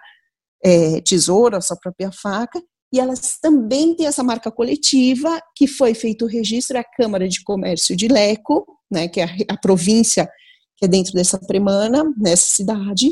é, 0.64 1.02
tesoura, 1.02 1.58
a 1.58 1.62
sua 1.62 1.78
própria 1.78 2.12
faca, 2.12 2.62
e 2.94 3.00
elas 3.00 3.38
também 3.42 3.94
têm 3.94 4.08
essa 4.08 4.24
marca 4.24 4.50
coletiva, 4.50 5.42
que 5.56 5.68
foi 5.68 5.94
feito 5.94 6.26
o 6.26 6.28
registro 6.30 6.80
à 6.80 6.84
Câmara 6.84 7.28
de 7.28 7.44
Comércio 7.44 7.96
de 7.96 8.08
Leco, 8.08 8.66
né, 8.90 9.08
que 9.08 9.20
é 9.20 9.26
a, 9.26 9.54
a 9.54 9.58
província 9.58 10.30
que 10.78 10.86
é 10.86 10.88
dentro 10.88 11.14
dessa 11.14 11.38
premana, 11.40 12.04
nessa 12.18 12.52
cidade, 12.52 13.12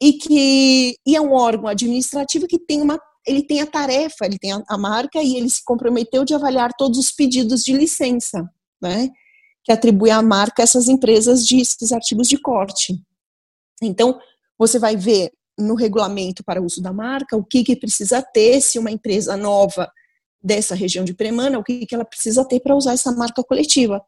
e 0.00 0.12
que 0.12 0.96
e 1.06 1.16
é 1.16 1.20
um 1.20 1.32
órgão 1.32 1.68
administrativo 1.68 2.46
que 2.46 2.58
tem 2.58 2.80
uma 2.80 3.00
ele 3.26 3.42
tem 3.42 3.60
a 3.60 3.66
tarefa, 3.66 4.24
ele 4.24 4.38
tem 4.38 4.52
a, 4.52 4.62
a 4.68 4.78
marca 4.78 5.22
e 5.22 5.36
ele 5.36 5.50
se 5.50 5.62
comprometeu 5.64 6.24
de 6.24 6.34
avaliar 6.34 6.72
todos 6.78 6.98
os 6.98 7.10
pedidos 7.10 7.62
de 7.62 7.74
licença, 7.74 8.48
né? 8.80 9.10
Que 9.68 9.72
atribui 9.72 10.10
à 10.10 10.22
marca 10.22 10.62
essas 10.62 10.88
empresas 10.88 11.46
de 11.46 11.60
esses 11.60 11.92
artigos 11.92 12.26
de 12.26 12.38
corte. 12.38 12.98
Então, 13.82 14.18
você 14.56 14.78
vai 14.78 14.96
ver 14.96 15.30
no 15.58 15.74
regulamento 15.74 16.42
para 16.42 16.62
uso 16.62 16.80
da 16.80 16.90
marca 16.90 17.36
o 17.36 17.44
que, 17.44 17.62
que 17.62 17.76
precisa 17.76 18.22
ter 18.22 18.62
se 18.62 18.78
uma 18.78 18.90
empresa 18.90 19.36
nova 19.36 19.92
dessa 20.42 20.74
região 20.74 21.04
de 21.04 21.12
Premana, 21.12 21.58
o 21.58 21.62
que, 21.62 21.84
que 21.84 21.94
ela 21.94 22.04
precisa 22.06 22.46
ter 22.46 22.60
para 22.60 22.74
usar 22.74 22.94
essa 22.94 23.12
marca 23.12 23.44
coletiva. 23.44 24.02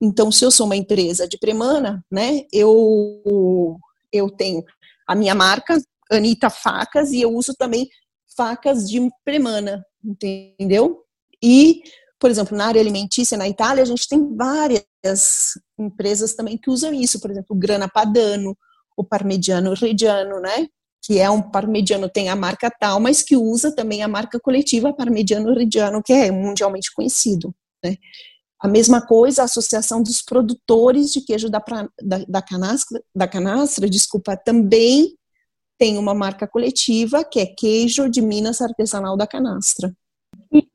Então, 0.00 0.32
se 0.32 0.46
eu 0.46 0.50
sou 0.50 0.64
uma 0.64 0.76
empresa 0.76 1.28
de 1.28 1.36
Premana, 1.36 2.02
né, 2.10 2.46
eu, 2.50 3.78
eu 4.10 4.30
tenho 4.30 4.64
a 5.06 5.14
minha 5.14 5.34
marca, 5.34 5.78
Anitta 6.10 6.48
Facas, 6.48 7.12
e 7.12 7.20
eu 7.20 7.34
uso 7.34 7.52
também 7.54 7.86
facas 8.34 8.88
de 8.88 9.10
Premana, 9.26 9.84
entendeu? 10.02 11.04
E, 11.42 11.82
por 12.22 12.30
exemplo, 12.30 12.56
na 12.56 12.66
área 12.66 12.80
alimentícia 12.80 13.36
na 13.36 13.48
Itália, 13.48 13.82
a 13.82 13.84
gente 13.84 14.06
tem 14.06 14.36
várias 14.36 14.84
empresas 15.76 16.34
também 16.34 16.56
que 16.56 16.70
usam 16.70 16.94
isso, 16.94 17.18
por 17.18 17.32
exemplo, 17.32 17.48
o 17.50 17.58
Grana 17.58 17.88
Padano, 17.88 18.56
o 18.96 19.02
Parmigiano 19.02 19.74
Reggiano, 19.74 20.38
né? 20.38 20.68
Que 21.04 21.18
é 21.18 21.28
um 21.28 21.42
parmigiano, 21.42 22.08
tem 22.08 22.28
a 22.28 22.36
marca 22.36 22.70
tal, 22.70 23.00
mas 23.00 23.22
que 23.22 23.36
usa 23.36 23.74
também 23.74 24.04
a 24.04 24.08
marca 24.08 24.38
coletiva 24.38 24.92
Parmigiano 24.92 25.52
Reggiano, 25.52 26.00
que 26.00 26.12
é 26.12 26.30
mundialmente 26.30 26.94
conhecido, 26.94 27.52
né? 27.84 27.96
A 28.60 28.68
mesma 28.68 29.04
coisa, 29.04 29.42
a 29.42 29.46
Associação 29.46 30.00
dos 30.00 30.22
Produtores 30.22 31.12
de 31.12 31.22
Queijo 31.22 31.50
da, 31.50 31.60
da, 32.00 32.18
da, 32.28 32.40
canastra, 32.40 33.02
da 33.12 33.26
canastra, 33.26 33.90
desculpa, 33.90 34.36
também 34.36 35.18
tem 35.76 35.98
uma 35.98 36.14
marca 36.14 36.46
coletiva 36.46 37.24
que 37.24 37.40
é 37.40 37.46
Queijo 37.46 38.08
de 38.08 38.22
Minas 38.22 38.60
Artesanal 38.60 39.16
da 39.16 39.26
Canastra. 39.26 39.92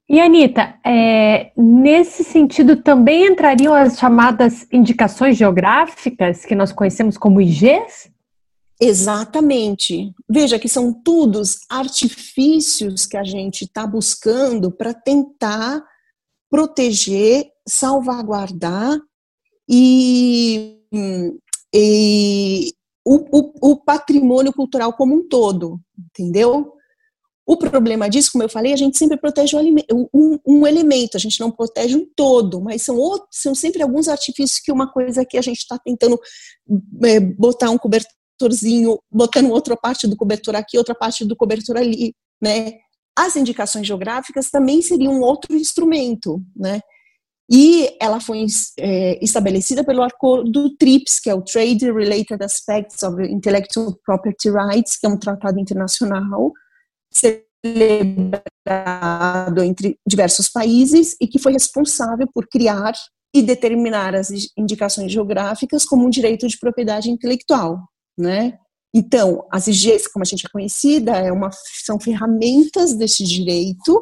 E, 0.09 0.21
Anitta, 0.21 0.79
é, 0.85 1.51
nesse 1.57 2.23
sentido 2.23 2.81
também 2.81 3.25
entrariam 3.25 3.73
as 3.73 3.99
chamadas 3.99 4.65
indicações 4.71 5.35
geográficas, 5.35 6.45
que 6.45 6.55
nós 6.55 6.71
conhecemos 6.71 7.17
como 7.17 7.41
IGs? 7.41 8.09
Exatamente. 8.79 10.13
Veja 10.29 10.57
que 10.57 10.69
são 10.69 10.93
todos 10.93 11.59
artifícios 11.69 13.05
que 13.05 13.17
a 13.17 13.23
gente 13.23 13.65
está 13.65 13.85
buscando 13.85 14.71
para 14.71 14.93
tentar 14.93 15.83
proteger, 16.49 17.47
salvaguardar 17.67 18.97
e, 19.67 20.79
e 21.73 22.73
o, 23.03 23.39
o, 23.39 23.71
o 23.71 23.75
patrimônio 23.77 24.53
cultural 24.53 24.93
como 24.93 25.15
um 25.15 25.27
todo, 25.27 25.81
entendeu? 25.97 26.76
O 27.47 27.55
problema 27.55 28.09
disso, 28.09 28.31
como 28.33 28.43
eu 28.43 28.49
falei, 28.49 28.73
a 28.73 28.75
gente 28.75 28.97
sempre 28.97 29.15
protege 29.15 29.55
um, 29.55 30.05
um, 30.13 30.37
um, 30.45 30.67
elemento, 30.67 31.15
a 31.15 31.19
gente 31.19 31.39
não 31.39 31.49
protege 31.49 31.95
um 31.95 32.05
todo, 32.13 32.59
mas 32.59 32.81
são, 32.81 32.97
outros, 32.97 33.29
são 33.31 33.55
sempre 33.55 33.81
alguns 33.81 34.09
artifícios 34.09 34.59
que 34.59 34.69
uma 34.69 34.91
coisa 34.91 35.23
que 35.23 35.37
a 35.37 35.41
gente 35.41 35.59
está 35.59 35.79
tentando 35.79 36.19
é, 37.05 37.21
botar 37.21 37.69
um 37.69 37.77
cobertorzinho, 37.77 38.99
botando 39.09 39.49
outra 39.49 39.77
parte 39.77 40.05
do 40.07 40.17
cobertor 40.17 40.57
aqui, 40.57 40.77
outra 40.77 40.93
parte 40.93 41.23
do 41.23 41.37
cobertor 41.37 41.77
ali, 41.77 42.13
né? 42.41 42.73
As 43.17 43.37
indicações 43.37 43.87
geográficas 43.87 44.49
também 44.49 44.81
seriam 44.81 45.13
um 45.13 45.21
outro 45.21 45.55
instrumento, 45.55 46.43
né? 46.53 46.81
E 47.49 47.95
ela 48.01 48.19
foi 48.19 48.45
é, 48.77 49.23
estabelecida 49.23 49.85
pelo 49.85 50.03
acordo 50.03 50.75
TRIPS, 50.75 51.21
que 51.21 51.29
é 51.29 51.33
o 51.33 51.41
Trade 51.41 51.93
Related 51.93 52.43
Aspects 52.43 53.01
of 53.03 53.23
Intellectual 53.23 53.97
Property 54.05 54.49
Rights, 54.49 54.97
que 54.99 55.07
é 55.07 55.09
um 55.09 55.17
tratado 55.17 55.57
internacional 55.57 56.51
celebrado 57.20 58.43
entre 59.63 59.97
diversos 60.07 60.47
países 60.49 61.15
e 61.22 61.28
que 61.28 61.39
foi 61.39 61.53
responsável 61.53 62.28
por 62.34 62.47
criar 62.47 62.93
e 63.34 63.41
determinar 63.41 64.15
as 64.15 64.30
indicações 64.57 65.11
geográficas 65.11 65.84
como 65.86 66.05
um 66.05 66.09
direito 66.09 66.47
de 66.47 66.57
propriedade 66.57 67.09
intelectual, 67.09 67.80
né? 68.18 68.57
Então, 68.95 69.45
as 69.51 69.68
IGs, 69.68 70.07
como 70.07 70.24
a 70.24 70.26
gente 70.26 70.45
é 70.45 70.49
conhecida, 70.49 71.11
é 71.11 71.32
uma, 71.32 71.49
são 71.86 71.99
ferramentas 71.99 72.93
desse 72.95 73.24
direito 73.24 74.01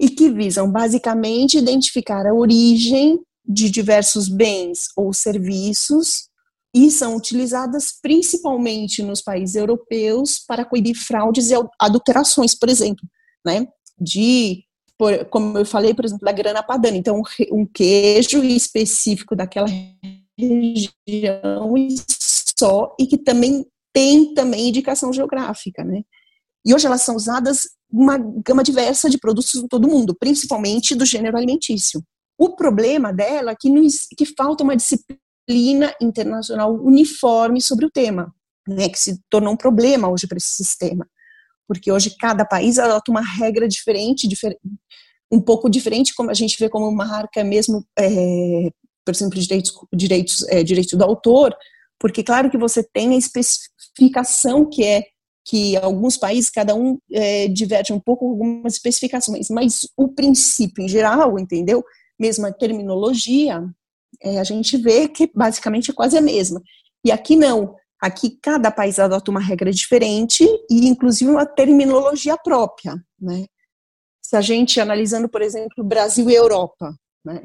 e 0.00 0.08
que 0.08 0.30
visam 0.30 0.70
basicamente 0.70 1.58
identificar 1.58 2.26
a 2.26 2.34
origem 2.34 3.20
de 3.46 3.70
diversos 3.70 4.28
bens 4.28 4.88
ou 4.96 5.12
serviços 5.12 6.28
e 6.76 6.90
são 6.90 7.16
utilizadas 7.16 7.90
principalmente 8.02 9.02
nos 9.02 9.22
países 9.22 9.56
europeus 9.56 10.38
para 10.46 10.62
coibir 10.62 10.94
fraudes 10.94 11.50
e 11.50 11.54
adulterações, 11.80 12.54
por 12.54 12.68
exemplo, 12.68 13.02
né? 13.46 13.66
De, 13.98 14.62
por, 14.98 15.24
como 15.30 15.56
eu 15.56 15.64
falei, 15.64 15.94
por 15.94 16.04
exemplo, 16.04 16.26
da 16.26 16.32
grana 16.32 16.62
padana. 16.62 16.98
Então, 16.98 17.22
um 17.50 17.64
queijo 17.64 18.44
específico 18.44 19.34
daquela 19.34 19.66
região 20.38 21.78
e 21.78 21.96
só 22.58 22.94
e 23.00 23.06
que 23.06 23.16
também 23.16 23.64
tem 23.90 24.34
também 24.34 24.68
indicação 24.68 25.10
geográfica, 25.14 25.82
né? 25.82 26.02
E 26.62 26.74
hoje 26.74 26.86
elas 26.86 27.00
são 27.00 27.16
usadas 27.16 27.70
uma 27.90 28.18
gama 28.18 28.62
diversa 28.62 29.08
de 29.08 29.16
produtos 29.16 29.54
em 29.54 29.66
todo 29.66 29.88
mundo, 29.88 30.14
principalmente 30.14 30.94
do 30.94 31.06
gênero 31.06 31.38
alimentício. 31.38 32.02
O 32.38 32.54
problema 32.54 33.14
dela 33.14 33.52
é 33.52 33.56
que, 33.58 33.70
não, 33.70 33.86
que 34.14 34.26
falta 34.26 34.62
uma 34.62 34.76
disciplina 34.76 35.18
internacional 36.00 36.74
uniforme 36.74 37.60
sobre 37.60 37.86
o 37.86 37.90
tema, 37.90 38.34
né, 38.66 38.88
que 38.88 38.98
se 38.98 39.20
tornou 39.30 39.52
um 39.54 39.56
problema 39.56 40.08
hoje 40.08 40.26
para 40.26 40.38
esse 40.38 40.48
sistema, 40.48 41.08
porque 41.68 41.90
hoje 41.90 42.16
cada 42.18 42.44
país 42.44 42.78
adota 42.78 43.10
uma 43.10 43.20
regra 43.20 43.68
diferente, 43.68 44.28
diferente 44.28 44.60
um 45.30 45.40
pouco 45.40 45.68
diferente, 45.68 46.14
como 46.14 46.30
a 46.30 46.34
gente 46.34 46.56
vê 46.58 46.68
como 46.68 46.90
marca 46.90 47.42
mesmo, 47.42 47.84
é, 47.98 48.70
por 49.04 49.14
exemplo, 49.14 49.38
direitos, 49.38 49.72
direitos, 49.92 50.48
é, 50.48 50.62
direito 50.62 50.96
do 50.96 51.04
autor, 51.04 51.56
porque 51.98 52.22
claro 52.22 52.50
que 52.50 52.58
você 52.58 52.82
tem 52.82 53.14
a 53.14 53.18
especificação 53.18 54.68
que 54.68 54.84
é 54.84 55.04
que 55.48 55.76
alguns 55.76 56.16
países, 56.16 56.50
cada 56.50 56.74
um 56.74 56.98
é, 57.12 57.46
diverge 57.46 57.92
um 57.92 58.00
pouco 58.00 58.28
algumas 58.28 58.74
especificações, 58.74 59.48
mas 59.48 59.86
o 59.96 60.08
princípio 60.08 60.84
em 60.84 60.88
geral, 60.88 61.38
entendeu? 61.38 61.84
Mesma 62.18 62.52
terminologia, 62.52 63.62
é, 64.22 64.38
a 64.38 64.44
gente 64.44 64.76
vê 64.76 65.08
que 65.08 65.30
basicamente 65.34 65.90
é 65.90 65.94
quase 65.94 66.16
a 66.16 66.20
mesma. 66.20 66.62
E 67.04 67.10
aqui 67.10 67.36
não. 67.36 67.76
Aqui 68.00 68.38
cada 68.42 68.70
país 68.70 68.98
adota 68.98 69.30
uma 69.30 69.40
regra 69.40 69.70
diferente 69.70 70.44
e 70.70 70.86
inclusive 70.86 71.30
uma 71.30 71.46
terminologia 71.46 72.36
própria, 72.36 72.94
né? 73.18 73.46
Se 74.22 74.36
a 74.36 74.40
gente 74.40 74.80
analisando, 74.80 75.28
por 75.28 75.40
exemplo, 75.40 75.84
Brasil 75.84 76.28
e 76.28 76.34
Europa, 76.34 76.94
né? 77.24 77.44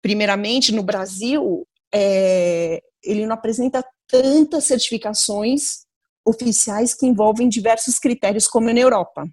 Primeiramente, 0.00 0.72
no 0.72 0.82
Brasil, 0.82 1.66
é, 1.92 2.80
ele 3.02 3.26
não 3.26 3.34
apresenta 3.34 3.84
tantas 4.06 4.64
certificações 4.64 5.84
oficiais 6.24 6.94
que 6.94 7.06
envolvem 7.06 7.48
diversos 7.48 7.98
critérios, 7.98 8.46
como 8.46 8.72
na 8.72 8.80
Europa. 8.80 9.24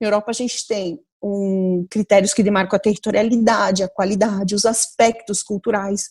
Na 0.00 0.06
Europa 0.06 0.30
a 0.30 0.34
gente 0.34 0.66
tem 0.66 1.00
um, 1.22 1.86
critérios 1.88 2.34
que 2.34 2.42
demarcam 2.42 2.76
a 2.76 2.80
territorialidade, 2.80 3.82
a 3.82 3.88
qualidade, 3.88 4.54
os 4.54 4.64
aspectos 4.64 5.42
culturais. 5.42 6.10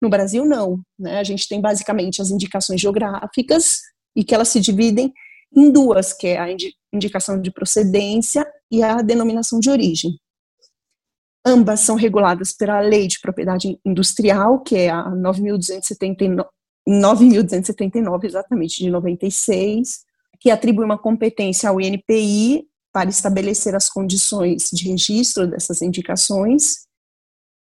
No 0.00 0.10
Brasil, 0.10 0.44
não. 0.44 0.80
Né? 0.98 1.18
A 1.18 1.24
gente 1.24 1.48
tem 1.48 1.60
basicamente 1.60 2.20
as 2.20 2.30
indicações 2.30 2.80
geográficas 2.80 3.80
e 4.16 4.24
que 4.24 4.34
elas 4.34 4.48
se 4.48 4.60
dividem 4.60 5.12
em 5.54 5.70
duas, 5.70 6.12
que 6.12 6.28
é 6.28 6.38
a 6.38 6.46
indicação 6.92 7.40
de 7.40 7.50
procedência 7.52 8.46
e 8.70 8.82
a 8.82 9.00
denominação 9.02 9.60
de 9.60 9.70
origem. 9.70 10.18
Ambas 11.44 11.80
são 11.80 11.96
reguladas 11.96 12.52
pela 12.52 12.80
Lei 12.80 13.06
de 13.06 13.20
Propriedade 13.20 13.78
Industrial, 13.84 14.60
que 14.60 14.76
é 14.76 14.90
a 14.90 15.04
9.279, 15.10 16.46
9.279 16.88 18.24
exatamente, 18.24 18.82
de 18.82 18.90
96, 18.90 20.04
que 20.40 20.50
atribui 20.50 20.84
uma 20.84 20.98
competência 20.98 21.68
ao 21.68 21.80
INPI 21.80 22.66
para 22.92 23.08
estabelecer 23.08 23.74
as 23.74 23.88
condições 23.88 24.68
de 24.72 24.88
registro 24.88 25.46
dessas 25.46 25.80
indicações. 25.80 26.86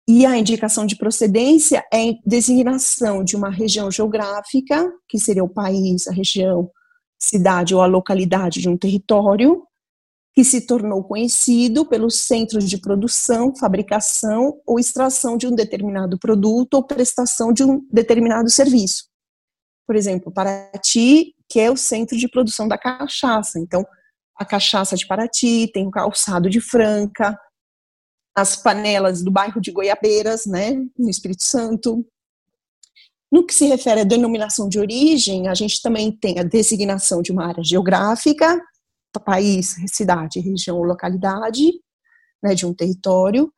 E 0.09 0.25
a 0.25 0.39
indicação 0.39 0.87
de 0.87 0.97
procedência 0.97 1.85
é 1.93 2.13
designação 2.25 3.23
de 3.23 3.37
uma 3.37 3.51
região 3.51 3.91
geográfica, 3.91 4.91
que 5.09 5.19
seria 5.19 5.45
o 5.45 5.49
país, 5.49 6.07
a 6.07 6.13
região, 6.13 6.71
cidade 7.19 7.75
ou 7.75 7.83
a 7.83 7.87
localidade 7.87 8.61
de 8.61 8.69
um 8.69 8.77
território, 8.77 9.65
que 10.33 10.45
se 10.45 10.61
tornou 10.61 11.03
conhecido 11.03 11.85
pelos 11.85 12.21
centros 12.21 12.71
de 12.71 12.79
produção, 12.79 13.55
fabricação 13.57 14.61
ou 14.65 14.79
extração 14.79 15.37
de 15.37 15.49
um 15.49 15.55
determinado 15.55 16.17
produto 16.17 16.75
ou 16.75 16.87
prestação 16.87 17.53
de 17.53 17.65
um 17.65 17.85
determinado 17.91 18.49
serviço. 18.49 19.09
Por 19.85 19.97
exemplo, 19.97 20.31
Paraty, 20.31 21.35
que 21.49 21.59
é 21.59 21.71
o 21.71 21.77
centro 21.77 22.17
de 22.17 22.29
produção 22.29 22.69
da 22.69 22.79
cachaça. 22.79 23.59
Então, 23.59 23.85
a 24.39 24.45
cachaça 24.45 24.97
de 24.97 25.07
Paraty, 25.07 25.71
tem 25.73 25.87
o 25.87 25.91
calçado 25.91 26.49
de 26.49 26.61
Franca, 26.61 27.39
as 28.35 28.55
panelas 28.55 29.23
do 29.23 29.31
bairro 29.31 29.61
de 29.61 29.73
Goiabeiras, 29.73 30.47
né, 30.47 30.75
no 30.97 31.11
Espírito 31.11 31.43
Santo. 31.43 32.07
No 33.31 33.45
que 33.45 33.53
se 33.53 33.67
refere 33.67 34.03
à 34.03 34.05
denominação 34.05 34.69
de 34.69 34.79
origem, 34.79 35.49
a 35.49 35.55
gente 35.55 35.83
também 35.83 36.13
tem 36.13 36.39
a 36.39 36.45
designação 36.45 37.21
de 37.21 37.33
uma 37.33 37.47
área 37.47 37.65
geográfica, 37.65 38.59
país, 39.25 39.75
cidade, 39.89 40.39
região 40.39 40.77
ou 40.77 40.85
localidade, 40.85 41.73
né, 42.41 42.55
de 42.55 42.65
um 42.65 42.73
território, 42.73 43.53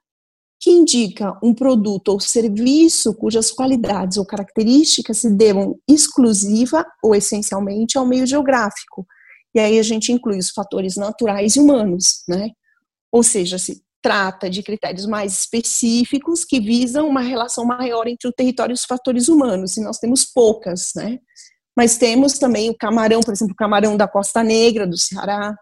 que 0.58 0.70
indica 0.70 1.38
um 1.42 1.54
produto 1.54 2.08
ou 2.08 2.20
serviço 2.20 3.14
cujas 3.14 3.50
qualidades 3.50 4.16
ou 4.16 4.24
características 4.24 5.18
se 5.18 5.30
devam 5.30 5.78
exclusiva 5.86 6.84
ou 7.02 7.14
essencialmente 7.14 7.96
ao 7.96 8.06
meio 8.06 8.26
geográfico. 8.26 9.06
E 9.54 9.58
aí 9.60 9.78
a 9.78 9.82
gente 9.82 10.12
inclui 10.12 10.38
os 10.38 10.50
fatores 10.50 10.96
naturais 10.96 11.56
e 11.56 11.60
humanos, 11.60 12.22
né? 12.28 12.50
Ou 13.12 13.22
seja, 13.22 13.58
se 13.58 13.82
trata 14.02 14.48
de 14.48 14.62
critérios 14.62 15.06
mais 15.06 15.32
específicos 15.40 16.44
que 16.44 16.60
visam 16.60 17.08
uma 17.08 17.20
relação 17.20 17.64
maior 17.64 18.06
entre 18.06 18.28
o 18.28 18.32
território 18.32 18.72
e 18.72 18.74
os 18.74 18.84
fatores 18.84 19.28
humanos, 19.28 19.76
e 19.76 19.82
nós 19.82 19.98
temos 19.98 20.24
poucas, 20.24 20.92
né? 20.94 21.18
Mas 21.76 21.98
temos 21.98 22.38
também 22.38 22.70
o 22.70 22.76
camarão, 22.76 23.20
por 23.20 23.32
exemplo, 23.32 23.52
o 23.52 23.56
camarão 23.56 23.96
da 23.96 24.08
Costa 24.08 24.42
Negra, 24.42 24.86
do 24.86 24.98
Ceará, 24.98 25.54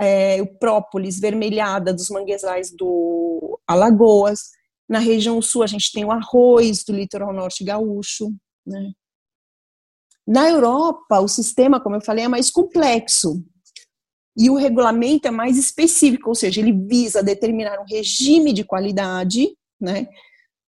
é, 0.00 0.40
o 0.40 0.46
própolis 0.58 1.20
vermelhada 1.20 1.92
dos 1.92 2.08
manguezais 2.08 2.70
do 2.70 3.60
Alagoas. 3.66 4.50
Na 4.88 4.98
região 4.98 5.40
sul, 5.42 5.62
a 5.62 5.66
gente 5.66 5.92
tem 5.92 6.04
o 6.04 6.10
arroz 6.10 6.82
do 6.84 6.92
litoral 6.92 7.32
norte 7.32 7.62
gaúcho. 7.62 8.30
Né? 8.66 8.92
Na 10.30 10.48
Europa, 10.48 11.18
o 11.18 11.26
sistema, 11.26 11.80
como 11.80 11.96
eu 11.96 12.00
falei, 12.00 12.24
é 12.24 12.28
mais 12.28 12.50
complexo. 12.50 13.44
E 14.38 14.48
o 14.48 14.54
regulamento 14.54 15.26
é 15.26 15.30
mais 15.30 15.58
específico, 15.58 16.28
ou 16.28 16.36
seja, 16.36 16.60
ele 16.60 16.72
visa 16.72 17.20
determinar 17.20 17.80
um 17.80 17.84
regime 17.84 18.52
de 18.52 18.62
qualidade 18.62 19.48
né, 19.80 20.06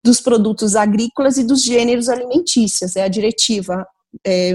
dos 0.04 0.20
produtos 0.20 0.76
agrícolas 0.76 1.38
e 1.38 1.44
dos 1.44 1.64
gêneros 1.64 2.08
alimentícios. 2.08 2.94
É 2.94 3.02
a 3.02 3.08
diretiva 3.08 3.84
é, 4.24 4.52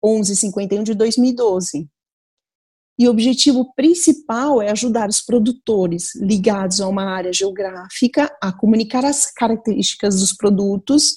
1151 0.00 0.84
de 0.84 0.94
2012. 0.94 1.88
E 3.00 3.08
o 3.08 3.10
objetivo 3.10 3.74
principal 3.74 4.62
é 4.62 4.70
ajudar 4.70 5.08
os 5.08 5.20
produtores 5.20 6.14
ligados 6.14 6.80
a 6.80 6.86
uma 6.86 7.02
área 7.02 7.32
geográfica 7.32 8.32
a 8.40 8.52
comunicar 8.52 9.04
as 9.04 9.28
características 9.32 10.20
dos 10.20 10.32
produtos 10.32 11.16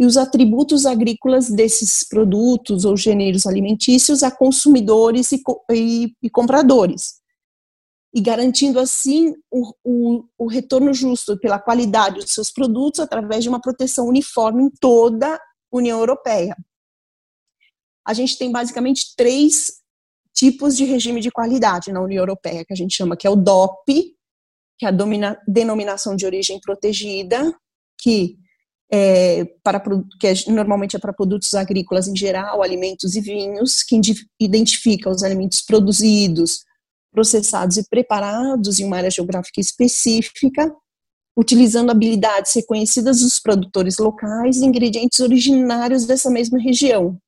e 0.00 0.06
os 0.06 0.16
atributos 0.16 0.86
agrícolas 0.86 1.50
desses 1.50 2.08
produtos 2.08 2.86
ou 2.86 2.96
gêneros 2.96 3.46
alimentícios 3.46 4.22
a 4.22 4.30
consumidores 4.30 5.30
e, 5.30 5.42
e, 5.70 6.16
e 6.22 6.30
compradores, 6.30 7.20
e 8.14 8.20
garantindo 8.22 8.80
assim 8.80 9.34
o, 9.50 9.74
o, 9.84 10.24
o, 10.38 10.46
retorno 10.46 10.94
justo 10.94 11.38
pela 11.38 11.58
qualidade 11.58 12.20
dos 12.20 12.32
seus 12.32 12.50
produtos 12.50 12.98
através 12.98 13.42
de 13.42 13.50
uma 13.50 13.60
proteção 13.60 14.06
uniforme 14.06 14.62
em 14.62 14.70
toda 14.80 15.34
a 15.34 15.40
União 15.70 15.98
Europeia. 15.98 16.56
A 18.02 18.14
gente 18.14 18.38
tem 18.38 18.50
basicamente 18.50 19.14
três 19.14 19.80
tipos 20.34 20.78
de 20.78 20.86
regime 20.86 21.20
de 21.20 21.30
qualidade 21.30 21.92
na 21.92 22.00
União 22.00 22.22
Europeia, 22.22 22.64
que 22.64 22.72
a 22.72 22.76
gente 22.76 22.96
chama 22.96 23.18
que 23.18 23.26
é 23.26 23.30
o 23.30 23.36
DOP, 23.36 24.16
que 24.78 24.86
é 24.86 24.88
a 24.88 25.36
denominação 25.46 26.16
de 26.16 26.24
origem 26.24 26.58
protegida, 26.58 27.54
que, 28.00 28.38
é, 28.92 29.44
para, 29.62 29.80
que 30.18 30.26
é, 30.26 30.34
normalmente 30.48 30.96
é 30.96 30.98
para 30.98 31.12
produtos 31.12 31.54
agrícolas 31.54 32.08
em 32.08 32.16
geral, 32.16 32.62
alimentos 32.62 33.14
e 33.14 33.20
vinhos, 33.20 33.82
que 33.82 34.00
identifica 34.38 35.08
os 35.08 35.22
alimentos 35.22 35.60
produzidos, 35.60 36.64
processados 37.12 37.76
e 37.76 37.88
preparados 37.88 38.80
em 38.80 38.84
uma 38.84 38.96
área 38.96 39.10
geográfica 39.10 39.60
específica, 39.60 40.74
utilizando 41.36 41.90
habilidades 41.90 42.52
reconhecidas 42.54 43.20
dos 43.20 43.38
produtores 43.38 43.98
locais 43.98 44.56
e 44.56 44.64
ingredientes 44.64 45.20
originários 45.20 46.04
dessa 46.04 46.28
mesma 46.28 46.58
região, 46.58 47.18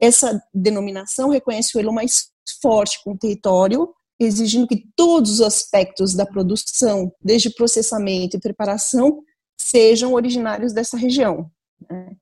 essa 0.00 0.40
denominação 0.54 1.30
reconhece 1.30 1.76
o 1.76 1.80
elo 1.80 1.92
mais 1.92 2.28
forte 2.62 3.02
com 3.02 3.12
o 3.12 3.18
território, 3.18 3.92
exigindo 4.18 4.66
que 4.66 4.84
todos 4.96 5.32
os 5.32 5.40
aspectos 5.40 6.14
da 6.14 6.24
produção, 6.24 7.12
desde 7.20 7.50
processamento 7.50 8.36
e 8.36 8.40
preparação, 8.40 9.22
sejam 9.60 10.14
originários 10.14 10.72
dessa 10.72 10.96
região. 10.96 11.50
Né? 11.90 12.16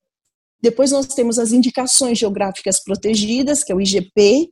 Depois 0.60 0.90
nós 0.90 1.06
temos 1.06 1.38
as 1.38 1.52
indicações 1.52 2.18
geográficas 2.18 2.82
protegidas, 2.82 3.62
que 3.62 3.70
é 3.70 3.74
o 3.74 3.80
IGP, 3.80 4.50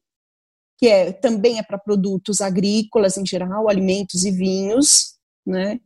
que 0.79 0.87
é, 0.87 1.13
também 1.13 1.59
é 1.59 1.63
para 1.63 1.79
produtos 1.79 2.41
agrícolas 2.41 3.17
em 3.17 3.25
geral, 3.25 3.69
alimentos 3.69 4.25
e 4.25 4.31
vinhos, 4.31 5.15
né? 5.47 5.81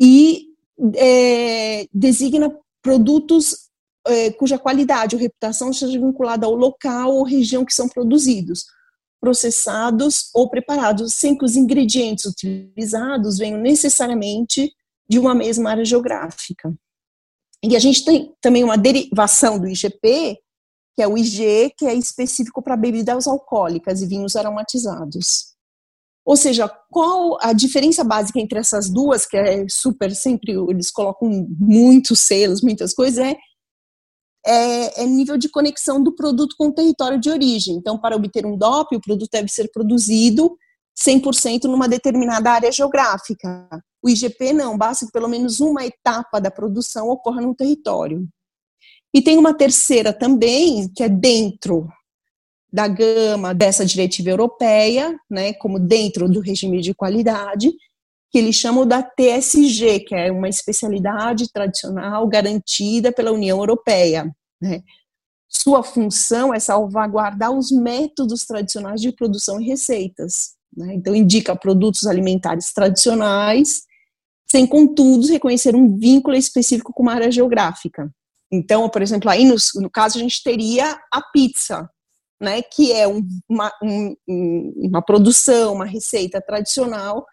E 0.00 0.48
é, 0.96 1.86
designa 1.92 2.54
produtos 2.82 3.70
é, 4.06 4.30
cuja 4.32 4.58
qualidade 4.58 5.14
ou 5.14 5.20
reputação 5.20 5.70
esteja 5.70 5.98
vinculada 5.98 6.46
ao 6.46 6.54
local 6.54 7.14
ou 7.14 7.24
região 7.24 7.64
que 7.64 7.74
são 7.74 7.88
produzidos, 7.88 8.64
processados 9.20 10.30
ou 10.34 10.50
preparados, 10.50 11.14
sem 11.14 11.36
que 11.36 11.44
os 11.44 11.56
ingredientes 11.56 12.24
utilizados 12.24 13.38
venham 13.38 13.60
necessariamente 13.60 14.72
de 15.08 15.18
uma 15.18 15.34
mesma 15.34 15.70
área 15.70 15.84
geográfica. 15.84 16.74
E 17.64 17.76
a 17.76 17.78
gente 17.78 18.04
tem 18.04 18.34
também 18.40 18.64
uma 18.64 18.76
derivação 18.76 19.58
do 19.58 19.68
IGP, 19.68 20.38
que 20.94 21.02
é 21.02 21.08
o 21.08 21.16
IG, 21.16 21.72
que 21.76 21.86
é 21.86 21.94
específico 21.94 22.62
para 22.62 22.76
bebidas 22.76 23.26
alcoólicas 23.26 24.02
e 24.02 24.06
vinhos 24.06 24.36
aromatizados. 24.36 25.52
Ou 26.24 26.36
seja, 26.36 26.68
qual 26.90 27.38
a 27.40 27.52
diferença 27.52 28.04
básica 28.04 28.38
entre 28.38 28.58
essas 28.58 28.88
duas, 28.88 29.26
que 29.26 29.36
é 29.36 29.66
super 29.68 30.14
sempre, 30.14 30.52
eles 30.52 30.90
colocam 30.90 31.46
muitos 31.58 32.20
selos, 32.20 32.62
muitas 32.62 32.94
coisas, 32.94 33.18
é 33.18 33.36
é, 34.44 35.02
é, 35.02 35.06
nível 35.06 35.38
de 35.38 35.48
conexão 35.48 36.02
do 36.02 36.14
produto 36.14 36.56
com 36.58 36.66
o 36.66 36.74
território 36.74 37.18
de 37.18 37.30
origem. 37.30 37.76
Então, 37.76 37.98
para 37.98 38.16
obter 38.16 38.44
um 38.44 38.56
DOP, 38.56 38.96
o 38.96 39.00
produto 39.00 39.30
deve 39.30 39.48
ser 39.48 39.70
produzido 39.70 40.56
100% 41.00 41.64
numa 41.64 41.88
determinada 41.88 42.50
área 42.50 42.72
geográfica. 42.72 43.68
O 44.02 44.08
IGP 44.08 44.52
não, 44.52 44.76
basta 44.76 45.06
que 45.06 45.12
pelo 45.12 45.28
menos 45.28 45.60
uma 45.60 45.86
etapa 45.86 46.40
da 46.40 46.50
produção 46.50 47.08
ocorra 47.08 47.40
no 47.40 47.54
território. 47.54 48.28
E 49.14 49.22
tem 49.22 49.38
uma 49.38 49.54
terceira 49.54 50.12
também, 50.12 50.88
que 50.88 51.02
é 51.02 51.08
dentro 51.08 51.88
da 52.72 52.88
gama 52.88 53.54
dessa 53.54 53.84
diretiva 53.84 54.30
europeia, 54.30 55.14
né, 55.30 55.52
como 55.52 55.78
dentro 55.78 56.28
do 56.28 56.40
regime 56.40 56.80
de 56.80 56.94
qualidade, 56.94 57.70
que 58.30 58.38
eles 58.38 58.56
chamam 58.56 58.86
da 58.86 59.02
TSG, 59.02 60.00
que 60.00 60.14
é 60.14 60.32
uma 60.32 60.48
especialidade 60.48 61.52
tradicional 61.52 62.26
garantida 62.26 63.12
pela 63.12 63.30
União 63.30 63.58
Europeia. 63.58 64.34
Né? 64.58 64.82
Sua 65.46 65.82
função 65.82 66.54
é 66.54 66.58
salvaguardar 66.58 67.50
os 67.52 67.70
métodos 67.70 68.46
tradicionais 68.46 69.02
de 69.02 69.12
produção 69.12 69.60
e 69.60 69.66
receitas. 69.66 70.54
Né? 70.74 70.94
Então, 70.94 71.14
indica 71.14 71.54
produtos 71.54 72.06
alimentares 72.06 72.72
tradicionais, 72.72 73.82
sem, 74.52 74.66
contudo, 74.66 75.26
reconhecer 75.28 75.74
um 75.74 75.96
vínculo 75.96 76.36
específico 76.36 76.92
com 76.92 77.02
uma 77.02 77.14
área 77.14 77.32
geográfica. 77.32 78.12
Então, 78.52 78.86
por 78.86 79.00
exemplo, 79.00 79.30
aí 79.30 79.46
no, 79.46 79.56
no 79.76 79.88
caso 79.88 80.18
a 80.18 80.20
gente 80.20 80.42
teria 80.42 81.00
a 81.10 81.22
pizza, 81.32 81.88
né, 82.38 82.60
que 82.60 82.92
é 82.92 83.08
um, 83.08 83.26
uma, 83.48 83.72
um, 83.82 84.14
uma 84.76 85.00
produção, 85.00 85.72
uma 85.72 85.86
receita 85.86 86.38
tradicional 86.38 87.24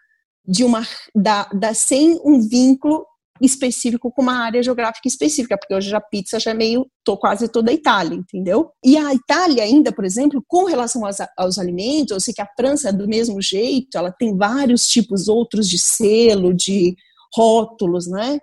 de 0.46 0.64
uma 0.64 0.82
da, 1.14 1.44
da 1.52 1.74
sem 1.74 2.18
um 2.24 2.40
vínculo 2.40 3.04
específico 3.38 4.10
com 4.10 4.22
uma 4.22 4.38
área 4.38 4.62
geográfica 4.62 5.06
específica, 5.06 5.58
porque 5.58 5.74
hoje 5.74 5.94
a 5.94 6.00
pizza 6.00 6.40
já 6.40 6.52
é 6.52 6.54
meio, 6.54 6.86
tô 7.04 7.18
quase 7.18 7.48
toda 7.48 7.70
a 7.70 7.74
Itália, 7.74 8.16
entendeu? 8.16 8.70
E 8.82 8.96
a 8.96 9.12
Itália 9.12 9.62
ainda, 9.62 9.92
por 9.92 10.06
exemplo, 10.06 10.42
com 10.48 10.64
relação 10.64 11.04
aos, 11.04 11.18
aos 11.36 11.58
alimentos, 11.58 12.12
eu 12.12 12.20
sei 12.20 12.32
que 12.32 12.40
a 12.40 12.48
França 12.56 12.88
é 12.88 12.92
do 12.92 13.06
mesmo 13.06 13.42
jeito, 13.42 13.98
ela 13.98 14.10
tem 14.10 14.34
vários 14.34 14.88
tipos 14.88 15.28
outros 15.28 15.68
de 15.68 15.78
selo, 15.78 16.54
de 16.54 16.96
rótulos, 17.34 18.06
né? 18.08 18.38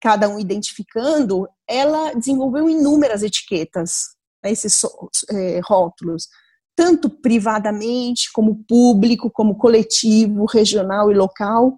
Cada 0.00 0.28
um 0.28 0.38
identificando, 0.38 1.48
ela 1.68 2.12
desenvolveu 2.14 2.68
inúmeras 2.68 3.22
etiquetas, 3.22 4.14
né, 4.42 4.52
esses 4.52 4.80
é, 5.30 5.60
rótulos, 5.64 6.28
tanto 6.76 7.10
privadamente, 7.10 8.30
como 8.32 8.62
público, 8.64 9.28
como 9.30 9.56
coletivo, 9.56 10.44
regional 10.44 11.10
e 11.10 11.14
local, 11.14 11.76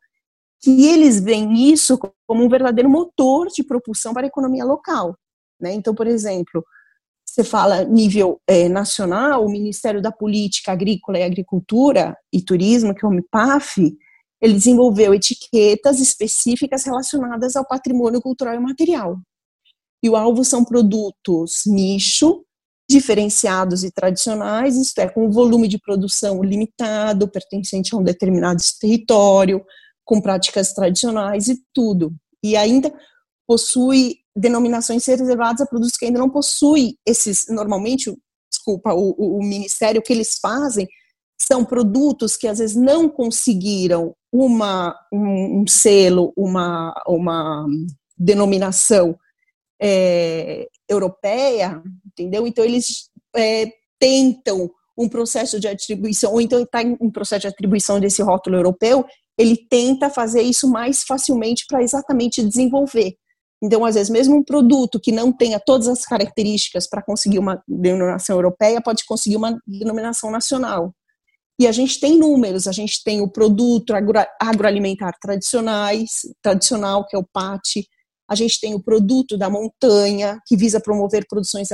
que 0.60 0.86
eles 0.86 1.18
veem 1.18 1.72
isso 1.72 1.98
como 2.26 2.44
um 2.44 2.48
verdadeiro 2.48 2.90
motor 2.90 3.48
de 3.48 3.64
propulsão 3.64 4.12
para 4.12 4.26
a 4.26 4.28
economia 4.28 4.64
local. 4.64 5.16
Né? 5.58 5.72
Então, 5.72 5.94
por 5.94 6.06
exemplo, 6.06 6.62
você 7.24 7.42
fala 7.42 7.84
nível 7.84 8.40
é, 8.46 8.68
nacional, 8.68 9.44
o 9.44 9.50
Ministério 9.50 10.02
da 10.02 10.12
Política 10.12 10.72
Agrícola 10.72 11.18
e 11.18 11.22
Agricultura 11.22 12.16
e 12.32 12.42
Turismo, 12.42 12.94
que 12.94 13.04
é 13.04 13.08
o 13.08 13.10
MIPAF, 13.10 13.96
ele 14.40 14.54
desenvolveu 14.54 15.12
etiquetas 15.14 16.00
específicas 16.00 16.84
relacionadas 16.84 17.56
ao 17.56 17.66
patrimônio 17.66 18.20
cultural 18.20 18.54
e 18.54 18.60
material. 18.60 19.18
E 20.02 20.08
o 20.08 20.16
alvo 20.16 20.44
são 20.44 20.64
produtos 20.64 21.62
nicho, 21.66 22.42
diferenciados 22.88 23.84
e 23.84 23.90
tradicionais, 23.90 24.76
isto 24.76 24.98
é, 24.98 25.08
com 25.08 25.30
volume 25.30 25.68
de 25.68 25.78
produção 25.78 26.42
limitado, 26.42 27.28
pertencente 27.28 27.94
a 27.94 27.98
um 27.98 28.02
determinado 28.02 28.60
território, 28.80 29.64
com 30.04 30.20
práticas 30.20 30.72
tradicionais 30.72 31.48
e 31.48 31.62
tudo. 31.72 32.12
E 32.42 32.56
ainda 32.56 32.92
possui 33.46 34.20
denominações 34.34 35.04
reservadas 35.06 35.60
a 35.60 35.66
produtos 35.66 35.96
que 35.96 36.06
ainda 36.06 36.18
não 36.18 36.30
possuem 36.30 36.96
esses, 37.06 37.46
normalmente, 37.48 38.16
desculpa, 38.50 38.94
o, 38.94 39.14
o, 39.18 39.38
o 39.38 39.42
ministério, 39.42 40.00
o 40.00 40.02
que 40.02 40.12
eles 40.12 40.38
fazem 40.40 40.88
são 41.40 41.64
produtos 41.64 42.36
que 42.36 42.46
às 42.46 42.58
vezes 42.58 42.76
não 42.76 43.08
conseguiram 43.08 44.14
uma, 44.32 44.94
um, 45.12 45.62
um 45.62 45.66
selo, 45.66 46.32
uma, 46.36 46.94
uma 47.06 47.66
denominação 48.16 49.18
é, 49.80 50.68
europeia, 50.88 51.82
entendeu? 52.06 52.46
Então 52.46 52.64
eles 52.64 53.08
é, 53.34 53.72
tentam 53.98 54.70
um 54.96 55.08
processo 55.08 55.58
de 55.58 55.66
atribuição, 55.66 56.32
ou 56.32 56.40
então 56.40 56.60
está 56.62 56.82
em 56.82 56.96
um 57.00 57.10
processo 57.10 57.42
de 57.42 57.48
atribuição 57.48 57.98
desse 57.98 58.22
rótulo 58.22 58.56
europeu, 58.56 59.06
ele 59.38 59.56
tenta 59.56 60.10
fazer 60.10 60.42
isso 60.42 60.68
mais 60.70 61.02
facilmente 61.02 61.64
para 61.66 61.82
exatamente 61.82 62.42
desenvolver. 62.42 63.14
Então, 63.62 63.84
às 63.84 63.94
vezes, 63.94 64.10
mesmo 64.10 64.36
um 64.36 64.44
produto 64.44 65.00
que 65.00 65.12
não 65.12 65.32
tenha 65.32 65.58
todas 65.58 65.88
as 65.88 66.04
características 66.04 66.86
para 66.86 67.02
conseguir 67.02 67.38
uma 67.38 67.62
denominação 67.66 68.36
europeia, 68.36 68.80
pode 68.82 69.04
conseguir 69.06 69.36
uma 69.36 69.58
denominação 69.66 70.30
nacional. 70.30 70.94
E 71.60 71.66
a 71.66 71.72
gente 71.72 72.00
tem 72.00 72.18
números, 72.18 72.66
a 72.66 72.72
gente 72.72 73.04
tem 73.04 73.20
o 73.20 73.28
produto 73.28 73.92
agro, 73.92 74.18
agroalimentar 74.40 75.12
tradicionais, 75.20 76.22
tradicional, 76.42 77.06
que 77.06 77.14
é 77.14 77.18
o 77.18 77.28
PAT, 77.30 77.86
a 78.26 78.34
gente 78.34 78.58
tem 78.58 78.74
o 78.74 78.82
produto 78.82 79.36
da 79.36 79.50
montanha, 79.50 80.40
que 80.46 80.56
visa 80.56 80.80
promover 80.80 81.26
produções 81.28 81.68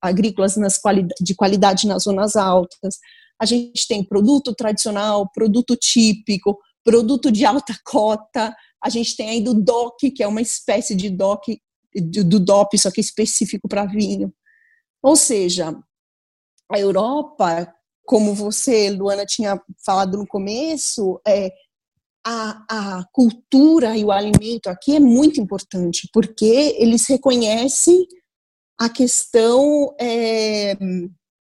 agrícolas 0.00 0.56
nas 0.56 0.80
de 1.20 1.34
qualidade 1.34 1.86
nas 1.86 2.04
zonas 2.04 2.36
altas. 2.36 2.96
A 3.38 3.44
gente 3.44 3.86
tem 3.86 4.02
produto 4.02 4.54
tradicional, 4.54 5.30
produto 5.30 5.76
típico, 5.76 6.58
produto 6.82 7.30
de 7.30 7.44
alta 7.44 7.74
cota, 7.84 8.56
a 8.82 8.88
gente 8.88 9.14
tem 9.14 9.28
ainda 9.28 9.50
o 9.50 9.54
DOC, 9.62 10.10
que 10.10 10.22
é 10.22 10.26
uma 10.26 10.40
espécie 10.40 10.94
de 10.94 11.10
DOC, 11.10 11.60
do 12.24 12.40
DOP, 12.40 12.78
só 12.78 12.90
que 12.90 13.02
específico 13.02 13.68
para 13.68 13.84
vinho. 13.84 14.32
Ou 15.02 15.16
seja, 15.16 15.78
a 16.72 16.78
Europa, 16.78 17.74
como 18.08 18.34
você, 18.34 18.88
Luana, 18.88 19.26
tinha 19.26 19.60
falado 19.84 20.16
no 20.16 20.26
começo, 20.26 21.20
é, 21.28 21.52
a, 22.26 22.64
a 22.98 23.04
cultura 23.12 23.98
e 23.98 24.02
o 24.02 24.10
alimento 24.10 24.68
aqui 24.68 24.96
é 24.96 25.00
muito 25.00 25.38
importante, 25.38 26.08
porque 26.10 26.74
eles 26.78 27.06
reconhecem 27.06 28.06
a 28.80 28.88
questão 28.88 29.94
é, 30.00 30.74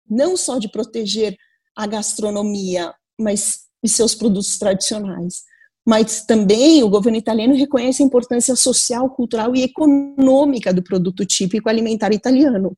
não 0.10 0.36
só 0.36 0.60
de 0.60 0.70
proteger 0.70 1.38
a 1.74 1.88
gastronomia, 1.88 2.94
mas 3.18 3.68
e 3.82 3.88
seus 3.88 4.14
produtos 4.14 4.60
tradicionais. 4.60 5.44
Mas 5.88 6.26
também 6.26 6.84
o 6.84 6.90
governo 6.90 7.18
italiano 7.18 7.56
reconhece 7.56 8.04
a 8.04 8.06
importância 8.06 8.58
social, 8.58 9.10
cultural 9.12 9.56
e 9.56 9.64
econômica 9.64 10.74
do 10.74 10.84
produto 10.84 11.26
típico 11.26 11.70
alimentar 11.70 12.12
italiano. 12.12 12.76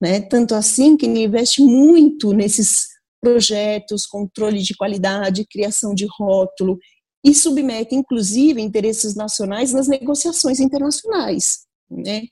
Né? 0.00 0.20
Tanto 0.20 0.54
assim 0.54 0.96
que 0.96 1.06
ele 1.06 1.24
investe 1.24 1.60
muito 1.60 2.32
nesses 2.32 2.99
projetos, 3.20 4.06
controle 4.06 4.62
de 4.62 4.74
qualidade, 4.74 5.46
criação 5.46 5.94
de 5.94 6.06
rótulo 6.18 6.78
e 7.24 7.34
submete, 7.34 7.94
inclusive, 7.94 8.60
interesses 8.60 9.14
nacionais 9.14 9.72
nas 9.72 9.86
negociações 9.86 10.58
internacionais. 10.58 11.66
Né? 11.90 12.22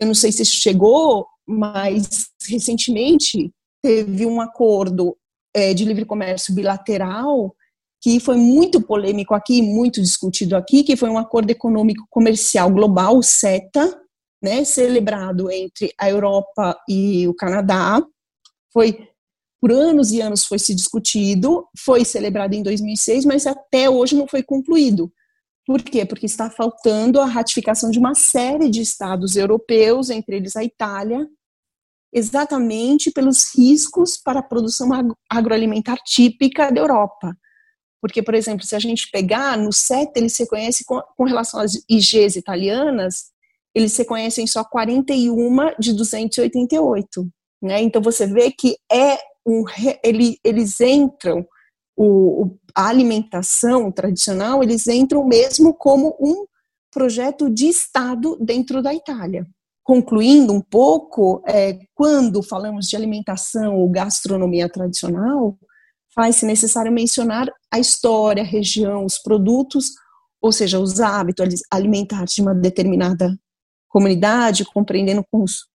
Eu 0.00 0.08
não 0.08 0.14
sei 0.14 0.32
se 0.32 0.44
chegou, 0.44 1.26
mas 1.46 2.30
recentemente 2.48 3.52
teve 3.82 4.26
um 4.26 4.40
acordo 4.40 5.16
é, 5.54 5.72
de 5.72 5.84
livre 5.84 6.04
comércio 6.04 6.54
bilateral, 6.54 7.54
que 8.02 8.18
foi 8.18 8.36
muito 8.36 8.82
polêmico 8.82 9.34
aqui, 9.34 9.62
muito 9.62 10.02
discutido 10.02 10.56
aqui, 10.56 10.82
que 10.82 10.96
foi 10.96 11.08
um 11.08 11.18
acordo 11.18 11.50
econômico 11.50 12.06
comercial 12.10 12.70
global, 12.70 13.22
CETA, 13.22 13.98
né, 14.42 14.64
celebrado 14.64 15.50
entre 15.50 15.92
a 15.98 16.10
Europa 16.10 16.78
e 16.88 17.26
o 17.28 17.34
Canadá. 17.34 18.02
Foi 18.72 19.08
por 19.64 19.72
anos 19.72 20.12
e 20.12 20.20
anos 20.20 20.44
foi 20.44 20.58
se 20.58 20.74
discutido, 20.74 21.66
foi 21.78 22.04
celebrado 22.04 22.52
em 22.52 22.62
2006, 22.62 23.24
mas 23.24 23.46
até 23.46 23.88
hoje 23.88 24.14
não 24.14 24.28
foi 24.28 24.42
concluído. 24.42 25.10
Por 25.66 25.80
quê? 25.82 26.04
Porque 26.04 26.26
está 26.26 26.50
faltando 26.50 27.18
a 27.18 27.24
ratificação 27.24 27.90
de 27.90 27.98
uma 27.98 28.14
série 28.14 28.68
de 28.68 28.82
estados 28.82 29.36
europeus, 29.36 30.10
entre 30.10 30.36
eles 30.36 30.54
a 30.54 30.62
Itália, 30.62 31.26
exatamente 32.12 33.10
pelos 33.10 33.56
riscos 33.56 34.18
para 34.18 34.40
a 34.40 34.42
produção 34.42 34.90
agroalimentar 35.30 35.96
típica 36.04 36.70
da 36.70 36.82
Europa. 36.82 37.34
Porque, 38.02 38.22
por 38.22 38.34
exemplo, 38.34 38.66
se 38.66 38.76
a 38.76 38.78
gente 38.78 39.08
pegar 39.10 39.56
no 39.56 39.72
CETA, 39.72 40.18
eles 40.20 40.34
se 40.34 40.46
conhecem 40.46 40.84
com, 40.86 41.00
com 41.16 41.24
relação 41.24 41.58
às 41.58 41.72
IGs 41.88 42.36
italianas, 42.36 43.30
eles 43.74 43.94
se 43.94 44.04
conhecem 44.04 44.46
só 44.46 44.62
41 44.62 45.70
de 45.78 45.94
288. 45.94 47.26
Né? 47.62 47.80
Então 47.80 48.02
você 48.02 48.26
vê 48.26 48.50
que 48.50 48.76
é 48.92 49.32
um, 49.46 49.64
ele, 50.02 50.38
eles 50.42 50.80
entram, 50.80 51.46
o, 51.96 52.56
a 52.74 52.88
alimentação 52.88 53.90
tradicional, 53.92 54.62
eles 54.62 54.86
entram 54.86 55.24
mesmo 55.26 55.74
como 55.74 56.16
um 56.20 56.46
projeto 56.90 57.50
de 57.50 57.66
Estado 57.66 58.36
dentro 58.40 58.82
da 58.82 58.94
Itália. 58.94 59.46
Concluindo 59.82 60.52
um 60.52 60.60
pouco, 60.60 61.42
é, 61.46 61.78
quando 61.94 62.42
falamos 62.42 62.86
de 62.86 62.96
alimentação 62.96 63.76
ou 63.76 63.88
gastronomia 63.90 64.68
tradicional, 64.68 65.58
faz-se 66.14 66.46
necessário 66.46 66.92
mencionar 66.92 67.48
a 67.70 67.78
história, 67.78 68.42
a 68.42 68.46
região, 68.46 69.04
os 69.04 69.18
produtos, 69.18 69.92
ou 70.40 70.52
seja, 70.52 70.78
os 70.78 71.00
hábitos 71.00 71.60
alimentares 71.70 72.34
de 72.34 72.42
uma 72.42 72.54
determinada 72.54 73.36
comunidade, 73.94 74.64
compreendendo, 74.64 75.24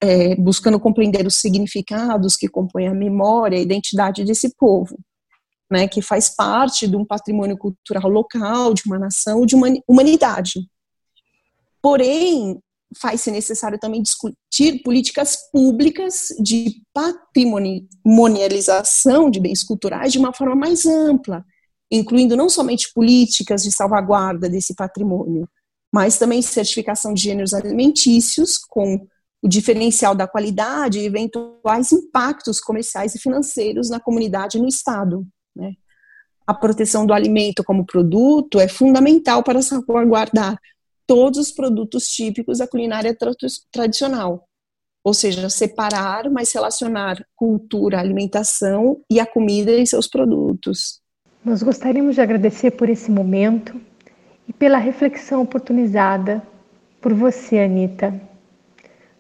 é, 0.01 0.35
buscando 0.35 0.77
compreender 0.77 1.25
os 1.25 1.35
significados 1.35 2.35
que 2.35 2.49
compõem 2.49 2.89
a 2.89 2.93
memória, 2.93 3.57
a 3.57 3.61
identidade 3.61 4.25
desse 4.25 4.53
povo, 4.57 4.99
né, 5.71 5.87
que 5.87 6.01
faz 6.01 6.35
parte 6.35 6.85
de 6.85 6.97
um 6.97 7.05
patrimônio 7.05 7.57
cultural 7.57 8.09
local, 8.09 8.73
de 8.73 8.81
uma 8.85 8.99
nação, 8.99 9.45
de 9.45 9.55
uma 9.55 9.69
humanidade. 9.87 10.67
Porém, 11.81 12.59
faz-se 12.97 13.31
necessário 13.31 13.79
também 13.79 14.01
discutir 14.01 14.83
políticas 14.83 15.37
públicas 15.49 16.27
de 16.41 16.83
patrimonialização 16.93 19.29
de 19.29 19.39
bens 19.39 19.63
culturais 19.63 20.11
de 20.11 20.19
uma 20.19 20.33
forma 20.33 20.57
mais 20.57 20.85
ampla, 20.85 21.45
incluindo 21.89 22.35
não 22.35 22.49
somente 22.49 22.91
políticas 22.93 23.63
de 23.63 23.71
salvaguarda 23.71 24.49
desse 24.49 24.75
patrimônio, 24.75 25.47
mas 25.91 26.17
também 26.17 26.41
certificação 26.41 27.13
de 27.13 27.23
gêneros 27.23 27.53
alimentícios 27.53 28.57
com 28.57 29.07
o 29.41 29.47
diferencial 29.47 30.13
da 30.13 30.27
qualidade 30.27 30.99
e 30.99 31.05
eventuais 31.05 31.91
impactos 31.91 32.59
comerciais 32.59 33.15
e 33.15 33.19
financeiros 33.19 33.89
na 33.89 33.99
comunidade 33.99 34.57
e 34.57 34.61
no 34.61 34.67
Estado. 34.67 35.25
Né? 35.55 35.73
A 36.45 36.53
proteção 36.53 37.05
do 37.05 37.13
alimento 37.13 37.63
como 37.63 37.85
produto 37.85 38.59
é 38.59 38.67
fundamental 38.67 39.43
para 39.43 39.61
salvaguardar 39.61 40.59
todos 41.07 41.39
os 41.39 41.51
produtos 41.51 42.07
típicos 42.07 42.59
da 42.59 42.67
culinária 42.67 43.15
tra 43.15 43.31
tradicional. 43.71 44.45
Ou 45.03 45.13
seja, 45.13 45.49
separar, 45.49 46.29
mas 46.29 46.51
relacionar 46.51 47.25
cultura, 47.35 47.99
alimentação 47.99 49.01
e 49.09 49.19
a 49.19 49.25
comida 49.25 49.71
e 49.71 49.87
seus 49.87 50.07
produtos. 50.07 50.99
Nós 51.43 51.63
gostaríamos 51.63 52.15
de 52.15 52.21
agradecer 52.21 52.71
por 52.71 52.89
esse 52.89 53.09
momento 53.09 53.79
e 54.49 54.53
pela 54.53 54.79
reflexão 54.79 55.43
oportunizada 55.43 56.41
por 56.99 57.13
você, 57.13 57.59
Anita. 57.59 58.19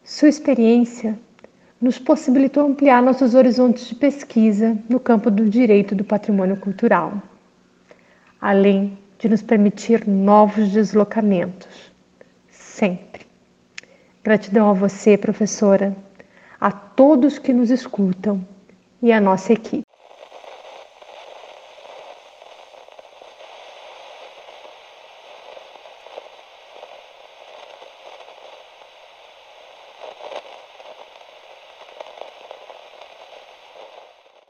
Sua 0.03 0.27
experiência 0.27 1.17
nos 1.79 1.99
possibilitou 1.99 2.65
ampliar 2.65 3.01
nossos 3.01 3.35
horizontes 3.35 3.87
de 3.87 3.93
pesquisa 3.93 4.75
no 4.89 4.99
campo 4.99 5.29
do 5.29 5.47
direito 5.47 5.93
do 5.93 6.03
patrimônio 6.03 6.57
cultural, 6.57 7.21
além 8.41 8.97
de 9.19 9.29
nos 9.29 9.43
permitir 9.43 10.07
novos 10.07 10.71
deslocamentos, 10.71 11.91
sempre. 12.49 13.27
Gratidão 14.23 14.69
a 14.69 14.73
você, 14.73 15.15
professora, 15.15 15.95
a 16.59 16.71
todos 16.71 17.37
que 17.37 17.53
nos 17.53 17.69
escutam 17.69 18.45
e 19.01 19.11
a 19.11 19.21
nossa 19.21 19.53
equipe. 19.53 19.88